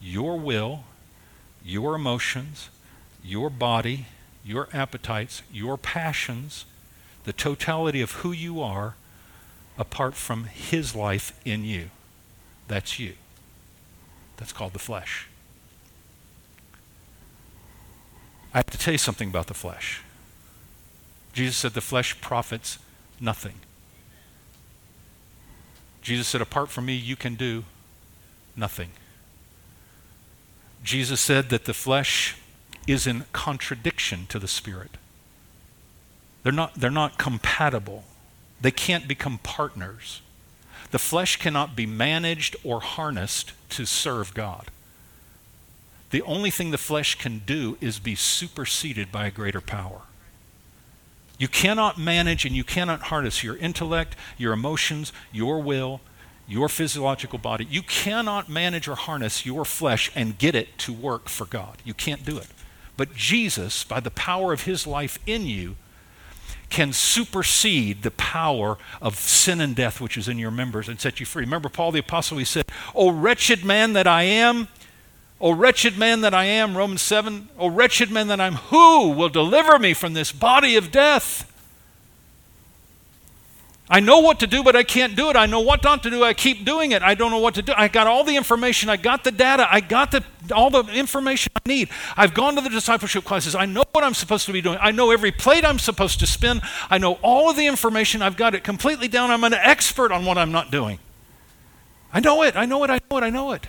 your 0.00 0.38
will, 0.38 0.84
your 1.64 1.94
emotions, 1.94 2.68
your 3.24 3.48
body, 3.48 4.06
your 4.44 4.68
appetites, 4.74 5.42
your 5.50 5.78
passions, 5.78 6.66
the 7.24 7.32
totality 7.32 8.02
of 8.02 8.12
who 8.12 8.30
you 8.30 8.60
are 8.60 8.94
apart 9.78 10.14
from 10.14 10.44
His 10.44 10.94
life 10.94 11.32
in 11.46 11.64
you. 11.64 11.88
That's 12.68 12.98
you. 12.98 13.14
That's 14.36 14.52
called 14.52 14.74
the 14.74 14.78
flesh. 14.78 15.28
I 18.52 18.58
have 18.58 18.66
to 18.66 18.78
tell 18.78 18.92
you 18.92 18.98
something 18.98 19.30
about 19.30 19.46
the 19.46 19.54
flesh. 19.54 20.02
Jesus 21.32 21.56
said 21.56 21.72
the 21.72 21.80
flesh 21.80 22.20
profits 22.20 22.78
nothing. 23.18 23.54
Jesus 26.04 26.28
said, 26.28 26.42
apart 26.42 26.68
from 26.70 26.84
me, 26.84 26.94
you 26.94 27.16
can 27.16 27.34
do 27.34 27.64
nothing. 28.54 28.90
Jesus 30.84 31.18
said 31.18 31.48
that 31.48 31.64
the 31.64 31.72
flesh 31.72 32.36
is 32.86 33.06
in 33.06 33.24
contradiction 33.32 34.26
to 34.28 34.38
the 34.38 34.46
spirit. 34.46 34.98
They're 36.42 36.52
not, 36.52 36.74
they're 36.74 36.90
not 36.90 37.16
compatible. 37.16 38.04
They 38.60 38.70
can't 38.70 39.08
become 39.08 39.38
partners. 39.38 40.20
The 40.90 40.98
flesh 40.98 41.38
cannot 41.38 41.74
be 41.74 41.86
managed 41.86 42.54
or 42.62 42.80
harnessed 42.80 43.52
to 43.70 43.86
serve 43.86 44.34
God. 44.34 44.66
The 46.10 46.20
only 46.22 46.50
thing 46.50 46.70
the 46.70 46.78
flesh 46.78 47.14
can 47.14 47.38
do 47.46 47.78
is 47.80 47.98
be 47.98 48.14
superseded 48.14 49.10
by 49.10 49.26
a 49.26 49.30
greater 49.30 49.62
power. 49.62 50.02
You 51.38 51.48
cannot 51.48 51.98
manage 51.98 52.44
and 52.44 52.54
you 52.54 52.64
cannot 52.64 53.02
harness 53.02 53.42
your 53.42 53.56
intellect, 53.56 54.16
your 54.38 54.52
emotions, 54.52 55.12
your 55.32 55.60
will, 55.60 56.00
your 56.46 56.68
physiological 56.68 57.38
body. 57.38 57.66
You 57.68 57.82
cannot 57.82 58.48
manage 58.48 58.86
or 58.86 58.94
harness 58.94 59.44
your 59.44 59.64
flesh 59.64 60.10
and 60.14 60.38
get 60.38 60.54
it 60.54 60.78
to 60.78 60.92
work 60.92 61.28
for 61.28 61.46
God. 61.46 61.78
You 61.84 61.94
can't 61.94 62.24
do 62.24 62.38
it. 62.38 62.48
But 62.96 63.14
Jesus, 63.14 63.82
by 63.82 64.00
the 64.00 64.10
power 64.10 64.52
of 64.52 64.62
his 64.62 64.86
life 64.86 65.18
in 65.26 65.46
you, 65.46 65.76
can 66.70 66.92
supersede 66.92 68.02
the 68.02 68.10
power 68.10 68.78
of 69.00 69.16
sin 69.16 69.60
and 69.60 69.76
death 69.76 70.00
which 70.00 70.16
is 70.16 70.28
in 70.28 70.38
your 70.38 70.50
members 70.50 70.88
and 70.88 71.00
set 71.00 71.20
you 71.20 71.26
free. 71.26 71.44
Remember 71.44 71.68
Paul 71.68 71.92
the 71.92 72.00
Apostle, 72.00 72.38
he 72.38 72.44
said, 72.44 72.66
O 72.94 73.10
wretched 73.10 73.64
man 73.64 73.92
that 73.92 74.06
I 74.06 74.22
am, 74.22 74.68
O 75.44 75.52
wretched 75.52 75.98
man 75.98 76.22
that 76.22 76.32
I 76.32 76.46
am, 76.46 76.74
Romans 76.74 77.02
7, 77.02 77.50
O 77.58 77.68
wretched 77.68 78.10
man 78.10 78.28
that 78.28 78.40
I'm, 78.40 78.54
who 78.54 79.10
will 79.10 79.28
deliver 79.28 79.78
me 79.78 79.92
from 79.92 80.14
this 80.14 80.32
body 80.32 80.74
of 80.74 80.90
death? 80.90 81.52
I 83.90 84.00
know 84.00 84.20
what 84.20 84.40
to 84.40 84.46
do, 84.46 84.62
but 84.62 84.74
I 84.74 84.84
can't 84.84 85.14
do 85.14 85.28
it. 85.28 85.36
I 85.36 85.44
know 85.44 85.60
what 85.60 85.84
not 85.84 86.02
to 86.04 86.10
do. 86.10 86.24
I 86.24 86.32
keep 86.32 86.64
doing 86.64 86.92
it. 86.92 87.02
I 87.02 87.14
don't 87.14 87.30
know 87.30 87.40
what 87.40 87.56
to 87.56 87.62
do. 87.62 87.74
I 87.76 87.88
got 87.88 88.06
all 88.06 88.24
the 88.24 88.34
information. 88.36 88.88
I 88.88 88.96
got 88.96 89.22
the 89.22 89.30
data. 89.30 89.68
I 89.70 89.80
got 89.80 90.12
the, 90.12 90.24
all 90.50 90.70
the 90.70 90.84
information 90.94 91.52
I 91.54 91.68
need. 91.68 91.90
I've 92.16 92.32
gone 92.32 92.54
to 92.54 92.62
the 92.62 92.70
discipleship 92.70 93.24
classes. 93.24 93.54
I 93.54 93.66
know 93.66 93.84
what 93.92 94.02
I'm 94.02 94.14
supposed 94.14 94.46
to 94.46 94.52
be 94.54 94.62
doing. 94.62 94.78
I 94.80 94.92
know 94.92 95.10
every 95.10 95.30
plate 95.30 95.66
I'm 95.66 95.78
supposed 95.78 96.20
to 96.20 96.26
spin. 96.26 96.62
I 96.88 96.96
know 96.96 97.18
all 97.20 97.50
of 97.50 97.56
the 97.56 97.66
information. 97.66 98.22
I've 98.22 98.38
got 98.38 98.54
it 98.54 98.64
completely 98.64 99.08
down. 99.08 99.30
I'm 99.30 99.44
an 99.44 99.52
expert 99.52 100.10
on 100.10 100.24
what 100.24 100.38
I'm 100.38 100.52
not 100.52 100.70
doing. 100.70 100.98
I 102.14 102.20
know 102.20 102.42
it. 102.42 102.56
I 102.56 102.64
know 102.64 102.82
it. 102.84 102.88
I 102.88 102.98
know 103.10 103.18
it. 103.18 103.22
I 103.22 103.28
know 103.28 103.52
it. 103.52 103.66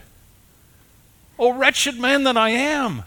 Oh, 1.38 1.54
wretched 1.54 2.00
man 2.00 2.24
that 2.24 2.38
I 2.38 2.50
am. 2.50 3.04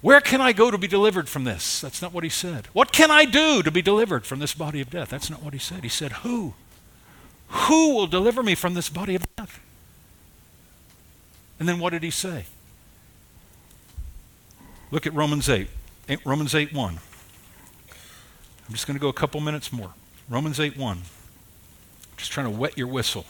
Where 0.00 0.20
can 0.20 0.40
I 0.40 0.52
go 0.52 0.70
to 0.70 0.78
be 0.78 0.86
delivered 0.86 1.28
from 1.28 1.44
this? 1.44 1.80
That's 1.80 2.02
not 2.02 2.12
what 2.12 2.24
he 2.24 2.30
said. 2.30 2.66
What 2.72 2.92
can 2.92 3.10
I 3.10 3.24
do 3.24 3.62
to 3.62 3.70
be 3.70 3.82
delivered 3.82 4.26
from 4.26 4.38
this 4.38 4.54
body 4.54 4.80
of 4.80 4.90
death? 4.90 5.08
That's 5.08 5.30
not 5.30 5.42
what 5.42 5.52
he 5.52 5.58
said. 5.58 5.82
He 5.82 5.88
said, 5.88 6.12
Who? 6.12 6.54
Who 7.48 7.94
will 7.94 8.06
deliver 8.06 8.42
me 8.42 8.54
from 8.54 8.74
this 8.74 8.88
body 8.88 9.14
of 9.14 9.24
death? 9.36 9.60
And 11.58 11.68
then 11.68 11.78
what 11.78 11.90
did 11.90 12.02
he 12.02 12.10
say? 12.10 12.44
Look 14.90 15.06
at 15.06 15.14
Romans 15.14 15.48
8. 15.48 15.68
Romans 16.24 16.54
8 16.54 16.72
1. 16.72 16.98
I'm 18.68 18.72
just 18.72 18.86
going 18.86 18.96
to 18.96 19.00
go 19.00 19.08
a 19.08 19.12
couple 19.12 19.40
minutes 19.40 19.72
more. 19.72 19.92
Romans 20.28 20.60
8 20.60 20.76
1. 20.76 21.02
Just 22.16 22.32
trying 22.32 22.46
to 22.46 22.56
wet 22.56 22.76
your 22.76 22.86
whistle. 22.86 23.26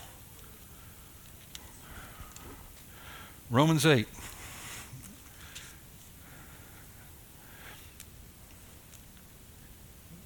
Romans 3.51 3.87
8. 3.87 4.09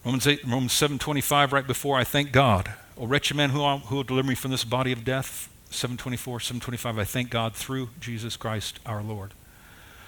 Romans 0.04 0.26
8, 0.26 0.44
Romans 0.46 0.72
7:25, 0.72 1.52
right 1.52 1.66
before 1.66 1.98
I 1.98 2.04
thank 2.04 2.32
God. 2.32 2.72
O 2.96 3.06
wretched 3.06 3.36
man 3.36 3.50
who, 3.50 3.62
who 3.62 3.96
will 3.96 4.02
deliver 4.02 4.28
me 4.28 4.34
from 4.34 4.50
this 4.50 4.64
body 4.64 4.92
of 4.92 5.04
death. 5.04 5.48
724, 5.68 6.40
725, 6.40 6.98
I 6.98 7.04
thank 7.04 7.30
God 7.30 7.54
through 7.54 7.90
Jesus 8.00 8.36
Christ 8.36 8.80
our 8.84 9.02
Lord. 9.02 9.34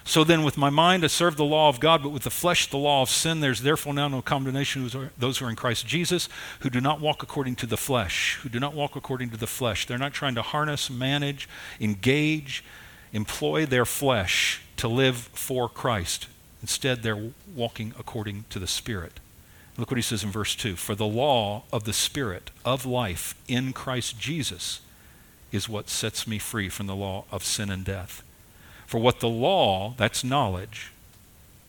So 0.03 0.25
then, 0.25 0.43
with 0.43 0.57
my 0.57 0.69
mind, 0.69 1.05
I 1.05 1.07
serve 1.07 1.37
the 1.37 1.45
law 1.45 1.69
of 1.69 1.79
God, 1.79 2.03
but 2.03 2.09
with 2.09 2.23
the 2.23 2.29
flesh, 2.29 2.67
the 2.67 2.77
law 2.77 3.03
of 3.03 3.09
sin. 3.09 3.39
There's 3.39 3.61
therefore 3.61 3.93
now 3.93 4.09
no 4.09 4.21
condemnation 4.21 4.89
to 4.89 5.11
those 5.17 5.37
who 5.37 5.45
are 5.45 5.49
in 5.49 5.55
Christ 5.55 5.87
Jesus, 5.87 6.27
who 6.59 6.69
do 6.69 6.81
not 6.81 6.99
walk 6.99 7.23
according 7.23 7.55
to 7.57 7.65
the 7.65 7.77
flesh, 7.77 8.39
who 8.41 8.49
do 8.49 8.59
not 8.59 8.73
walk 8.73 8.97
according 8.97 9.29
to 9.29 9.37
the 9.37 9.47
flesh. 9.47 9.85
They're 9.85 9.97
not 9.97 10.13
trying 10.13 10.35
to 10.35 10.41
harness, 10.41 10.89
manage, 10.89 11.47
engage, 11.79 12.63
employ 13.13 13.65
their 13.65 13.85
flesh 13.85 14.61
to 14.77 14.87
live 14.87 15.15
for 15.33 15.69
Christ. 15.69 16.27
Instead, 16.61 17.03
they're 17.03 17.31
walking 17.55 17.93
according 17.97 18.45
to 18.49 18.59
the 18.59 18.67
Spirit. 18.67 19.19
Look 19.77 19.89
what 19.89 19.97
he 19.97 20.03
says 20.03 20.23
in 20.23 20.31
verse 20.31 20.55
2 20.55 20.75
For 20.75 20.95
the 20.95 21.05
law 21.05 21.63
of 21.71 21.85
the 21.85 21.93
Spirit 21.93 22.51
of 22.65 22.85
life 22.85 23.35
in 23.47 23.73
Christ 23.73 24.19
Jesus 24.19 24.81
is 25.51 25.69
what 25.69 25.89
sets 25.89 26.27
me 26.27 26.39
free 26.39 26.69
from 26.69 26.87
the 26.87 26.95
law 26.95 27.25
of 27.31 27.43
sin 27.43 27.69
and 27.69 27.85
death. 27.85 28.23
For 28.87 28.99
what 28.99 29.19
the 29.19 29.29
law, 29.29 29.93
that's 29.97 30.23
knowledge, 30.23 30.91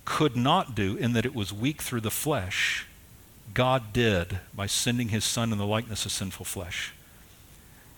could 0.05 0.37
not 0.37 0.75
do 0.75 0.97
in 0.97 1.13
that 1.13 1.27
it 1.27 1.35
was 1.35 1.53
weak 1.53 1.81
through 1.81 2.03
the 2.03 2.11
flesh, 2.11 2.87
God 3.53 3.93
did 3.93 4.41
by 4.55 4.67
sending 4.67 5.09
his 5.09 5.25
Son 5.25 5.53
in 5.53 5.59
the 5.59 5.67
likeness 5.67 6.05
of 6.05 6.13
sinful 6.13 6.45
flesh. 6.45 6.93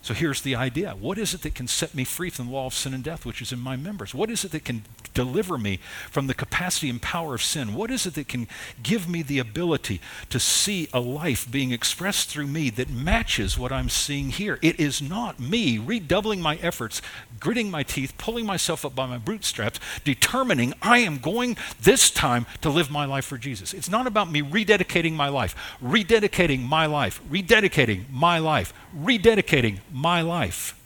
So 0.07 0.13
here's 0.13 0.39
the 0.39 0.55
idea. 0.55 0.95
What 0.97 1.17
is 1.17 1.33
it 1.33 1.41
that 1.41 1.53
can 1.53 1.67
set 1.67 1.93
me 1.93 2.05
free 2.05 2.29
from 2.29 2.45
the 2.45 2.53
law 2.53 2.67
of 2.67 2.73
sin 2.73 2.93
and 2.93 3.03
death, 3.03 3.25
which 3.25 3.41
is 3.41 3.51
in 3.51 3.59
my 3.59 3.75
members? 3.75 4.15
What 4.15 4.29
is 4.29 4.45
it 4.45 4.53
that 4.53 4.63
can 4.63 4.83
deliver 5.13 5.57
me 5.57 5.81
from 6.09 6.27
the 6.27 6.33
capacity 6.33 6.89
and 6.89 7.01
power 7.01 7.35
of 7.35 7.41
sin? 7.41 7.73
What 7.73 7.91
is 7.91 8.05
it 8.05 8.13
that 8.13 8.29
can 8.29 8.47
give 8.81 9.09
me 9.09 9.21
the 9.21 9.37
ability 9.39 9.99
to 10.29 10.39
see 10.39 10.87
a 10.93 11.01
life 11.01 11.51
being 11.51 11.73
expressed 11.73 12.29
through 12.29 12.47
me 12.47 12.69
that 12.69 12.89
matches 12.89 13.57
what 13.57 13.73
I'm 13.73 13.89
seeing 13.89 14.29
here? 14.29 14.59
It 14.61 14.79
is 14.79 15.01
not 15.01 15.41
me 15.41 15.77
redoubling 15.77 16.39
my 16.39 16.55
efforts, 16.61 17.01
gritting 17.41 17.69
my 17.69 17.83
teeth, 17.83 18.13
pulling 18.17 18.45
myself 18.45 18.85
up 18.85 18.95
by 18.95 19.07
my 19.07 19.17
bootstraps, 19.17 19.77
determining 20.05 20.73
I 20.81 20.99
am 20.99 21.17
going 21.17 21.57
this 21.81 22.09
time 22.09 22.45
to 22.61 22.69
live 22.69 22.89
my 22.89 23.03
life 23.03 23.25
for 23.25 23.37
Jesus. 23.37 23.73
It's 23.73 23.89
not 23.89 24.07
about 24.07 24.31
me 24.31 24.41
rededicating 24.41 25.15
my 25.15 25.27
life, 25.27 25.53
rededicating 25.83 26.61
my 26.61 26.85
life, 26.85 27.19
rededicating 27.29 28.09
my 28.09 28.39
life, 28.39 28.73
rededicating 28.97 29.79
life. 30.21 30.79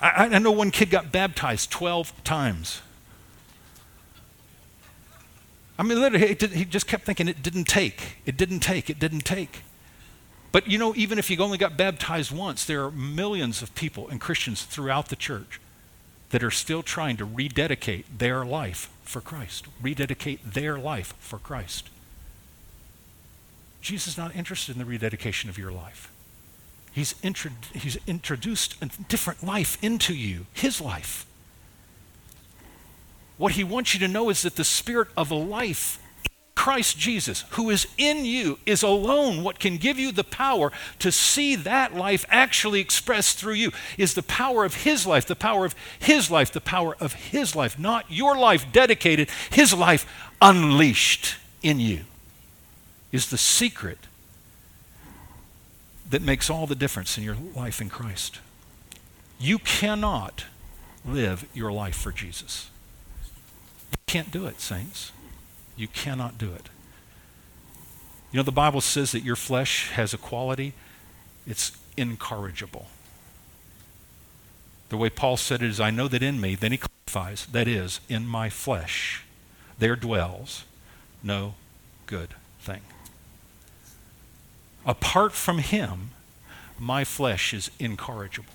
I, 0.00 0.28
I 0.32 0.38
know 0.38 0.50
one 0.50 0.70
kid 0.70 0.90
got 0.90 1.12
baptized 1.12 1.70
12 1.70 2.24
times. 2.24 2.82
I 5.78 5.84
mean, 5.84 6.00
literally, 6.00 6.28
he 6.28 6.64
just 6.64 6.86
kept 6.86 7.04
thinking 7.04 7.28
it 7.28 7.42
didn't 7.42 7.64
take, 7.64 8.18
it 8.26 8.36
didn't 8.36 8.60
take, 8.60 8.90
it 8.90 8.98
didn't 8.98 9.22
take. 9.22 9.62
But 10.52 10.68
you 10.68 10.76
know, 10.76 10.94
even 10.94 11.18
if 11.18 11.30
you 11.30 11.38
only 11.38 11.58
got 11.58 11.76
baptized 11.76 12.30
once, 12.30 12.64
there 12.64 12.84
are 12.84 12.90
millions 12.90 13.62
of 13.62 13.74
people 13.74 14.08
and 14.08 14.20
Christians 14.20 14.64
throughout 14.64 15.08
the 15.08 15.16
church 15.16 15.60
that 16.30 16.42
are 16.42 16.50
still 16.50 16.82
trying 16.82 17.16
to 17.16 17.24
rededicate 17.24 18.18
their 18.18 18.44
life 18.44 18.90
for 19.02 19.20
Christ, 19.20 19.66
rededicate 19.80 20.52
their 20.52 20.78
life 20.78 21.14
for 21.18 21.38
Christ. 21.38 21.88
Jesus 23.82 24.12
is 24.14 24.18
not 24.18 24.34
interested 24.34 24.72
in 24.72 24.78
the 24.78 24.84
rededication 24.84 25.50
of 25.50 25.58
your 25.58 25.72
life. 25.72 26.10
He's, 26.92 27.14
he's 27.74 27.98
introduced 28.06 28.76
a 28.82 28.86
different 29.08 29.42
life 29.42 29.82
into 29.82 30.14
you, 30.14 30.46
his 30.52 30.80
life. 30.80 31.26
What 33.38 33.52
he 33.52 33.64
wants 33.64 33.92
you 33.92 34.00
to 34.00 34.08
know 34.08 34.30
is 34.30 34.42
that 34.42 34.56
the 34.56 34.64
spirit 34.64 35.08
of 35.16 35.30
a 35.30 35.34
life, 35.34 35.98
Christ 36.54 36.96
Jesus, 36.98 37.44
who 37.50 37.70
is 37.70 37.88
in 37.98 38.24
you, 38.24 38.58
is 38.66 38.84
alone 38.84 39.42
what 39.42 39.58
can 39.58 39.78
give 39.78 39.98
you 39.98 40.12
the 40.12 40.22
power 40.22 40.70
to 41.00 41.10
see 41.10 41.56
that 41.56 41.94
life 41.94 42.24
actually 42.28 42.78
expressed 42.78 43.38
through 43.38 43.54
you. 43.54 43.72
Is 43.98 44.14
the 44.14 44.22
power 44.22 44.64
of 44.64 44.84
his 44.84 45.06
life, 45.06 45.26
the 45.26 45.34
power 45.34 45.64
of 45.64 45.74
his 45.98 46.30
life, 46.30 46.52
the 46.52 46.60
power 46.60 46.94
of 47.00 47.14
his 47.14 47.56
life, 47.56 47.78
not 47.78 48.04
your 48.10 48.38
life 48.38 48.66
dedicated, 48.70 49.28
his 49.50 49.74
life 49.74 50.06
unleashed 50.40 51.36
in 51.62 51.80
you, 51.80 52.00
is 53.12 53.28
the 53.30 53.38
secret 53.38 53.98
that 56.10 56.22
makes 56.22 56.50
all 56.50 56.66
the 56.66 56.74
difference 56.74 57.16
in 57.16 57.24
your 57.24 57.36
life 57.54 57.80
in 57.80 57.88
Christ. 57.88 58.40
You 59.38 59.58
cannot 59.58 60.46
live 61.06 61.46
your 61.54 61.72
life 61.72 61.96
for 61.96 62.10
Jesus. 62.10 62.70
You 63.92 63.98
can't 64.06 64.30
do 64.30 64.46
it, 64.46 64.60
saints. 64.60 65.12
You 65.76 65.88
cannot 65.88 66.38
do 66.38 66.52
it. 66.52 66.68
You 68.30 68.38
know, 68.38 68.42
the 68.42 68.52
Bible 68.52 68.80
says 68.80 69.12
that 69.12 69.22
your 69.22 69.36
flesh 69.36 69.90
has 69.90 70.14
a 70.14 70.18
quality, 70.18 70.72
it's 71.46 71.72
incorrigible. 71.96 72.86
The 74.88 74.96
way 74.96 75.10
Paul 75.10 75.36
said 75.36 75.62
it 75.62 75.68
is, 75.68 75.80
I 75.80 75.90
know 75.90 76.08
that 76.08 76.22
in 76.22 76.40
me, 76.40 76.54
then 76.54 76.72
he 76.72 76.78
clarifies, 76.78 77.46
that 77.46 77.68
is, 77.68 78.00
in 78.08 78.26
my 78.26 78.48
flesh, 78.48 79.24
there 79.78 79.96
dwells 79.96 80.64
no 81.22 81.54
good 82.06 82.34
thing. 82.60 82.80
Apart 84.84 85.32
from 85.32 85.58
him, 85.58 86.10
my 86.78 87.04
flesh 87.04 87.54
is 87.54 87.70
incorrigible. 87.78 88.52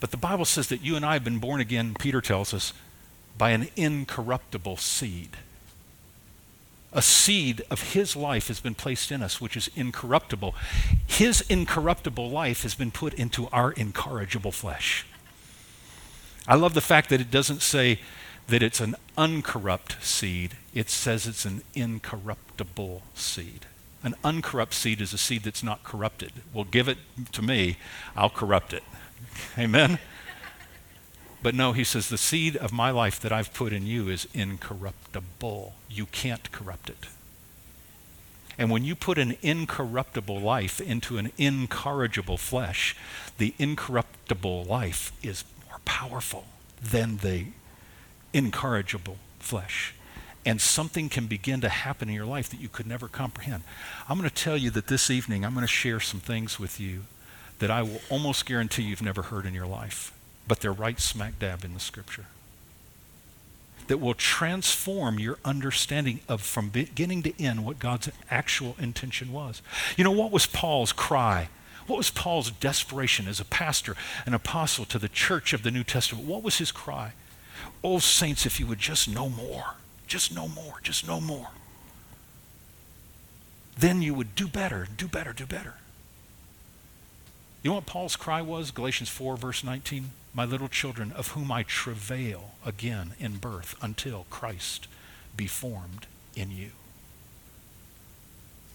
But 0.00 0.10
the 0.10 0.16
Bible 0.16 0.44
says 0.44 0.68
that 0.68 0.82
you 0.82 0.96
and 0.96 1.04
I 1.04 1.14
have 1.14 1.24
been 1.24 1.38
born 1.38 1.60
again, 1.60 1.94
Peter 1.98 2.20
tells 2.20 2.52
us, 2.52 2.74
by 3.38 3.50
an 3.50 3.68
incorruptible 3.74 4.76
seed. 4.76 5.38
A 6.92 7.02
seed 7.02 7.62
of 7.70 7.94
his 7.94 8.14
life 8.14 8.48
has 8.48 8.60
been 8.60 8.74
placed 8.74 9.10
in 9.10 9.22
us, 9.22 9.40
which 9.40 9.56
is 9.56 9.70
incorruptible. 9.74 10.54
His 11.06 11.40
incorruptible 11.48 12.30
life 12.30 12.62
has 12.62 12.74
been 12.74 12.90
put 12.90 13.14
into 13.14 13.48
our 13.48 13.72
incorrigible 13.72 14.52
flesh. 14.52 15.04
I 16.46 16.54
love 16.54 16.74
the 16.74 16.80
fact 16.80 17.08
that 17.08 17.20
it 17.20 17.30
doesn't 17.30 17.62
say 17.62 17.98
that 18.48 18.62
it's 18.62 18.80
an 18.80 18.94
uncorrupt 19.16 19.96
seed, 20.04 20.56
it 20.74 20.90
says 20.90 21.26
it's 21.26 21.46
an 21.46 21.62
incorruptible 21.74 23.02
seed. 23.14 23.66
An 24.04 24.14
uncorrupt 24.22 24.74
seed 24.74 25.00
is 25.00 25.14
a 25.14 25.18
seed 25.18 25.42
that's 25.42 25.62
not 25.62 25.82
corrupted. 25.82 26.32
Well, 26.52 26.64
give 26.64 26.88
it 26.88 26.98
to 27.32 27.42
me, 27.42 27.78
I'll 28.14 28.30
corrupt 28.30 28.74
it. 28.74 28.84
Amen? 29.58 29.98
But 31.42 31.54
no, 31.54 31.72
he 31.72 31.84
says, 31.84 32.08
the 32.08 32.18
seed 32.18 32.56
of 32.56 32.70
my 32.70 32.90
life 32.90 33.18
that 33.20 33.32
I've 33.32 33.52
put 33.52 33.72
in 33.72 33.86
you 33.86 34.08
is 34.08 34.28
incorruptible. 34.34 35.74
You 35.88 36.06
can't 36.06 36.52
corrupt 36.52 36.90
it. 36.90 37.06
And 38.58 38.70
when 38.70 38.84
you 38.84 38.94
put 38.94 39.18
an 39.18 39.36
incorruptible 39.42 40.38
life 40.38 40.80
into 40.80 41.18
an 41.18 41.32
incorrigible 41.38 42.36
flesh, 42.36 42.94
the 43.38 43.54
incorruptible 43.58 44.64
life 44.64 45.12
is 45.22 45.44
more 45.66 45.80
powerful 45.84 46.44
than 46.80 47.16
the 47.18 47.46
incorrigible 48.32 49.16
flesh 49.38 49.94
and 50.46 50.60
something 50.60 51.08
can 51.08 51.26
begin 51.26 51.60
to 51.62 51.68
happen 51.68 52.08
in 52.08 52.14
your 52.14 52.26
life 52.26 52.48
that 52.50 52.60
you 52.60 52.68
could 52.68 52.86
never 52.86 53.08
comprehend. 53.08 53.62
I'm 54.08 54.18
going 54.18 54.28
to 54.28 54.34
tell 54.34 54.56
you 54.56 54.70
that 54.70 54.88
this 54.88 55.10
evening 55.10 55.44
I'm 55.44 55.54
going 55.54 55.66
to 55.66 55.72
share 55.72 56.00
some 56.00 56.20
things 56.20 56.58
with 56.58 56.78
you 56.78 57.02
that 57.58 57.70
I 57.70 57.82
will 57.82 58.00
almost 58.10 58.46
guarantee 58.46 58.82
you've 58.82 59.02
never 59.02 59.22
heard 59.22 59.46
in 59.46 59.54
your 59.54 59.66
life, 59.66 60.12
but 60.46 60.60
they're 60.60 60.72
right 60.72 61.00
smack 61.00 61.38
dab 61.38 61.64
in 61.64 61.74
the 61.74 61.80
scripture. 61.80 62.26
That 63.86 63.98
will 63.98 64.14
transform 64.14 65.18
your 65.18 65.38
understanding 65.44 66.20
of 66.28 66.40
from 66.40 66.70
beginning 66.70 67.22
to 67.24 67.42
end 67.42 67.64
what 67.64 67.78
God's 67.78 68.10
actual 68.30 68.76
intention 68.78 69.32
was. 69.32 69.62
You 69.96 70.04
know, 70.04 70.10
what 70.10 70.30
was 70.30 70.46
Paul's 70.46 70.92
cry? 70.92 71.48
What 71.86 71.98
was 71.98 72.10
Paul's 72.10 72.50
desperation 72.50 73.28
as 73.28 73.40
a 73.40 73.44
pastor, 73.44 73.94
an 74.24 74.32
apostle 74.32 74.86
to 74.86 74.98
the 74.98 75.08
church 75.08 75.52
of 75.52 75.62
the 75.62 75.70
New 75.70 75.84
Testament? 75.84 76.26
What 76.26 76.42
was 76.42 76.56
his 76.56 76.72
cry? 76.72 77.12
Oh, 77.82 77.98
saints, 77.98 78.46
if 78.46 78.58
you 78.58 78.66
would 78.66 78.78
just 78.78 79.06
know 79.06 79.28
more. 79.28 79.74
Just 80.06 80.34
know 80.34 80.48
more, 80.48 80.80
just 80.82 81.06
know 81.06 81.20
more. 81.20 81.48
Then 83.76 84.02
you 84.02 84.14
would 84.14 84.34
do 84.34 84.46
better, 84.46 84.86
do 84.96 85.08
better, 85.08 85.32
do 85.32 85.46
better. 85.46 85.74
You 87.62 87.70
know 87.70 87.76
what 87.76 87.86
Paul's 87.86 88.16
cry 88.16 88.42
was? 88.42 88.70
Galatians 88.70 89.08
4, 89.08 89.36
verse 89.36 89.64
19. 89.64 90.10
My 90.34 90.44
little 90.44 90.68
children, 90.68 91.12
of 91.12 91.28
whom 91.28 91.50
I 91.50 91.62
travail 91.62 92.52
again 92.64 93.14
in 93.18 93.38
birth 93.38 93.74
until 93.80 94.26
Christ 94.28 94.86
be 95.36 95.46
formed 95.46 96.06
in 96.36 96.50
you. 96.50 96.70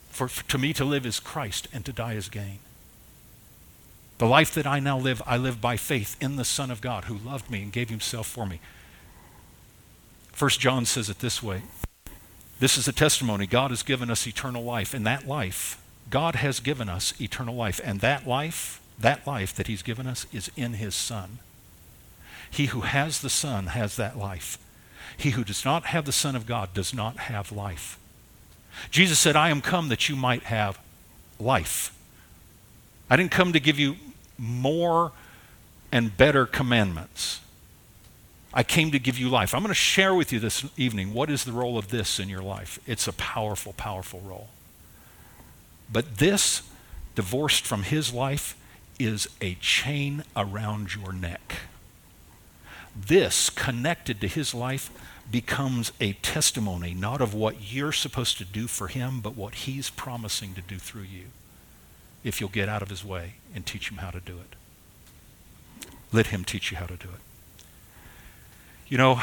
For, 0.09 0.27
for, 0.27 0.43
to 0.49 0.57
me 0.57 0.73
to 0.73 0.83
live 0.83 1.05
is 1.05 1.19
Christ 1.19 1.67
and 1.71 1.85
to 1.85 1.93
die 1.93 2.13
is 2.13 2.29
gain. 2.29 2.59
The 4.17 4.25
life 4.25 4.53
that 4.55 4.67
I 4.67 4.79
now 4.79 4.97
live, 4.97 5.21
I 5.25 5.37
live 5.37 5.61
by 5.61 5.77
faith 5.77 6.17
in 6.19 6.35
the 6.35 6.43
Son 6.43 6.71
of 6.71 6.81
God 6.81 7.05
who 7.05 7.17
loved 7.17 7.49
me 7.49 7.61
and 7.61 7.71
gave 7.71 7.89
himself 7.89 8.27
for 8.27 8.45
me. 8.45 8.59
First 10.39 10.61
John 10.61 10.85
says 10.85 11.09
it 11.09 11.19
this 11.19 11.43
way 11.43 11.63
This 12.61 12.77
is 12.77 12.87
a 12.87 12.93
testimony. 12.93 13.45
God 13.45 13.71
has 13.71 13.83
given 13.83 14.09
us 14.09 14.25
eternal 14.25 14.63
life, 14.63 14.93
and 14.93 15.05
that 15.05 15.27
life, 15.27 15.81
God 16.09 16.35
has 16.35 16.61
given 16.61 16.87
us 16.87 17.13
eternal 17.19 17.55
life, 17.55 17.81
and 17.83 17.99
that 17.99 18.25
life 18.25 18.79
that 18.97 19.27
life 19.27 19.53
that 19.55 19.67
he's 19.67 19.81
given 19.81 20.07
us 20.07 20.25
is 20.31 20.49
in 20.55 20.75
his 20.75 20.95
Son. 20.95 21.39
He 22.49 22.67
who 22.67 22.81
has 22.81 23.19
the 23.19 23.29
Son 23.29 23.67
has 23.67 23.97
that 23.97 24.17
life. 24.17 24.57
He 25.17 25.31
who 25.31 25.43
does 25.43 25.65
not 25.65 25.87
have 25.87 26.05
the 26.05 26.13
Son 26.13 26.37
of 26.37 26.45
God 26.45 26.73
does 26.73 26.93
not 26.93 27.17
have 27.17 27.51
life. 27.51 27.99
Jesus 28.91 29.19
said, 29.19 29.35
I 29.35 29.49
am 29.49 29.59
come 29.59 29.89
that 29.89 30.07
you 30.07 30.15
might 30.15 30.43
have 30.43 30.79
life. 31.37 31.93
I 33.09 33.17
didn't 33.17 33.31
come 33.31 33.51
to 33.51 33.59
give 33.59 33.77
you 33.77 33.97
more 34.37 35.11
and 35.91 36.15
better 36.15 36.45
commandments. 36.45 37.41
I 38.53 38.63
came 38.63 38.91
to 38.91 38.99
give 38.99 39.19
you 39.19 39.29
life. 39.29 39.53
I'm 39.53 39.61
going 39.61 39.69
to 39.69 39.75
share 39.75 40.15
with 40.15 40.33
you 40.33 40.39
this 40.39 40.65
evening 40.75 41.13
what 41.13 41.29
is 41.29 41.43
the 41.43 41.51
role 41.51 41.77
of 41.77 41.89
this 41.89 42.19
in 42.19 42.29
your 42.29 42.41
life. 42.41 42.79
It's 42.87 43.07
a 43.07 43.13
powerful, 43.13 43.73
powerful 43.73 44.21
role. 44.21 44.49
But 45.91 46.17
this, 46.17 46.63
divorced 47.15 47.65
from 47.65 47.83
his 47.83 48.13
life, 48.13 48.55
is 48.97 49.27
a 49.39 49.55
chain 49.55 50.23
around 50.35 50.95
your 50.95 51.13
neck. 51.13 51.57
This, 52.95 53.49
connected 53.49 54.19
to 54.21 54.27
his 54.27 54.53
life, 54.53 54.89
becomes 55.31 55.91
a 56.01 56.13
testimony 56.13 56.93
not 56.93 57.21
of 57.21 57.35
what 57.35 57.71
you're 57.71 57.91
supposed 57.91 58.37
to 58.39 58.45
do 58.45 58.67
for 58.67 58.87
him, 58.87 59.21
but 59.21 59.35
what 59.35 59.55
he's 59.55 59.89
promising 59.91 60.55
to 60.55 60.61
do 60.61 60.77
through 60.77 61.03
you 61.03 61.25
if 62.23 62.41
you'll 62.41 62.49
get 62.49 62.67
out 62.67 62.81
of 62.81 62.89
his 62.89 63.05
way 63.05 63.35
and 63.53 63.65
teach 63.65 63.91
him 63.91 63.97
how 63.97 64.09
to 64.09 64.19
do 64.19 64.37
it. 64.39 64.55
Let 66.11 66.27
him 66.27 66.43
teach 66.43 66.71
you 66.71 66.77
how 66.77 66.87
to 66.87 66.97
do 66.97 67.09
it. 67.09 67.28
You 68.89 68.97
know, 68.97 69.21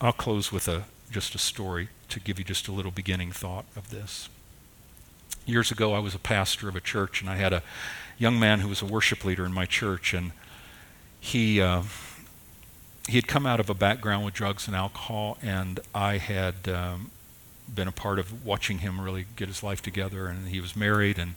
I'll 0.00 0.12
close 0.12 0.52
with 0.52 0.68
a, 0.68 0.84
just 1.10 1.34
a 1.34 1.38
story 1.38 1.88
to 2.08 2.20
give 2.20 2.38
you 2.38 2.44
just 2.44 2.68
a 2.68 2.72
little 2.72 2.92
beginning 2.92 3.32
thought 3.32 3.64
of 3.74 3.90
this. 3.90 4.28
Years 5.44 5.72
ago, 5.72 5.92
I 5.92 5.98
was 5.98 6.14
a 6.14 6.20
pastor 6.20 6.68
of 6.68 6.76
a 6.76 6.80
church, 6.80 7.20
and 7.20 7.28
I 7.28 7.34
had 7.34 7.52
a 7.52 7.64
young 8.16 8.38
man 8.38 8.60
who 8.60 8.68
was 8.68 8.80
a 8.80 8.84
worship 8.84 9.24
leader 9.24 9.44
in 9.44 9.52
my 9.52 9.66
church, 9.66 10.14
and 10.14 10.30
he. 11.18 11.60
Uh, 11.60 11.82
he 13.08 13.16
had 13.16 13.26
come 13.26 13.44
out 13.44 13.60
of 13.60 13.68
a 13.68 13.74
background 13.74 14.24
with 14.24 14.32
drugs 14.32 14.66
and 14.66 14.74
alcohol, 14.74 15.36
and 15.42 15.80
I 15.94 16.16
had 16.16 16.66
um, 16.68 17.10
been 17.74 17.86
a 17.86 17.92
part 17.92 18.18
of 18.18 18.46
watching 18.46 18.78
him 18.78 18.98
really 18.98 19.26
get 19.36 19.48
his 19.48 19.62
life 19.62 19.82
together. 19.82 20.26
And 20.26 20.48
he 20.48 20.58
was 20.58 20.74
married 20.74 21.18
and 21.18 21.34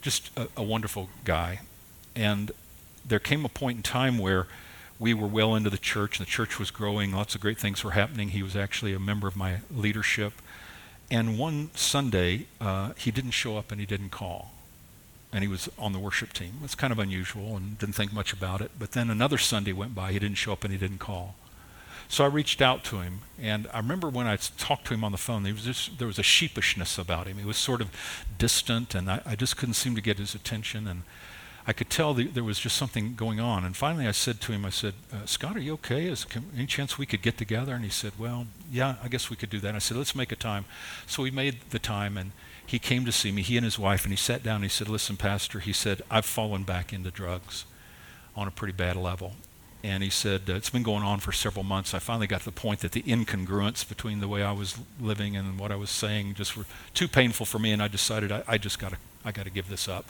just 0.00 0.30
a, 0.38 0.46
a 0.56 0.62
wonderful 0.62 1.08
guy. 1.24 1.62
And 2.14 2.52
there 3.04 3.18
came 3.18 3.44
a 3.44 3.48
point 3.48 3.78
in 3.78 3.82
time 3.82 4.18
where 4.18 4.46
we 5.02 5.12
were 5.12 5.26
well 5.26 5.56
into 5.56 5.68
the 5.68 5.78
church, 5.78 6.18
and 6.18 6.26
the 6.26 6.30
church 6.30 6.60
was 6.60 6.70
growing. 6.70 7.12
Lots 7.12 7.34
of 7.34 7.40
great 7.40 7.58
things 7.58 7.82
were 7.82 7.90
happening. 7.90 8.28
He 8.28 8.42
was 8.44 8.54
actually 8.54 8.94
a 8.94 9.00
member 9.00 9.26
of 9.26 9.34
my 9.34 9.56
leadership. 9.68 10.34
And 11.10 11.36
one 11.36 11.70
Sunday, 11.74 12.46
uh, 12.60 12.92
he 12.96 13.10
didn't 13.10 13.32
show 13.32 13.56
up 13.56 13.72
and 13.72 13.80
he 13.80 13.86
didn't 13.86 14.10
call. 14.10 14.52
And 15.32 15.42
he 15.42 15.48
was 15.48 15.68
on 15.76 15.92
the 15.92 15.98
worship 15.98 16.32
team. 16.32 16.60
It's 16.62 16.76
kind 16.76 16.92
of 16.92 17.00
unusual 17.00 17.56
and 17.56 17.76
didn't 17.78 17.96
think 17.96 18.12
much 18.12 18.32
about 18.32 18.60
it. 18.60 18.70
But 18.78 18.92
then 18.92 19.10
another 19.10 19.38
Sunday 19.38 19.72
went 19.72 19.92
by, 19.92 20.12
he 20.12 20.20
didn't 20.20 20.36
show 20.36 20.52
up 20.52 20.62
and 20.62 20.72
he 20.72 20.78
didn't 20.78 20.98
call. 20.98 21.34
So 22.08 22.22
I 22.22 22.28
reached 22.28 22.62
out 22.62 22.84
to 22.84 23.00
him, 23.00 23.22
and 23.40 23.66
I 23.72 23.78
remember 23.78 24.08
when 24.08 24.26
I 24.26 24.36
talked 24.36 24.86
to 24.86 24.94
him 24.94 25.02
on 25.02 25.12
the 25.12 25.18
phone, 25.18 25.42
there 25.42 25.52
was, 25.54 25.64
just, 25.64 25.98
there 25.98 26.06
was 26.06 26.18
a 26.18 26.22
sheepishness 26.22 26.98
about 26.98 27.26
him. 27.26 27.38
He 27.38 27.44
was 27.44 27.56
sort 27.56 27.80
of 27.80 27.90
distant, 28.38 28.94
and 28.94 29.10
I, 29.10 29.20
I 29.24 29.34
just 29.34 29.56
couldn't 29.56 29.74
seem 29.74 29.94
to 29.96 30.02
get 30.02 30.18
his 30.18 30.34
attention. 30.34 30.86
And 30.86 31.02
I 31.66 31.72
could 31.72 31.90
tell 31.90 32.12
the, 32.12 32.26
there 32.26 32.42
was 32.42 32.58
just 32.58 32.76
something 32.76 33.14
going 33.14 33.38
on. 33.38 33.64
And 33.64 33.76
finally, 33.76 34.08
I 34.08 34.12
said 34.12 34.40
to 34.42 34.52
him, 34.52 34.64
I 34.64 34.70
said, 34.70 34.94
uh, 35.12 35.26
Scott, 35.26 35.56
are 35.56 35.60
you 35.60 35.74
okay? 35.74 36.06
Is 36.06 36.24
can, 36.24 36.46
any 36.56 36.66
chance 36.66 36.98
we 36.98 37.06
could 37.06 37.22
get 37.22 37.38
together? 37.38 37.74
And 37.74 37.84
he 37.84 37.90
said, 37.90 38.12
Well, 38.18 38.46
yeah, 38.70 38.96
I 39.02 39.08
guess 39.08 39.30
we 39.30 39.36
could 39.36 39.50
do 39.50 39.60
that. 39.60 39.68
And 39.68 39.76
I 39.76 39.80
said, 39.80 39.96
Let's 39.96 40.16
make 40.16 40.32
a 40.32 40.36
time. 40.36 40.64
So 41.06 41.22
we 41.22 41.30
made 41.30 41.58
the 41.70 41.78
time, 41.78 42.16
and 42.16 42.32
he 42.66 42.78
came 42.78 43.04
to 43.04 43.12
see 43.12 43.30
me, 43.30 43.42
he 43.42 43.56
and 43.56 43.64
his 43.64 43.78
wife, 43.78 44.04
and 44.04 44.12
he 44.12 44.16
sat 44.16 44.42
down 44.42 44.56
and 44.56 44.64
he 44.64 44.70
said, 44.70 44.88
Listen, 44.88 45.16
Pastor, 45.16 45.60
he 45.60 45.72
said, 45.72 46.02
I've 46.10 46.26
fallen 46.26 46.64
back 46.64 46.92
into 46.92 47.12
drugs 47.12 47.64
on 48.34 48.48
a 48.48 48.50
pretty 48.50 48.72
bad 48.72 48.96
level. 48.96 49.34
And 49.84 50.02
he 50.02 50.10
said, 50.10 50.42
uh, 50.48 50.54
It's 50.54 50.70
been 50.70 50.82
going 50.82 51.04
on 51.04 51.20
for 51.20 51.30
several 51.30 51.64
months. 51.64 51.94
I 51.94 52.00
finally 52.00 52.26
got 52.26 52.40
to 52.40 52.46
the 52.46 52.52
point 52.52 52.80
that 52.80 52.90
the 52.90 53.02
incongruence 53.02 53.88
between 53.88 54.18
the 54.18 54.28
way 54.28 54.42
I 54.42 54.52
was 54.52 54.78
living 55.00 55.36
and 55.36 55.60
what 55.60 55.70
I 55.70 55.76
was 55.76 55.90
saying 55.90 56.34
just 56.34 56.56
were 56.56 56.66
too 56.92 57.06
painful 57.06 57.46
for 57.46 57.60
me, 57.60 57.70
and 57.70 57.80
I 57.80 57.86
decided 57.86 58.32
I, 58.32 58.42
I 58.48 58.58
just 58.58 58.80
got 58.80 58.90
to 58.90 58.96
I 59.24 59.30
got 59.30 59.44
to 59.44 59.50
give 59.50 59.68
this 59.68 59.86
up. 59.88 60.06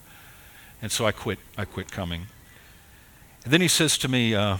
And 0.83 0.93
so 0.93 1.07
I 1.07 1.13
quit. 1.13 1.39
I 1.57 1.65
quit 1.65 1.91
coming. 1.91 2.27
And 3.45 3.53
then 3.53 3.61
he 3.61 3.69
says 3.69 3.97
to 3.99 4.09
me, 4.09 4.35
uh, 4.35 4.59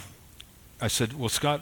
I 0.81 0.89
said, 0.89 1.13
Well, 1.13 1.29
Scott, 1.29 1.61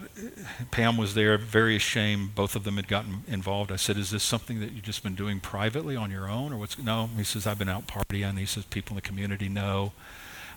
Pam 0.70 0.96
was 0.96 1.14
there, 1.14 1.36
very 1.36 1.76
ashamed. 1.76 2.34
Both 2.34 2.56
of 2.56 2.64
them 2.64 2.76
had 2.76 2.88
gotten 2.88 3.24
involved. 3.26 3.70
I 3.72 3.76
said, 3.76 3.98
Is 3.98 4.10
this 4.10 4.22
something 4.22 4.60
that 4.60 4.72
you've 4.72 4.82
just 4.82 5.02
been 5.02 5.14
doing 5.14 5.40
privately 5.40 5.96
on 5.96 6.10
your 6.10 6.28
own? 6.28 6.52
Or 6.52 6.56
what's. 6.56 6.78
No. 6.78 7.10
He 7.16 7.24
says, 7.24 7.46
I've 7.46 7.58
been 7.58 7.68
out 7.68 7.86
partying. 7.86 8.38
He 8.38 8.46
says, 8.46 8.64
People 8.64 8.92
in 8.92 8.96
the 8.96 9.02
community 9.02 9.48
know. 9.48 9.92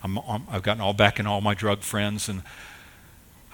I'm, 0.02 0.18
I'm, 0.20 0.44
I've 0.50 0.64
gotten 0.64 0.82
all 0.82 0.94
back 0.94 1.20
in 1.20 1.28
all 1.28 1.42
my 1.42 1.54
drug 1.54 1.82
friends. 1.82 2.30
And 2.30 2.44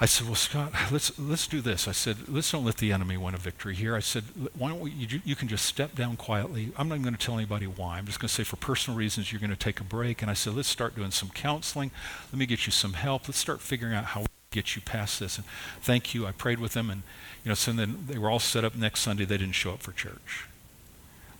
I 0.01 0.05
said, 0.05 0.27
Well, 0.27 0.35
Scott, 0.35 0.71
let's, 0.91 1.17
let's 1.19 1.47
do 1.47 1.59
this. 1.59 1.87
I 1.87 1.91
said, 1.91 2.29
Let's 2.29 2.51
don't 2.51 2.63
let 2.63 2.77
the 2.77 2.91
enemy 2.91 3.17
win 3.17 3.33
a 3.33 3.37
victory 3.37 3.75
here. 3.75 3.95
I 3.95 3.99
said, 3.99 4.23
Why 4.57 4.69
don't 4.69 4.79
we, 4.79 4.91
you, 4.91 5.21
you 5.25 5.35
can 5.35 5.47
just 5.47 5.65
step 5.65 5.93
down 5.95 6.15
quietly. 6.15 6.71
I'm 6.77 6.87
not 6.87 7.01
going 7.01 7.15
to 7.15 7.19
tell 7.19 7.35
anybody 7.35 7.67
why. 7.67 7.97
I'm 7.97 8.05
just 8.05 8.19
going 8.19 8.29
to 8.29 8.33
say, 8.33 8.43
for 8.43 8.55
personal 8.55 8.97
reasons, 8.97 9.31
you're 9.31 9.41
going 9.41 9.49
to 9.49 9.57
take 9.57 9.79
a 9.79 9.83
break. 9.83 10.21
And 10.21 10.31
I 10.31 10.33
said, 10.33 10.53
Let's 10.53 10.69
start 10.69 10.95
doing 10.95 11.11
some 11.11 11.29
counseling. 11.29 11.91
Let 12.31 12.39
me 12.39 12.45
get 12.45 12.65
you 12.65 12.71
some 12.71 12.93
help. 12.93 13.27
Let's 13.27 13.39
start 13.39 13.59
figuring 13.59 13.93
out 13.93 14.05
how 14.05 14.21
we 14.21 14.27
get 14.51 14.75
you 14.75 14.81
past 14.81 15.19
this. 15.19 15.37
And 15.37 15.45
thank 15.81 16.13
you. 16.13 16.25
I 16.25 16.31
prayed 16.31 16.59
with 16.59 16.73
them. 16.73 16.89
And, 16.89 17.03
you 17.43 17.49
know, 17.49 17.55
so 17.55 17.73
then 17.73 18.05
they 18.07 18.17
were 18.17 18.29
all 18.29 18.39
set 18.39 18.63
up 18.63 18.75
next 18.75 19.01
Sunday. 19.01 19.25
They 19.25 19.37
didn't 19.37 19.55
show 19.55 19.71
up 19.71 19.81
for 19.81 19.91
church. 19.91 20.45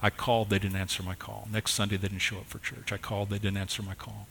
I 0.02 0.10
called, 0.10 0.50
they 0.50 0.60
didn't 0.60 0.78
answer 0.78 1.04
my 1.04 1.16
call. 1.16 1.48
Next 1.52 1.74
Sunday, 1.74 1.98
they 1.98 2.08
didn't 2.08 2.20
show 2.20 2.38
up 2.38 2.46
for 2.46 2.60
church. 2.60 2.92
I 2.92 2.98
called, 2.98 3.30
they 3.30 3.40
didn't 3.40 3.58
answer 3.58 3.84
my 3.84 3.96
call. 3.96 4.28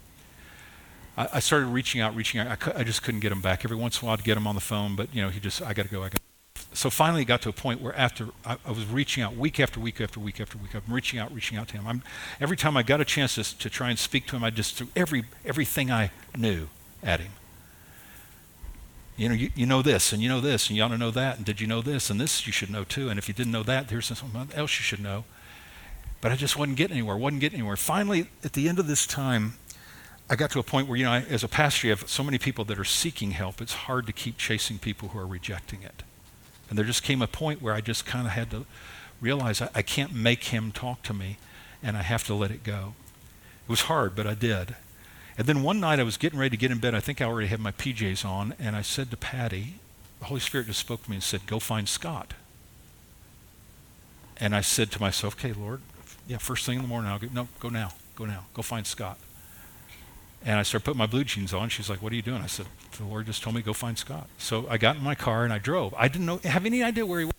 I, 1.19 1.29
I 1.35 1.41
started 1.41 1.67
reaching 1.67 2.01
out, 2.01 2.15
reaching 2.15 2.41
out. 2.41 2.47
I, 2.47 2.57
cu- 2.57 2.73
I 2.75 2.85
just 2.85 3.03
couldn't 3.03 3.21
get 3.21 3.33
him 3.33 3.43
back. 3.43 3.65
Every 3.65 3.77
once 3.77 4.01
in 4.01 4.05
a 4.05 4.07
while, 4.07 4.17
I'd 4.17 4.25
get 4.25 4.37
him 4.37 4.47
on 4.47 4.55
the 4.55 4.61
phone, 4.61 4.97
but 4.97 5.15
you 5.15 5.21
know, 5.21 5.29
he 5.29 5.41
just, 5.41 5.61
I 5.61 5.75
got 5.75 5.83
to 5.83 5.89
go. 5.89 6.03
I 6.03 6.09
got. 6.09 6.21
So 6.73 6.91
finally, 6.91 7.23
it 7.23 7.25
got 7.25 7.43
to 7.43 7.49
a 7.49 7.53
point 7.53 7.81
where 7.81 7.95
after 7.97 8.29
I, 8.45 8.57
I, 8.65 8.71
was 8.71 8.87
reaching 8.87 9.23
out 9.23 9.35
week 9.37 9.59
after 9.59 9.81
week 9.81 10.01
after 10.01 10.21
week 10.21 10.41
after 10.41 10.57
week, 10.59 10.75
I'm 10.75 10.83
reaching 10.95 11.19
out, 11.19 11.35
reaching 11.35 11.59
out 11.59 11.69
to 11.69 11.75
him. 11.75 11.87
I'm, 11.87 12.03
every 12.41 12.57
time 12.57 12.77
I 12.77 12.83
got 12.85 13.01
a 13.01 13.05
chance 13.05 13.35
to, 13.35 13.59
to 13.59 13.69
try 13.69 13.91
and 13.91 13.99
speak 13.99 14.27
to 14.29 14.37
him, 14.37 14.45
I 14.45 14.51
just 14.51 14.77
threw 14.77 14.89
every 14.95 15.25
everything 15.45 15.91
I 15.91 16.13
knew 16.37 16.69
at 17.03 17.21
him. 17.21 17.33
You 19.17 19.29
know, 19.29 19.35
you, 19.35 19.51
you 19.57 19.67
know 19.67 19.83
this, 19.83 20.13
and 20.13 20.23
you 20.23 20.29
know 20.29 20.41
this, 20.41 20.69
and 20.69 20.77
you 20.77 20.83
ought 20.85 20.89
to 20.89 20.99
know 20.99 21.11
that, 21.11 21.39
and 21.39 21.45
did 21.45 21.61
you 21.61 21.67
know 21.67 21.83
this, 21.83 22.11
and 22.11 22.21
this 22.21 22.47
you 22.47 22.53
should 22.53 22.71
know 22.71 22.85
too, 22.85 23.09
and 23.09 23.19
if 23.19 23.27
you 23.27 23.35
didn't 23.35 23.51
know 23.51 23.65
that, 23.65 23.89
there's 23.89 24.07
something 24.07 24.49
else 24.55 24.79
you 24.79 24.85
should 24.85 25.01
know. 25.01 25.25
But 26.21 26.31
I 26.31 26.37
just 26.37 26.57
wasn't 26.57 26.77
getting 26.77 26.99
anywhere, 26.99 27.17
wasn't 27.17 27.41
getting 27.41 27.61
anywhere. 27.61 27.77
Finally, 27.77 28.29
at 28.45 28.53
the 28.53 28.69
end 28.69 28.79
of 28.79 28.87
this 28.87 29.07
time, 29.07 29.55
I 30.31 30.37
got 30.37 30.51
to 30.51 30.59
a 30.59 30.63
point 30.63 30.89
where, 30.89 30.99
you 30.99 31.05
know, 31.05 31.13
as 31.13 31.43
a 31.43 31.49
pastor, 31.49 31.87
you 31.87 31.93
have 31.93 32.09
so 32.09 32.23
many 32.23 32.39
people 32.39 32.65
that 32.67 32.79
are 32.79 32.85
seeking 32.85 33.31
help, 33.31 33.63
it's 33.63 33.73
hard 33.73 34.07
to 34.07 34.13
keep 34.13 34.37
chasing 34.37 34.79
people 34.79 35.09
who 35.09 35.19
are 35.19 35.27
rejecting 35.27 35.83
it. 35.83 36.03
And 36.69 36.79
there 36.79 36.85
just 36.85 37.03
came 37.03 37.23
a 37.23 37.27
point 37.27 37.63
where 37.63 37.73
I 37.73 37.81
just 37.81 38.05
kind 38.05 38.27
of 38.27 38.33
had 38.33 38.51
to 38.51 38.67
realize 39.21 39.63
I, 39.63 39.71
I 39.75 39.83
can't 39.83 40.15
make 40.15 40.45
him 40.45 40.71
talk 40.71 41.03
to 41.05 41.15
me, 41.15 41.39
and 41.83 41.97
I 41.97 42.03
have 42.03 42.25
to 42.25 42.35
let 42.35 42.51
it 42.51 42.63
go. 42.63 42.95
It 43.67 43.71
was 43.71 43.83
hard, 43.83 44.15
but 44.15 44.27
I 44.27 44.35
did. 44.35 44.77
And 45.39 45.47
then 45.47 45.63
one 45.63 45.81
night 45.81 46.01
I 46.01 46.03
was 46.03 46.17
getting 46.17 46.39
ready 46.39 46.51
to 46.51 46.57
get 46.57 46.71
in 46.71 46.79
bed. 46.79 46.95
I 46.95 47.01
think 47.01 47.23
I 47.23 47.25
already 47.25 47.49
had 47.49 47.61
my 47.61 47.73
PJs 47.73 48.25
on, 48.25 48.55
and 48.59 48.77
I 48.77 48.83
said 48.83 49.11
to 49.11 49.17
Patty, 49.17 49.75
the 50.19 50.27
Holy 50.27 50.41
Spirit 50.41 50.67
just 50.67 50.81
spoke 50.81 51.05
to 51.05 51.11
me 51.11 51.17
and 51.17 51.23
said, 51.23 51.47
Go 51.47 51.59
find 51.59 51.89
Scott. 51.89 52.35
And 54.37 54.55
I 54.55 54.61
said 54.61 54.91
to 54.93 55.01
myself, 55.01 55.37
Okay, 55.37 55.53
Lord, 55.53 55.81
yeah, 56.27 56.39
first 56.39 56.67
thing 56.67 56.77
in 56.77 56.83
the 56.83 56.89
morning, 56.89 57.11
I'll 57.11 57.19
go, 57.19 57.29
no, 57.33 57.49
go 57.61 57.69
now, 57.69 57.93
go 58.17 58.25
now, 58.25 58.45
go 58.53 58.63
find 58.63 58.87
Scott. 58.87 59.19
And 60.45 60.59
I 60.59 60.63
started 60.63 60.85
putting 60.85 60.99
my 60.99 61.07
blue 61.07 61.25
jeans 61.25 61.53
on. 61.53 61.69
She's 61.69 61.91
like, 61.91 62.03
What 62.03 62.13
are 62.13 62.17
you 62.17 62.23
doing? 62.23 62.43
I 62.43 62.47
said, 62.47 62.67
The 62.97 63.05
Lord 63.05 63.27
just 63.27 63.43
told 63.43 63.57
me 63.57 63.63
go 63.63 63.73
find 63.73 63.99
Scott. 63.99 64.29
So 64.39 64.67
I 64.69 64.79
got 64.79 64.97
in 64.97 65.03
my 65.03 65.15
car 65.15 65.45
and 65.45 65.53
I 65.53 65.59
drove. 65.59 65.95
I 65.97 66.09
didn't 66.09 66.27
know, 66.27 66.39
have 66.45 66.65
any 66.65 66.83
idea 66.83 67.05
where 67.07 67.21
he 67.21 67.27
was. 67.27 67.35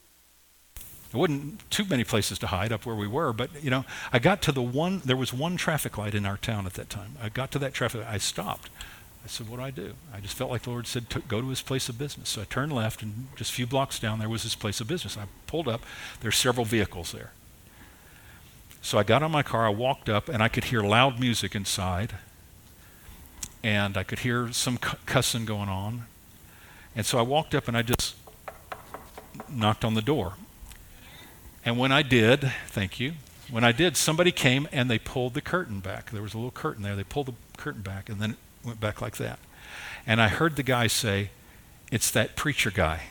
There 1.12 1.20
wasn't 1.20 1.68
too 1.72 1.86
many 1.86 2.04
places 2.04 2.38
to 2.40 2.48
hide 2.48 2.72
up 2.72 2.86
where 2.86 2.96
we 2.96 3.08
were, 3.08 3.34
but 3.34 3.64
you 3.64 3.72
know, 3.72 3.84
I 4.14 4.20
got 4.20 4.44
to 4.44 4.52
the 4.52 4.62
one, 4.62 5.02
there 5.04 5.18
was 5.18 5.34
one 5.34 5.58
traffic 5.58 5.98
light 5.98 6.14
in 6.14 6.24
our 6.24 6.38
town 6.38 6.68
at 6.68 6.74
that 6.74 6.90
time. 6.90 7.16
I 7.20 7.30
got 7.30 7.50
to 7.52 7.60
that 7.60 7.74
traffic 7.74 8.02
light, 8.02 8.14
I 8.14 8.20
stopped. 8.20 8.70
I 9.24 9.28
said, 9.28 9.50
What 9.50 9.58
do 9.58 9.64
I 9.64 9.72
do? 9.72 9.94
I 10.14 10.20
just 10.20 10.36
felt 10.36 10.52
like 10.52 10.64
the 10.64 10.70
Lord 10.70 10.86
said, 10.86 11.06
Go 11.28 11.42
to 11.42 11.50
his 11.50 11.62
place 11.62 11.90
of 11.90 11.98
business. 11.98 12.30
So 12.30 12.42
I 12.42 12.46
turned 12.46 12.74
left, 12.74 13.02
and 13.02 13.28
just 13.36 13.52
a 13.52 13.54
few 13.54 13.66
blocks 13.66 13.98
down 13.98 14.20
there 14.20 14.30
was 14.30 14.44
his 14.44 14.56
place 14.56 14.82
of 14.82 14.88
business. 14.88 15.18
I 15.18 15.24
pulled 15.48 15.68
up, 15.68 15.82
there's 16.22 16.38
several 16.38 16.66
vehicles 16.66 17.12
there. 17.12 17.32
So 18.82 18.98
I 18.98 19.04
got 19.04 19.24
on 19.24 19.32
my 19.32 19.44
car, 19.44 19.66
I 19.66 19.70
walked 19.70 20.10
up, 20.10 20.30
and 20.30 20.44
I 20.44 20.48
could 20.48 20.66
hear 20.66 20.82
loud 20.82 21.20
music 21.20 21.56
inside 21.56 22.14
and 23.64 23.98
I 23.98 24.04
could 24.04 24.20
hear 24.20 24.52
some 24.52 24.78
cussing 24.78 25.46
going 25.46 25.70
on. 25.70 26.06
And 26.96 27.06
so 27.06 27.18
I 27.20 27.22
walked 27.22 27.54
up 27.54 27.68
and 27.68 27.78
I 27.78 27.82
just 27.82 28.16
knocked 29.50 29.86
on 29.86 29.94
the 29.94 30.02
door. 30.02 30.34
And 31.66 31.78
when 31.78 31.92
I 31.92 32.02
did, 32.02 32.52
thank 32.68 33.00
you, 33.00 33.14
when 33.52 33.64
I 33.64 33.72
did, 33.72 33.98
somebody 33.98 34.32
came 34.32 34.68
and 34.72 34.90
they 34.90 35.00
pulled 35.00 35.34
the 35.34 35.42
curtain 35.42 35.80
back. 35.80 36.12
There 36.12 36.22
was 36.22 36.34
a 36.34 36.38
little 36.38 36.52
curtain 36.52 36.84
there. 36.84 36.96
They 36.96 37.04
pulled 37.04 37.28
the 37.28 37.34
curtain 37.58 37.82
back 37.82 38.10
and 38.10 38.20
then 38.20 38.32
it 38.32 38.38
went 38.64 38.80
back 38.80 39.02
like 39.02 39.18
that. 39.18 39.40
And 40.06 40.22
I 40.22 40.28
heard 40.28 40.56
the 40.56 40.64
guy 40.64 40.88
say, 40.88 41.32
It's 41.92 42.12
that 42.12 42.36
preacher 42.36 42.72
guy. 42.72 43.02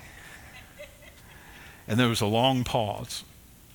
and 1.87 1.99
there 1.99 2.09
was 2.09 2.21
a 2.21 2.27
long 2.27 2.65
pause. 2.65 3.25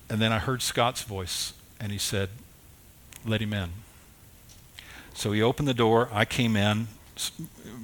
And 0.08 0.20
then 0.20 0.32
I 0.32 0.38
heard 0.38 0.62
Scott's 0.62 1.02
voice 1.02 1.52
and 1.78 1.92
he 1.92 1.98
said, 1.98 2.30
Let 3.24 3.40
him 3.40 3.52
in. 3.52 3.70
So 5.14 5.32
he 5.32 5.40
opened 5.40 5.68
the 5.68 5.74
door. 5.74 6.08
I 6.12 6.24
came 6.24 6.56
in. 6.56 6.88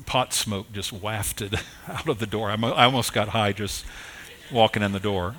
Pot 0.06 0.34
smoke 0.34 0.72
just 0.72 0.92
wafted 0.92 1.54
out 1.88 2.08
of 2.08 2.18
the 2.18 2.26
door. 2.26 2.50
I 2.50 2.84
almost 2.84 3.12
got 3.12 3.28
high 3.28 3.52
just 3.52 3.86
walking 4.50 4.82
in 4.82 4.92
the 4.92 5.00
door. 5.00 5.36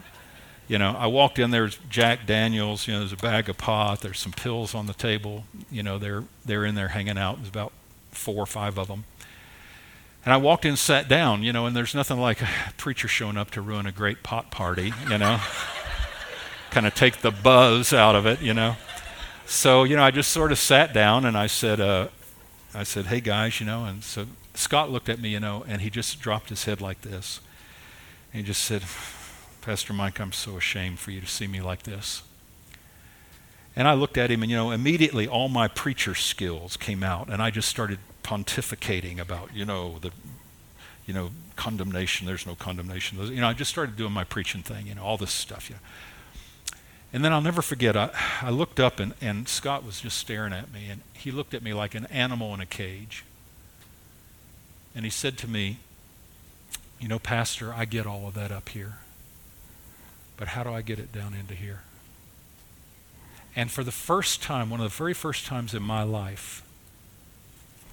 You 0.70 0.78
know, 0.78 0.96
I 0.98 1.08
walked 1.08 1.38
in. 1.38 1.52
There's 1.52 1.78
Jack 1.90 2.26
Daniels. 2.26 2.88
You 2.88 2.94
know, 2.94 3.00
there's 3.00 3.12
a 3.12 3.18
bag 3.18 3.50
of 3.50 3.58
pot. 3.58 4.00
There's 4.00 4.20
some 4.20 4.32
pills 4.32 4.74
on 4.74 4.86
the 4.86 4.94
table. 4.94 5.44
You 5.70 5.84
know, 5.84 5.98
they're 5.98 6.24
they're 6.46 6.64
in 6.64 6.76
there 6.76 6.88
hanging 6.88 7.18
out. 7.18 7.38
There's 7.38 7.50
about 7.50 7.74
four 8.12 8.38
or 8.38 8.46
five 8.46 8.78
of 8.78 8.88
them. 8.88 9.04
And 10.24 10.34
I 10.34 10.38
walked 10.38 10.66
in, 10.66 10.78
sat 10.78 11.10
down. 11.10 11.44
You 11.44 11.52
know, 11.52 11.66
and 11.66 11.76
there's 11.76 11.94
nothing 11.94 12.20
like 12.20 12.42
a 12.42 12.48
preacher 12.78 13.10
showing 13.10 13.36
up 13.36 13.52
to 13.52 13.62
ruin 13.62 13.86
a 13.86 13.92
great 13.92 14.24
pot 14.24 14.50
party. 14.50 14.94
You 15.10 15.18
know, 15.18 15.42
kind 16.72 16.88
of 16.88 16.96
take 16.96 17.18
the 17.18 17.32
buzz 17.32 17.92
out 17.92 18.16
of 18.16 18.26
it. 18.26 18.42
You 18.42 18.54
know. 18.54 18.78
So 19.52 19.84
you 19.84 19.98
know, 19.98 20.04
I 20.04 20.12
just 20.12 20.32
sort 20.32 20.54
of 20.54 20.58
sat 20.58 20.94
down 20.94 21.26
and 21.26 21.38
I 21.38 21.48
said, 21.48 21.82
uh, 21.82 22.08
I 22.74 22.84
said, 22.84 23.08
"Hey 23.08 23.20
guys, 23.20 23.60
you 23.60 23.66
know," 23.66 23.84
and 23.84 24.02
so 24.02 24.26
Scott 24.54 24.90
looked 24.90 25.10
at 25.10 25.20
me, 25.20 25.28
you 25.28 25.42
know, 25.42 25.66
and 25.68 25.82
he 25.82 25.90
just 25.90 26.22
dropped 26.22 26.48
his 26.48 26.64
head 26.64 26.80
like 26.80 27.02
this. 27.02 27.42
And 28.32 28.42
he 28.42 28.48
just 28.48 28.64
said, 28.64 28.84
Pastor 29.62 29.92
Mike, 29.92 30.22
I'm 30.22 30.32
so 30.32 30.56
ashamed 30.56 31.00
for 31.00 31.12
you 31.12 31.20
to 31.20 31.28
see 31.28 31.48
me 31.48 31.60
like 31.60 31.84
this. 31.84 32.24
And 33.76 33.90
I 33.90 33.94
looked 33.94 34.18
at 34.18 34.32
him, 34.32 34.42
and 34.42 34.50
you 34.50 34.56
know, 34.56 34.72
immediately 34.72 35.28
all 35.28 35.50
my 35.50 35.68
preacher 35.68 36.16
skills 36.16 36.78
came 36.78 37.04
out, 37.04 37.28
and 37.28 37.42
I 37.42 37.52
just 37.52 37.68
started 37.68 38.00
pontificating 38.24 39.20
about, 39.20 39.54
you 39.54 39.66
know, 39.66 40.00
the, 40.00 40.12
you 41.06 41.14
know, 41.14 41.32
condemnation. 41.58 42.26
There's 42.26 42.48
no 42.48 42.56
condemnation. 42.56 43.20
You 43.20 43.42
know, 43.42 43.50
I 43.50 43.54
just 43.54 43.70
started 43.70 43.98
doing 43.98 44.14
my 44.14 44.24
preaching 44.24 44.64
thing, 44.64 44.88
you 44.88 44.96
know, 44.96 45.04
all 45.04 45.18
this 45.18 45.34
stuff. 45.34 45.70
Yeah. 45.70 45.78
And 47.14 47.26
then 47.26 47.34
I'll 47.34 47.42
never 47.42 47.62
forget. 47.62 47.98
I, 47.98 48.10
I 48.42 48.50
looked 48.50 48.80
up, 48.80 49.00
and, 49.00 49.14
and 49.20 49.48
Scott 49.48 49.84
was 49.84 50.02
just 50.02 50.18
staring 50.18 50.54
at 50.54 50.72
me, 50.72 50.90
and 50.90 51.02
he 51.14 51.30
looked 51.32 51.54
at 51.54 51.62
me 51.62 51.74
like 51.74 51.94
an 51.94 52.06
animal 52.06 52.54
in 52.54 52.62
a 52.62 52.66
cage. 52.66 53.26
And 54.96 55.04
he 55.04 55.12
said 55.12 55.38
to 55.40 55.48
me, 55.48 55.80
"You 57.00 57.08
know, 57.08 57.20
Pastor, 57.20 57.74
I 57.74 57.86
get 57.86 58.06
all 58.06 58.28
of 58.28 58.34
that 58.36 58.52
up 58.52 58.70
here." 58.70 58.98
But 60.38 60.50
how 60.50 60.64
do 60.64 60.72
I 60.72 60.82
get 60.82 61.00
it 61.00 61.12
down 61.12 61.34
into 61.34 61.54
here? 61.54 61.82
And 63.56 63.70
for 63.70 63.84
the 63.84 63.92
first 63.92 64.42
time, 64.42 64.70
one 64.70 64.80
of 64.80 64.90
the 64.90 64.98
very 64.98 65.14
first 65.14 65.46
times 65.46 65.74
in 65.74 65.84
my 65.84 66.04
life, 66.04 66.64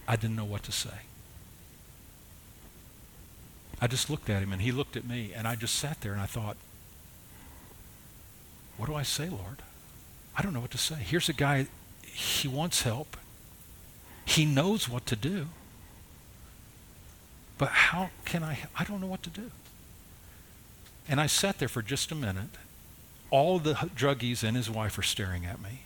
I 0.07 0.17
didn't 0.17 0.37
know 0.37 0.45
what 0.45 0.63
to 0.65 0.73
say. 0.73 1.01
I 3.81 3.87
just 3.87 4.09
looked 4.09 4.31
at 4.31 4.43
him 4.43 4.53
and 4.53 4.63
he 4.63 4.73
looked 4.73 4.97
at 4.97 5.05
me, 5.05 5.33
and 5.35 5.47
I 5.47 5.57
just 5.57 5.75
sat 5.75 6.01
there 6.01 6.13
and 6.13 6.21
I 6.21 6.27
thought, 6.27 6.57
what 8.79 8.87
do 8.87 8.95
I 8.95 9.03
say, 9.03 9.29
Lord? 9.29 9.63
I 10.37 10.43
don't 10.43 10.55
know 10.55 10.61
what 10.61 10.71
to 10.71 10.79
say. 10.79 10.95
Here's 10.95 11.29
a 11.29 11.35
guy, 11.35 11.67
he 12.03 12.49
wants 12.49 12.83
help, 12.83 13.17
he 14.25 14.47
knows 14.47 14.89
what 14.89 15.05
to 15.07 15.17
do. 15.17 15.49
But 17.59 17.71
how 17.71 18.11
can 18.25 18.45
I? 18.45 18.61
I 18.79 18.85
don't 18.85 19.01
know 19.01 19.09
what 19.09 19.25
to 19.25 19.31
do. 19.31 19.51
And 21.09 21.21
I 21.21 21.27
sat 21.27 21.59
there 21.59 21.69
for 21.69 21.83
just 21.83 22.13
a 22.13 22.15
minute. 22.15 22.57
All 23.31 23.59
the 23.59 23.75
druggies 23.75 24.45
and 24.45 24.57
his 24.57 24.71
wife 24.71 24.97
are 24.97 25.03
staring 25.03 25.45
at 25.45 25.61
me, 25.61 25.81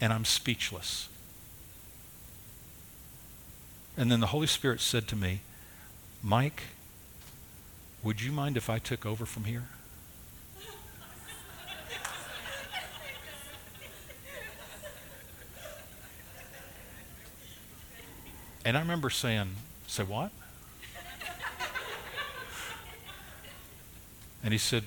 and 0.00 0.12
I'm 0.12 0.24
speechless. 0.24 1.08
And 3.96 4.10
then 4.10 4.20
the 4.20 4.28
Holy 4.28 4.46
Spirit 4.46 4.80
said 4.80 5.06
to 5.08 5.16
me, 5.16 5.40
Mike, 6.22 6.62
would 8.02 8.22
you 8.22 8.32
mind 8.32 8.56
if 8.56 8.70
I 8.70 8.78
took 8.78 9.04
over 9.04 9.26
from 9.26 9.44
here? 9.44 9.68
And 18.64 18.76
I 18.76 18.80
remember 18.80 19.10
saying, 19.10 19.56
Say 19.86 20.04
what? 20.04 20.30
And 24.42 24.52
he 24.52 24.58
said, 24.58 24.84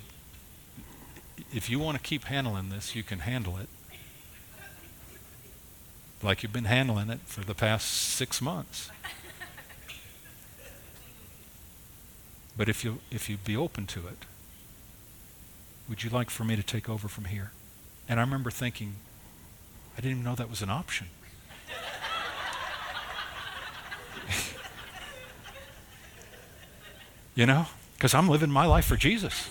If 1.53 1.69
you 1.69 1.79
want 1.79 1.97
to 1.97 2.03
keep 2.03 2.25
handling 2.25 2.69
this, 2.69 2.95
you 2.95 3.03
can 3.03 3.19
handle 3.19 3.57
it. 3.57 3.69
Like 6.21 6.41
you've 6.41 6.53
been 6.53 6.65
handling 6.65 7.09
it 7.09 7.19
for 7.25 7.41
the 7.41 7.53
past 7.53 7.87
six 7.87 8.41
months. 8.41 8.89
But 12.55 12.69
if 12.69 12.83
you 12.83 12.99
if 13.11 13.29
you 13.29 13.37
be 13.37 13.57
open 13.57 13.87
to 13.87 14.07
it, 14.07 14.25
would 15.89 16.03
you 16.03 16.09
like 16.09 16.29
for 16.29 16.43
me 16.43 16.55
to 16.55 16.63
take 16.63 16.87
over 16.87 17.07
from 17.07 17.25
here? 17.25 17.51
And 18.07 18.19
I 18.19 18.23
remember 18.23 18.51
thinking, 18.51 18.95
I 19.97 20.01
didn't 20.01 20.11
even 20.11 20.23
know 20.23 20.35
that 20.35 20.49
was 20.49 20.61
an 20.61 20.69
option. 20.69 21.07
You 27.35 27.45
know? 27.45 27.67
because 28.03 28.13
I'm 28.13 28.27
living 28.27 28.51
my 28.51 28.65
life 28.65 28.83
for 28.83 28.97
Jesus. 28.97 29.49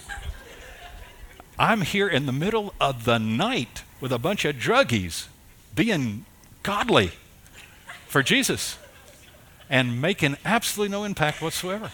I'm 1.59 1.80
here 1.80 2.07
in 2.07 2.26
the 2.26 2.33
middle 2.33 2.74
of 2.78 3.07
the 3.07 3.16
night 3.16 3.83
with 3.99 4.12
a 4.12 4.18
bunch 4.18 4.45
of 4.45 4.57
druggies 4.57 5.28
being 5.74 6.26
godly 6.62 7.12
for 8.07 8.22
Jesus 8.22 8.76
and 9.70 10.03
making 10.03 10.37
absolutely 10.45 10.93
no 10.93 11.05
impact 11.05 11.41
whatsoever 11.41 11.93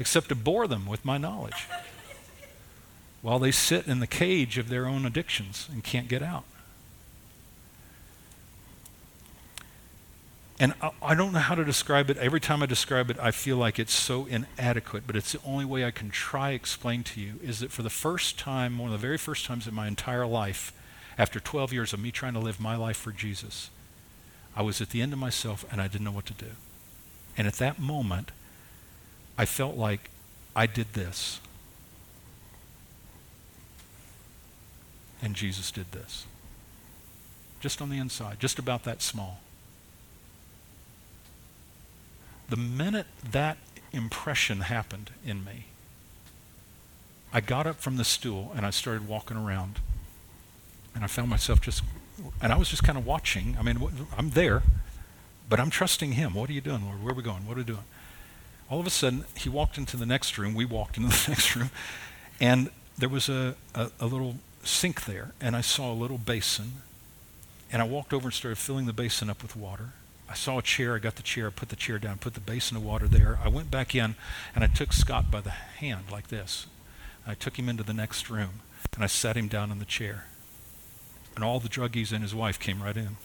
except 0.00 0.28
to 0.30 0.34
bore 0.34 0.66
them 0.66 0.86
with 0.86 1.04
my 1.04 1.18
knowledge 1.18 1.68
while 3.22 3.38
they 3.38 3.52
sit 3.52 3.86
in 3.86 4.00
the 4.00 4.08
cage 4.08 4.58
of 4.58 4.68
their 4.68 4.86
own 4.86 5.06
addictions 5.06 5.68
and 5.70 5.84
can't 5.84 6.08
get 6.08 6.20
out. 6.20 6.42
And 10.58 10.74
I, 10.80 10.90
I 11.02 11.14
don't 11.14 11.32
know 11.32 11.38
how 11.40 11.54
to 11.54 11.64
describe 11.64 12.08
it. 12.10 12.16
Every 12.16 12.40
time 12.40 12.62
I 12.62 12.66
describe 12.66 13.10
it, 13.10 13.18
I 13.20 13.30
feel 13.30 13.56
like 13.56 13.78
it's 13.78 13.92
so 13.92 14.26
inadequate, 14.26 15.04
but 15.06 15.16
it's 15.16 15.32
the 15.32 15.40
only 15.44 15.64
way 15.64 15.84
I 15.84 15.90
can 15.90 16.10
try 16.10 16.50
explain 16.50 17.02
to 17.04 17.20
you 17.20 17.34
is 17.42 17.60
that 17.60 17.70
for 17.70 17.82
the 17.82 17.90
first 17.90 18.38
time, 18.38 18.78
one 18.78 18.88
of 18.88 18.92
the 18.92 19.06
very 19.06 19.18
first 19.18 19.44
times 19.44 19.66
in 19.66 19.74
my 19.74 19.86
entire 19.86 20.26
life, 20.26 20.72
after 21.18 21.40
12 21.40 21.72
years 21.72 21.92
of 21.92 22.00
me 22.00 22.10
trying 22.10 22.34
to 22.34 22.38
live 22.38 22.60
my 22.60 22.76
life 22.76 22.96
for 22.96 23.12
Jesus, 23.12 23.70
I 24.54 24.62
was 24.62 24.80
at 24.80 24.90
the 24.90 25.02
end 25.02 25.12
of 25.12 25.18
myself 25.18 25.64
and 25.70 25.80
I 25.80 25.88
didn't 25.88 26.04
know 26.04 26.12
what 26.12 26.26
to 26.26 26.34
do. 26.34 26.52
And 27.36 27.46
at 27.46 27.54
that 27.54 27.78
moment, 27.78 28.30
I 29.36 29.44
felt 29.44 29.76
like 29.76 30.10
I 30.54 30.66
did 30.66 30.94
this. 30.94 31.40
And 35.22 35.34
Jesus 35.34 35.70
did 35.70 35.92
this. 35.92 36.26
Just 37.60 37.82
on 37.82 37.90
the 37.90 37.98
inside, 37.98 38.40
just 38.40 38.58
about 38.58 38.84
that 38.84 39.02
small. 39.02 39.40
The 42.48 42.56
minute 42.56 43.06
that 43.30 43.58
impression 43.92 44.60
happened 44.60 45.10
in 45.24 45.44
me, 45.44 45.66
I 47.32 47.40
got 47.40 47.66
up 47.66 47.80
from 47.80 47.96
the 47.96 48.04
stool 48.04 48.52
and 48.56 48.64
I 48.64 48.70
started 48.70 49.08
walking 49.08 49.36
around. 49.36 49.80
And 50.94 51.04
I 51.04 51.08
found 51.08 51.28
myself 51.28 51.60
just, 51.60 51.82
and 52.40 52.52
I 52.52 52.56
was 52.56 52.70
just 52.70 52.82
kind 52.82 52.96
of 52.96 53.04
watching. 53.04 53.56
I 53.58 53.62
mean, 53.62 53.78
I'm 54.16 54.30
there, 54.30 54.62
but 55.48 55.60
I'm 55.60 55.68
trusting 55.68 56.12
Him. 56.12 56.34
What 56.34 56.48
are 56.48 56.54
you 56.54 56.62
doing, 56.62 56.84
Lord? 56.84 57.02
Where 57.02 57.12
are 57.12 57.16
we 57.16 57.22
going? 57.22 57.46
What 57.46 57.54
are 57.54 57.60
we 57.60 57.64
doing? 57.64 57.84
All 58.70 58.80
of 58.80 58.86
a 58.86 58.90
sudden, 58.90 59.26
He 59.36 59.50
walked 59.50 59.76
into 59.76 59.98
the 59.98 60.06
next 60.06 60.38
room. 60.38 60.54
We 60.54 60.64
walked 60.64 60.96
into 60.96 61.08
the 61.24 61.30
next 61.30 61.54
room. 61.54 61.70
And 62.40 62.70
there 62.96 63.10
was 63.10 63.28
a, 63.28 63.56
a, 63.74 63.90
a 64.00 64.06
little 64.06 64.36
sink 64.62 65.04
there. 65.04 65.32
And 65.40 65.54
I 65.54 65.60
saw 65.60 65.92
a 65.92 65.94
little 65.94 66.18
basin. 66.18 66.72
And 67.70 67.82
I 67.82 67.84
walked 67.84 68.14
over 68.14 68.28
and 68.28 68.34
started 68.34 68.56
filling 68.56 68.86
the 68.86 68.94
basin 68.94 69.28
up 69.28 69.42
with 69.42 69.56
water. 69.56 69.90
I 70.28 70.34
saw 70.34 70.58
a 70.58 70.62
chair. 70.62 70.96
I 70.96 70.98
got 70.98 71.16
the 71.16 71.22
chair, 71.22 71.46
I 71.46 71.50
put 71.50 71.68
the 71.68 71.76
chair 71.76 71.98
down, 71.98 72.18
put 72.18 72.34
the 72.34 72.40
basin 72.40 72.76
of 72.76 72.84
water 72.84 73.06
there. 73.06 73.38
I 73.44 73.48
went 73.48 73.70
back 73.70 73.94
in 73.94 74.16
and 74.54 74.64
I 74.64 74.66
took 74.66 74.92
Scott 74.92 75.30
by 75.30 75.40
the 75.40 75.50
hand 75.50 76.06
like 76.10 76.28
this. 76.28 76.66
I 77.26 77.34
took 77.34 77.58
him 77.58 77.68
into 77.68 77.82
the 77.82 77.94
next 77.94 78.28
room 78.30 78.60
and 78.94 79.04
I 79.04 79.06
sat 79.06 79.36
him 79.36 79.48
down 79.48 79.70
in 79.70 79.78
the 79.78 79.84
chair. 79.84 80.24
And 81.34 81.44
all 81.44 81.60
the 81.60 81.68
druggies 81.68 82.12
and 82.12 82.22
his 82.22 82.34
wife 82.34 82.58
came 82.58 82.82
right 82.82 82.96
in. 82.96 83.16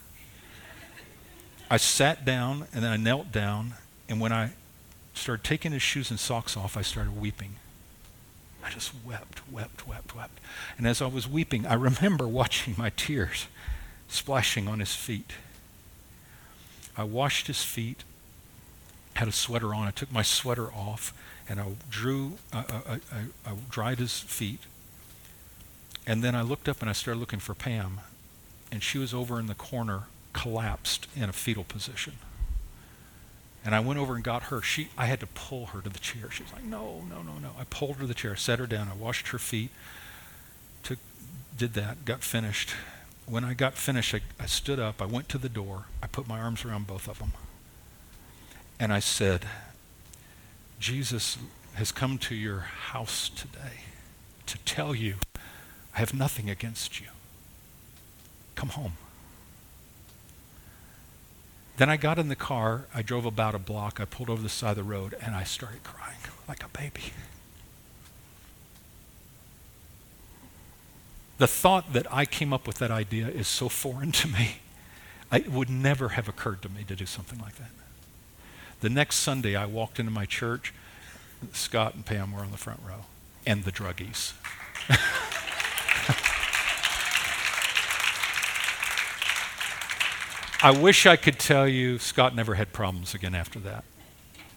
I 1.70 1.78
sat 1.78 2.26
down 2.26 2.68
and 2.74 2.84
then 2.84 2.92
I 2.92 2.98
knelt 2.98 3.32
down. 3.32 3.76
And 4.10 4.20
when 4.20 4.34
I 4.34 4.52
started 5.14 5.44
taking 5.44 5.72
his 5.72 5.82
shoes 5.82 6.12
and 6.12 6.20
socks 6.20 6.58
off, 6.58 6.76
I 6.76 6.82
started 6.82 7.20
weeping. 7.20 7.56
I 8.64 8.70
just 8.70 8.92
wept, 9.06 9.42
wept, 9.50 9.88
wept, 9.88 10.16
wept. 10.16 10.40
And 10.78 10.88
as 10.88 11.02
I 11.02 11.08
was 11.08 11.28
weeping, 11.28 11.66
I 11.66 11.74
remember 11.74 12.28
watching 12.28 12.76
my 12.78 12.90
tears 12.92 13.48
splashing 14.08 14.68
on 14.68 14.80
his 14.80 14.94
feet. 14.94 15.32
I 17.02 17.04
washed 17.04 17.48
his 17.48 17.64
feet, 17.64 18.04
had 19.16 19.28
a 19.28 19.32
sweater 19.32 19.74
on. 19.74 19.88
I 19.88 19.92
took 19.92 20.12
my 20.12 20.22
sweater 20.22 20.72
off 20.72 21.16
and 21.50 21.60
I 21.60 21.66
drew, 21.90 22.34
I, 22.54 22.60
I, 22.60 22.94
I, 22.94 23.52
I 23.52 23.54
dried 23.72 23.98
his 23.98 24.20
feet. 24.20 24.60
And 26.06 26.24
then 26.24 26.36
I 26.36 26.44
looked 26.44 26.70
up 26.70 26.80
and 26.80 26.90
I 26.92 26.94
started 26.94 27.20
looking 27.20 27.40
for 27.40 27.56
Pam. 27.56 28.02
And 28.72 28.84
she 28.84 29.00
was 29.00 29.16
over 29.16 29.40
in 29.40 29.48
the 29.48 29.56
corner, 29.56 30.04
collapsed 30.34 31.08
in 31.16 31.24
a 31.24 31.34
fetal 31.34 31.64
position. 31.64 32.14
And 33.66 33.74
I 33.74 33.80
went 33.80 34.00
over 34.00 34.14
and 34.14 34.24
got 34.24 34.44
her. 34.44 34.62
She, 34.62 34.90
I 34.96 35.08
had 35.08 35.20
to 35.22 35.28
pull 35.28 35.68
her 35.68 35.82
to 35.82 35.90
the 35.90 36.00
chair. 36.00 36.30
She 36.30 36.44
was 36.44 36.54
like, 36.54 36.64
no, 36.64 37.04
no, 37.10 37.24
no, 37.24 37.40
no. 37.40 37.50
I 37.60 37.64
pulled 37.64 37.96
her 37.96 38.02
to 38.02 38.08
the 38.08 38.14
chair, 38.14 38.36
set 38.36 38.60
her 38.60 38.68
down. 38.68 38.90
I 38.90 38.96
washed 38.96 39.30
her 39.30 39.40
feet, 39.40 39.72
took, 40.84 41.00
did 41.58 41.74
that, 41.74 42.06
got 42.06 42.24
finished, 42.24 42.76
when 43.32 43.46
I 43.46 43.54
got 43.54 43.76
finished, 43.76 44.14
I, 44.14 44.20
I 44.42 44.46
stood 44.46 44.78
up, 44.78 45.02
I 45.02 45.06
went 45.06 45.30
to 45.30 45.38
the 45.38 45.48
door, 45.48 45.86
I 46.04 46.08
put 46.08 46.28
my 46.28 46.38
arms 46.38 46.66
around 46.66 46.86
both 46.86 47.08
of 47.08 47.20
them, 47.20 47.32
and 48.78 48.92
I 48.92 49.00
said, 49.00 49.46
Jesus 50.82 51.38
has 51.76 51.94
come 51.94 52.18
to 52.18 52.36
your 52.36 52.60
house 52.60 53.30
today 53.30 53.86
to 54.48 54.58
tell 54.60 54.94
you, 54.94 55.16
I 55.96 56.00
have 56.00 56.14
nothing 56.14 56.50
against 56.50 57.00
you. 57.00 57.08
Come 58.56 58.70
home. 58.70 58.94
Then 61.78 61.90
I 61.90 61.96
got 61.96 62.20
in 62.20 62.28
the 62.28 62.36
car, 62.36 62.88
I 62.94 63.02
drove 63.02 63.26
about 63.26 63.56
a 63.56 63.60
block, 63.60 64.02
I 64.02 64.06
pulled 64.06 64.30
over 64.30 64.42
the 64.42 64.50
side 64.50 64.72
of 64.72 64.76
the 64.76 64.84
road, 64.84 65.16
and 65.22 65.36
I 65.36 65.46
started 65.46 65.86
crying 65.86 66.20
like 66.50 66.66
a 66.66 66.78
baby. 66.78 67.14
The 71.42 71.48
thought 71.48 71.94
that 71.94 72.06
I 72.14 72.26
came 72.26 72.54
up 72.54 72.68
with 72.68 72.78
that 72.78 72.92
idea 72.92 73.28
is 73.28 73.48
so 73.48 73.68
foreign 73.68 74.12
to 74.12 74.28
me. 74.28 74.58
It 75.34 75.52
would 75.52 75.72
never 75.72 76.10
have 76.10 76.30
occurred 76.30 76.62
to 76.62 76.70
me 76.70 76.84
to 76.84 76.96
do 76.96 77.08
something 77.08 77.40
like 77.40 77.56
that. 77.56 77.72
The 78.82 78.92
next 78.92 79.16
Sunday, 79.16 79.56
I 79.56 79.66
walked 79.66 80.00
into 80.00 80.12
my 80.12 80.28
church. 80.28 80.72
Scott 81.52 81.96
and 81.96 82.06
Pam 82.06 82.32
were 82.32 82.42
on 82.42 82.52
the 82.52 82.58
front 82.58 82.82
row, 82.88 83.06
and 83.44 83.64
the 83.64 83.72
druggies. 83.72 84.34
I 90.62 90.70
wish 90.70 91.08
I 91.08 91.16
could 91.16 91.40
tell 91.40 91.68
you 91.68 91.98
Scott 91.98 92.36
never 92.36 92.54
had 92.54 92.72
problems 92.72 93.16
again 93.16 93.34
after 93.34 93.58
that, 93.62 93.84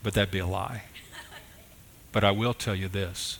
but 0.03 0.12
that'd 0.12 0.30
be 0.30 0.39
a 0.39 0.47
lie. 0.47 0.82
But 2.12 2.24
I 2.24 2.30
will 2.30 2.53
tell 2.53 2.74
you 2.74 2.89
this 2.89 3.39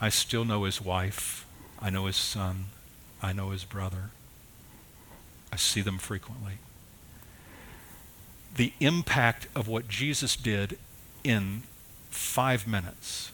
I 0.00 0.08
still 0.08 0.44
know 0.44 0.64
his 0.64 0.80
wife, 0.80 1.46
I 1.82 1.90
know 1.90 2.06
his 2.06 2.16
son, 2.16 2.66
I 3.20 3.32
know 3.32 3.50
his 3.50 3.64
brother. 3.64 4.10
I 5.52 5.56
see 5.56 5.80
them 5.80 5.98
frequently. 5.98 6.54
The 8.54 8.72
impact 8.80 9.48
of 9.54 9.66
what 9.66 9.88
Jesus 9.88 10.36
did 10.36 10.78
in 11.24 11.64
five 12.08 12.66
minutes 12.66 13.32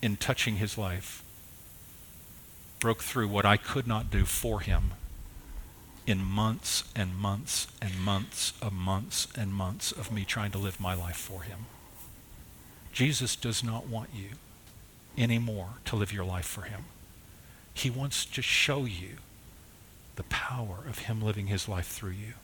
in 0.00 0.16
touching 0.16 0.56
his 0.56 0.78
life 0.78 1.22
broke 2.78 3.02
through 3.02 3.28
what 3.28 3.44
I 3.44 3.56
could 3.56 3.86
not 3.86 4.10
do 4.10 4.24
for 4.24 4.60
him 4.60 4.92
in 6.06 6.24
months 6.24 6.84
and 6.94 7.16
months 7.16 7.66
and 7.80 7.98
months 8.00 8.52
of 8.60 8.72
months 8.72 9.28
and 9.36 9.54
months 9.54 9.92
of 9.92 10.12
me 10.12 10.24
trying 10.24 10.50
to 10.52 10.58
live 10.58 10.80
my 10.80 10.94
life 10.94 11.16
for 11.16 11.42
him. 11.42 11.66
Jesus 12.92 13.36
does 13.36 13.62
not 13.62 13.86
want 13.86 14.10
you 14.14 14.30
anymore 15.16 15.74
to 15.86 15.96
live 15.96 16.12
your 16.12 16.24
life 16.24 16.46
for 16.46 16.62
him. 16.62 16.84
He 17.74 17.90
wants 17.90 18.24
to 18.26 18.42
show 18.42 18.84
you 18.84 19.16
the 20.16 20.22
power 20.24 20.84
of 20.88 21.00
him 21.00 21.22
living 21.22 21.46
his 21.46 21.68
life 21.68 21.88
through 21.88 22.10
you. 22.10 22.34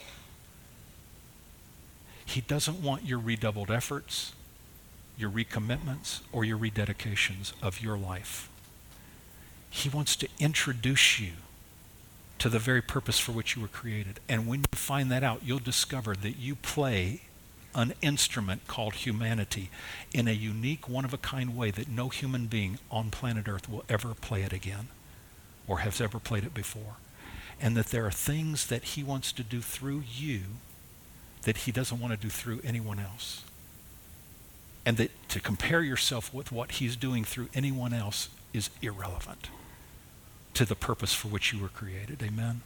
He 2.24 2.40
doesn't 2.40 2.82
want 2.82 3.06
your 3.06 3.18
redoubled 3.18 3.70
efforts, 3.70 4.32
your 5.16 5.30
recommitments, 5.30 6.20
or 6.32 6.44
your 6.44 6.58
rededications 6.58 7.52
of 7.62 7.80
your 7.80 7.96
life. 7.96 8.48
He 9.70 9.88
wants 9.88 10.16
to 10.16 10.28
introduce 10.38 11.20
you 11.20 11.32
to 12.38 12.48
the 12.48 12.58
very 12.58 12.82
purpose 12.82 13.18
for 13.18 13.32
which 13.32 13.56
you 13.56 13.62
were 13.62 13.68
created. 13.68 14.20
And 14.28 14.46
when 14.46 14.60
you 14.60 14.66
find 14.72 15.10
that 15.10 15.24
out, 15.24 15.42
you'll 15.44 15.58
discover 15.58 16.14
that 16.14 16.38
you 16.38 16.54
play 16.54 17.22
an 17.74 17.94
instrument 18.00 18.66
called 18.66 18.94
humanity 18.94 19.70
in 20.12 20.26
a 20.28 20.32
unique, 20.32 20.88
one 20.88 21.04
of 21.04 21.12
a 21.12 21.18
kind 21.18 21.56
way 21.56 21.70
that 21.70 21.88
no 21.88 22.08
human 22.08 22.46
being 22.46 22.78
on 22.90 23.10
planet 23.10 23.48
Earth 23.48 23.68
will 23.68 23.84
ever 23.88 24.14
play 24.14 24.42
it 24.42 24.52
again 24.52 24.88
or 25.68 25.80
has 25.80 26.00
ever 26.00 26.18
played 26.18 26.44
it 26.44 26.54
before. 26.54 26.96
And 27.60 27.76
that 27.76 27.86
there 27.86 28.06
are 28.06 28.10
things 28.10 28.66
that 28.66 28.82
he 28.82 29.02
wants 29.02 29.32
to 29.32 29.42
do 29.42 29.60
through 29.60 30.02
you 30.10 30.40
that 31.42 31.58
he 31.58 31.72
doesn't 31.72 32.00
want 32.00 32.12
to 32.12 32.18
do 32.18 32.28
through 32.28 32.60
anyone 32.64 32.98
else. 32.98 33.44
And 34.84 34.96
that 34.96 35.10
to 35.28 35.40
compare 35.40 35.82
yourself 35.82 36.32
with 36.32 36.50
what 36.50 36.72
he's 36.72 36.96
doing 36.96 37.24
through 37.24 37.48
anyone 37.54 37.92
else 37.92 38.28
is 38.52 38.70
irrelevant 38.80 39.50
to 40.54 40.64
the 40.64 40.74
purpose 40.74 41.14
for 41.14 41.28
which 41.28 41.52
you 41.52 41.60
were 41.60 41.68
created. 41.68 42.22
Amen. 42.22 42.62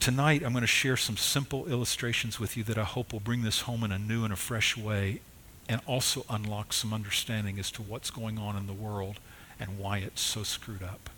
Tonight, 0.00 0.42
I'm 0.44 0.52
going 0.52 0.62
to 0.62 0.66
share 0.66 0.96
some 0.96 1.16
simple 1.16 1.66
illustrations 1.66 2.40
with 2.40 2.56
you 2.56 2.64
that 2.64 2.76
I 2.76 2.82
hope 2.82 3.12
will 3.12 3.20
bring 3.20 3.42
this 3.42 3.60
home 3.60 3.84
in 3.84 3.92
a 3.92 3.98
new 3.98 4.24
and 4.24 4.32
a 4.32 4.36
fresh 4.36 4.76
way 4.76 5.20
and 5.68 5.80
also 5.86 6.24
unlock 6.28 6.72
some 6.72 6.92
understanding 6.92 7.58
as 7.58 7.70
to 7.70 7.82
what's 7.82 8.10
going 8.10 8.36
on 8.36 8.56
in 8.56 8.66
the 8.66 8.72
world 8.72 9.20
and 9.62 9.78
why 9.78 9.98
it's 9.98 10.20
so 10.20 10.42
screwed 10.42 10.82
up 10.82 11.08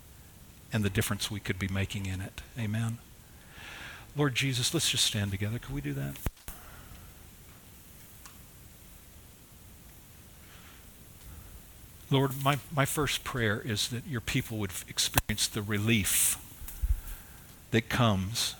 and 0.70 0.84
the 0.84 0.90
difference 0.90 1.30
we 1.30 1.40
could 1.40 1.58
be 1.58 1.68
making 1.68 2.04
in 2.04 2.20
it. 2.20 2.42
Amen. 2.58 2.98
Lord 4.14 4.34
Jesus, 4.34 4.74
let's 4.74 4.90
just 4.90 5.04
stand 5.04 5.30
together. 5.30 5.58
Could 5.58 5.74
we 5.74 5.80
do 5.80 5.94
that? 5.94 6.16
Lord, 12.10 12.44
my, 12.44 12.58
my 12.74 12.84
first 12.84 13.24
prayer 13.24 13.60
is 13.64 13.88
that 13.88 14.06
your 14.06 14.20
people 14.20 14.58
would 14.58 14.72
experience 14.88 15.48
the 15.48 15.62
relief 15.62 16.38
that 17.70 17.88
comes 17.88 18.54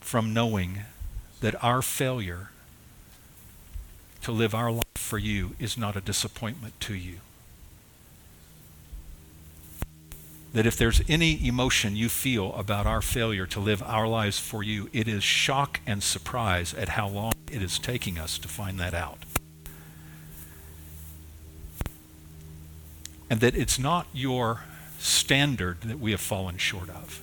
from 0.00 0.32
knowing 0.32 0.82
that 1.40 1.62
our 1.62 1.82
failure 1.82 2.50
to 4.22 4.32
live 4.32 4.54
our 4.54 4.70
life 4.70 4.84
for 4.94 5.18
you 5.18 5.54
is 5.58 5.76
not 5.76 5.96
a 5.96 6.00
disappointment 6.00 6.78
to 6.80 6.94
you. 6.94 7.18
That 10.54 10.66
if 10.66 10.76
there's 10.76 11.02
any 11.08 11.46
emotion 11.46 11.96
you 11.96 12.08
feel 12.08 12.54
about 12.54 12.86
our 12.86 13.02
failure 13.02 13.46
to 13.48 13.60
live 13.60 13.82
our 13.82 14.08
lives 14.08 14.38
for 14.38 14.62
you, 14.62 14.88
it 14.92 15.06
is 15.06 15.22
shock 15.22 15.80
and 15.86 16.02
surprise 16.02 16.72
at 16.72 16.90
how 16.90 17.08
long 17.08 17.32
it 17.52 17.62
is 17.62 17.78
taking 17.78 18.18
us 18.18 18.38
to 18.38 18.48
find 18.48 18.80
that 18.80 18.94
out. 18.94 19.18
and 23.34 23.40
that 23.40 23.56
it's 23.56 23.78
not 23.78 24.06
your 24.12 24.60
standard 24.98 25.80
that 25.82 25.98
we 25.98 26.12
have 26.12 26.20
fallen 26.20 26.56
short 26.56 26.88
of. 26.90 27.20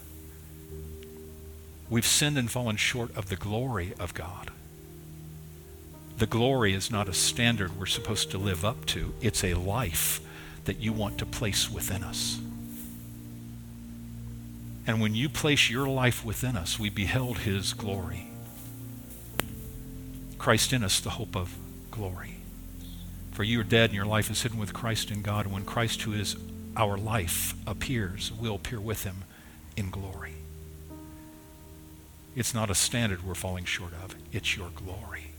We've 1.89 2.05
sinned 2.05 2.37
and 2.37 2.49
fallen 2.49 2.77
short 2.77 3.15
of 3.15 3.29
the 3.29 3.35
glory 3.35 3.93
of 3.99 4.13
God. 4.13 4.51
The 6.17 6.27
glory 6.27 6.73
is 6.73 6.91
not 6.91 7.09
a 7.09 7.13
standard 7.13 7.79
we're 7.79 7.85
supposed 7.85 8.29
to 8.31 8.37
live 8.37 8.65
up 8.65 8.85
to, 8.87 9.13
it's 9.21 9.43
a 9.43 9.53
life 9.53 10.19
that 10.65 10.79
you 10.79 10.93
want 10.93 11.17
to 11.19 11.25
place 11.25 11.71
within 11.71 12.03
us. 12.03 12.39
And 14.87 14.99
when 14.99 15.15
you 15.15 15.29
place 15.29 15.69
your 15.69 15.87
life 15.87 16.25
within 16.25 16.55
us, 16.55 16.79
we 16.79 16.89
beheld 16.89 17.39
his 17.39 17.73
glory. 17.73 18.27
Christ 20.37 20.73
in 20.73 20.83
us, 20.83 20.99
the 20.99 21.11
hope 21.11 21.35
of 21.35 21.55
glory. 21.91 22.37
For 23.31 23.43
you 23.43 23.59
are 23.61 23.63
dead 23.63 23.91
and 23.91 23.95
your 23.95 24.05
life 24.05 24.31
is 24.31 24.41
hidden 24.41 24.57
with 24.57 24.73
Christ 24.73 25.11
in 25.11 25.21
God. 25.21 25.45
And 25.45 25.53
when 25.53 25.65
Christ, 25.65 26.01
who 26.01 26.13
is 26.13 26.35
our 26.75 26.97
life, 26.97 27.53
appears, 27.67 28.31
we'll 28.39 28.55
appear 28.55 28.79
with 28.79 29.03
him 29.03 29.23
in 29.77 29.89
glory. 29.89 30.33
It's 32.35 32.53
not 32.53 32.69
a 32.69 32.75
standard 32.75 33.23
we're 33.23 33.35
falling 33.35 33.65
short 33.65 33.93
of, 34.03 34.15
it's 34.31 34.55
your 34.55 34.69
glory. 34.69 35.31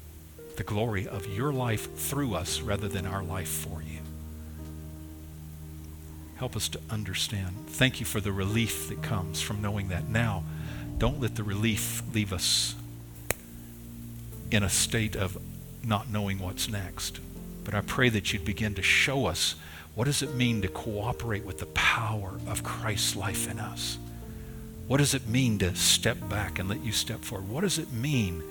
The 0.56 0.62
glory 0.62 1.08
of 1.08 1.26
your 1.26 1.52
life 1.52 1.96
through 1.96 2.34
us 2.34 2.60
rather 2.60 2.86
than 2.86 3.06
our 3.06 3.22
life 3.22 3.48
for 3.48 3.82
you. 3.82 4.01
Help 6.42 6.56
us 6.56 6.68
to 6.70 6.80
understand. 6.90 7.54
Thank 7.68 8.00
you 8.00 8.04
for 8.04 8.20
the 8.20 8.32
relief 8.32 8.88
that 8.88 9.00
comes 9.00 9.40
from 9.40 9.62
knowing 9.62 9.90
that. 9.90 10.08
Now, 10.08 10.42
don't 10.98 11.20
let 11.20 11.36
the 11.36 11.44
relief 11.44 12.02
leave 12.12 12.32
us 12.32 12.74
in 14.50 14.64
a 14.64 14.68
state 14.68 15.14
of 15.14 15.38
not 15.84 16.10
knowing 16.10 16.40
what's 16.40 16.68
next. 16.68 17.20
But 17.62 17.74
I 17.74 17.80
pray 17.80 18.08
that 18.08 18.32
you'd 18.32 18.44
begin 18.44 18.74
to 18.74 18.82
show 18.82 19.26
us 19.26 19.54
what 19.94 20.06
does 20.06 20.20
it 20.20 20.34
mean 20.34 20.62
to 20.62 20.68
cooperate 20.68 21.44
with 21.44 21.60
the 21.60 21.66
power 21.66 22.32
of 22.48 22.64
Christ's 22.64 23.14
life 23.14 23.48
in 23.48 23.60
us? 23.60 23.98
What 24.88 24.96
does 24.96 25.14
it 25.14 25.28
mean 25.28 25.60
to 25.60 25.76
step 25.76 26.28
back 26.28 26.58
and 26.58 26.68
let 26.68 26.84
you 26.84 26.90
step 26.90 27.20
forward? 27.20 27.48
What 27.48 27.60
does 27.60 27.78
it 27.78 27.92
mean 27.92 28.42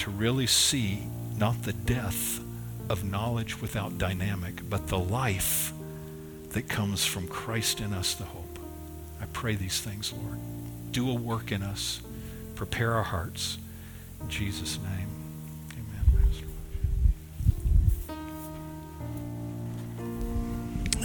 to 0.00 0.10
really 0.10 0.46
see 0.46 1.04
not 1.38 1.62
the 1.62 1.72
death 1.72 2.38
of 2.90 3.02
knowledge 3.02 3.62
without 3.62 3.96
dynamic, 3.96 4.68
but 4.68 4.88
the 4.88 4.98
life 4.98 5.72
that 6.50 6.68
comes 6.68 7.04
from 7.04 7.26
Christ 7.28 7.80
in 7.80 7.92
us, 7.92 8.14
the 8.14 8.24
hope? 8.24 8.58
I 9.20 9.26
pray 9.26 9.54
these 9.54 9.80
things, 9.80 10.12
Lord. 10.12 10.38
Do 10.92 11.10
a 11.10 11.14
work 11.14 11.52
in 11.52 11.62
us. 11.62 12.00
Prepare 12.54 12.94
our 12.94 13.02
hearts. 13.02 13.58
In 14.20 14.28
Jesus' 14.28 14.78
name. 14.78 15.08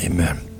Amen. 0.01 0.37
Amen. 0.37 0.52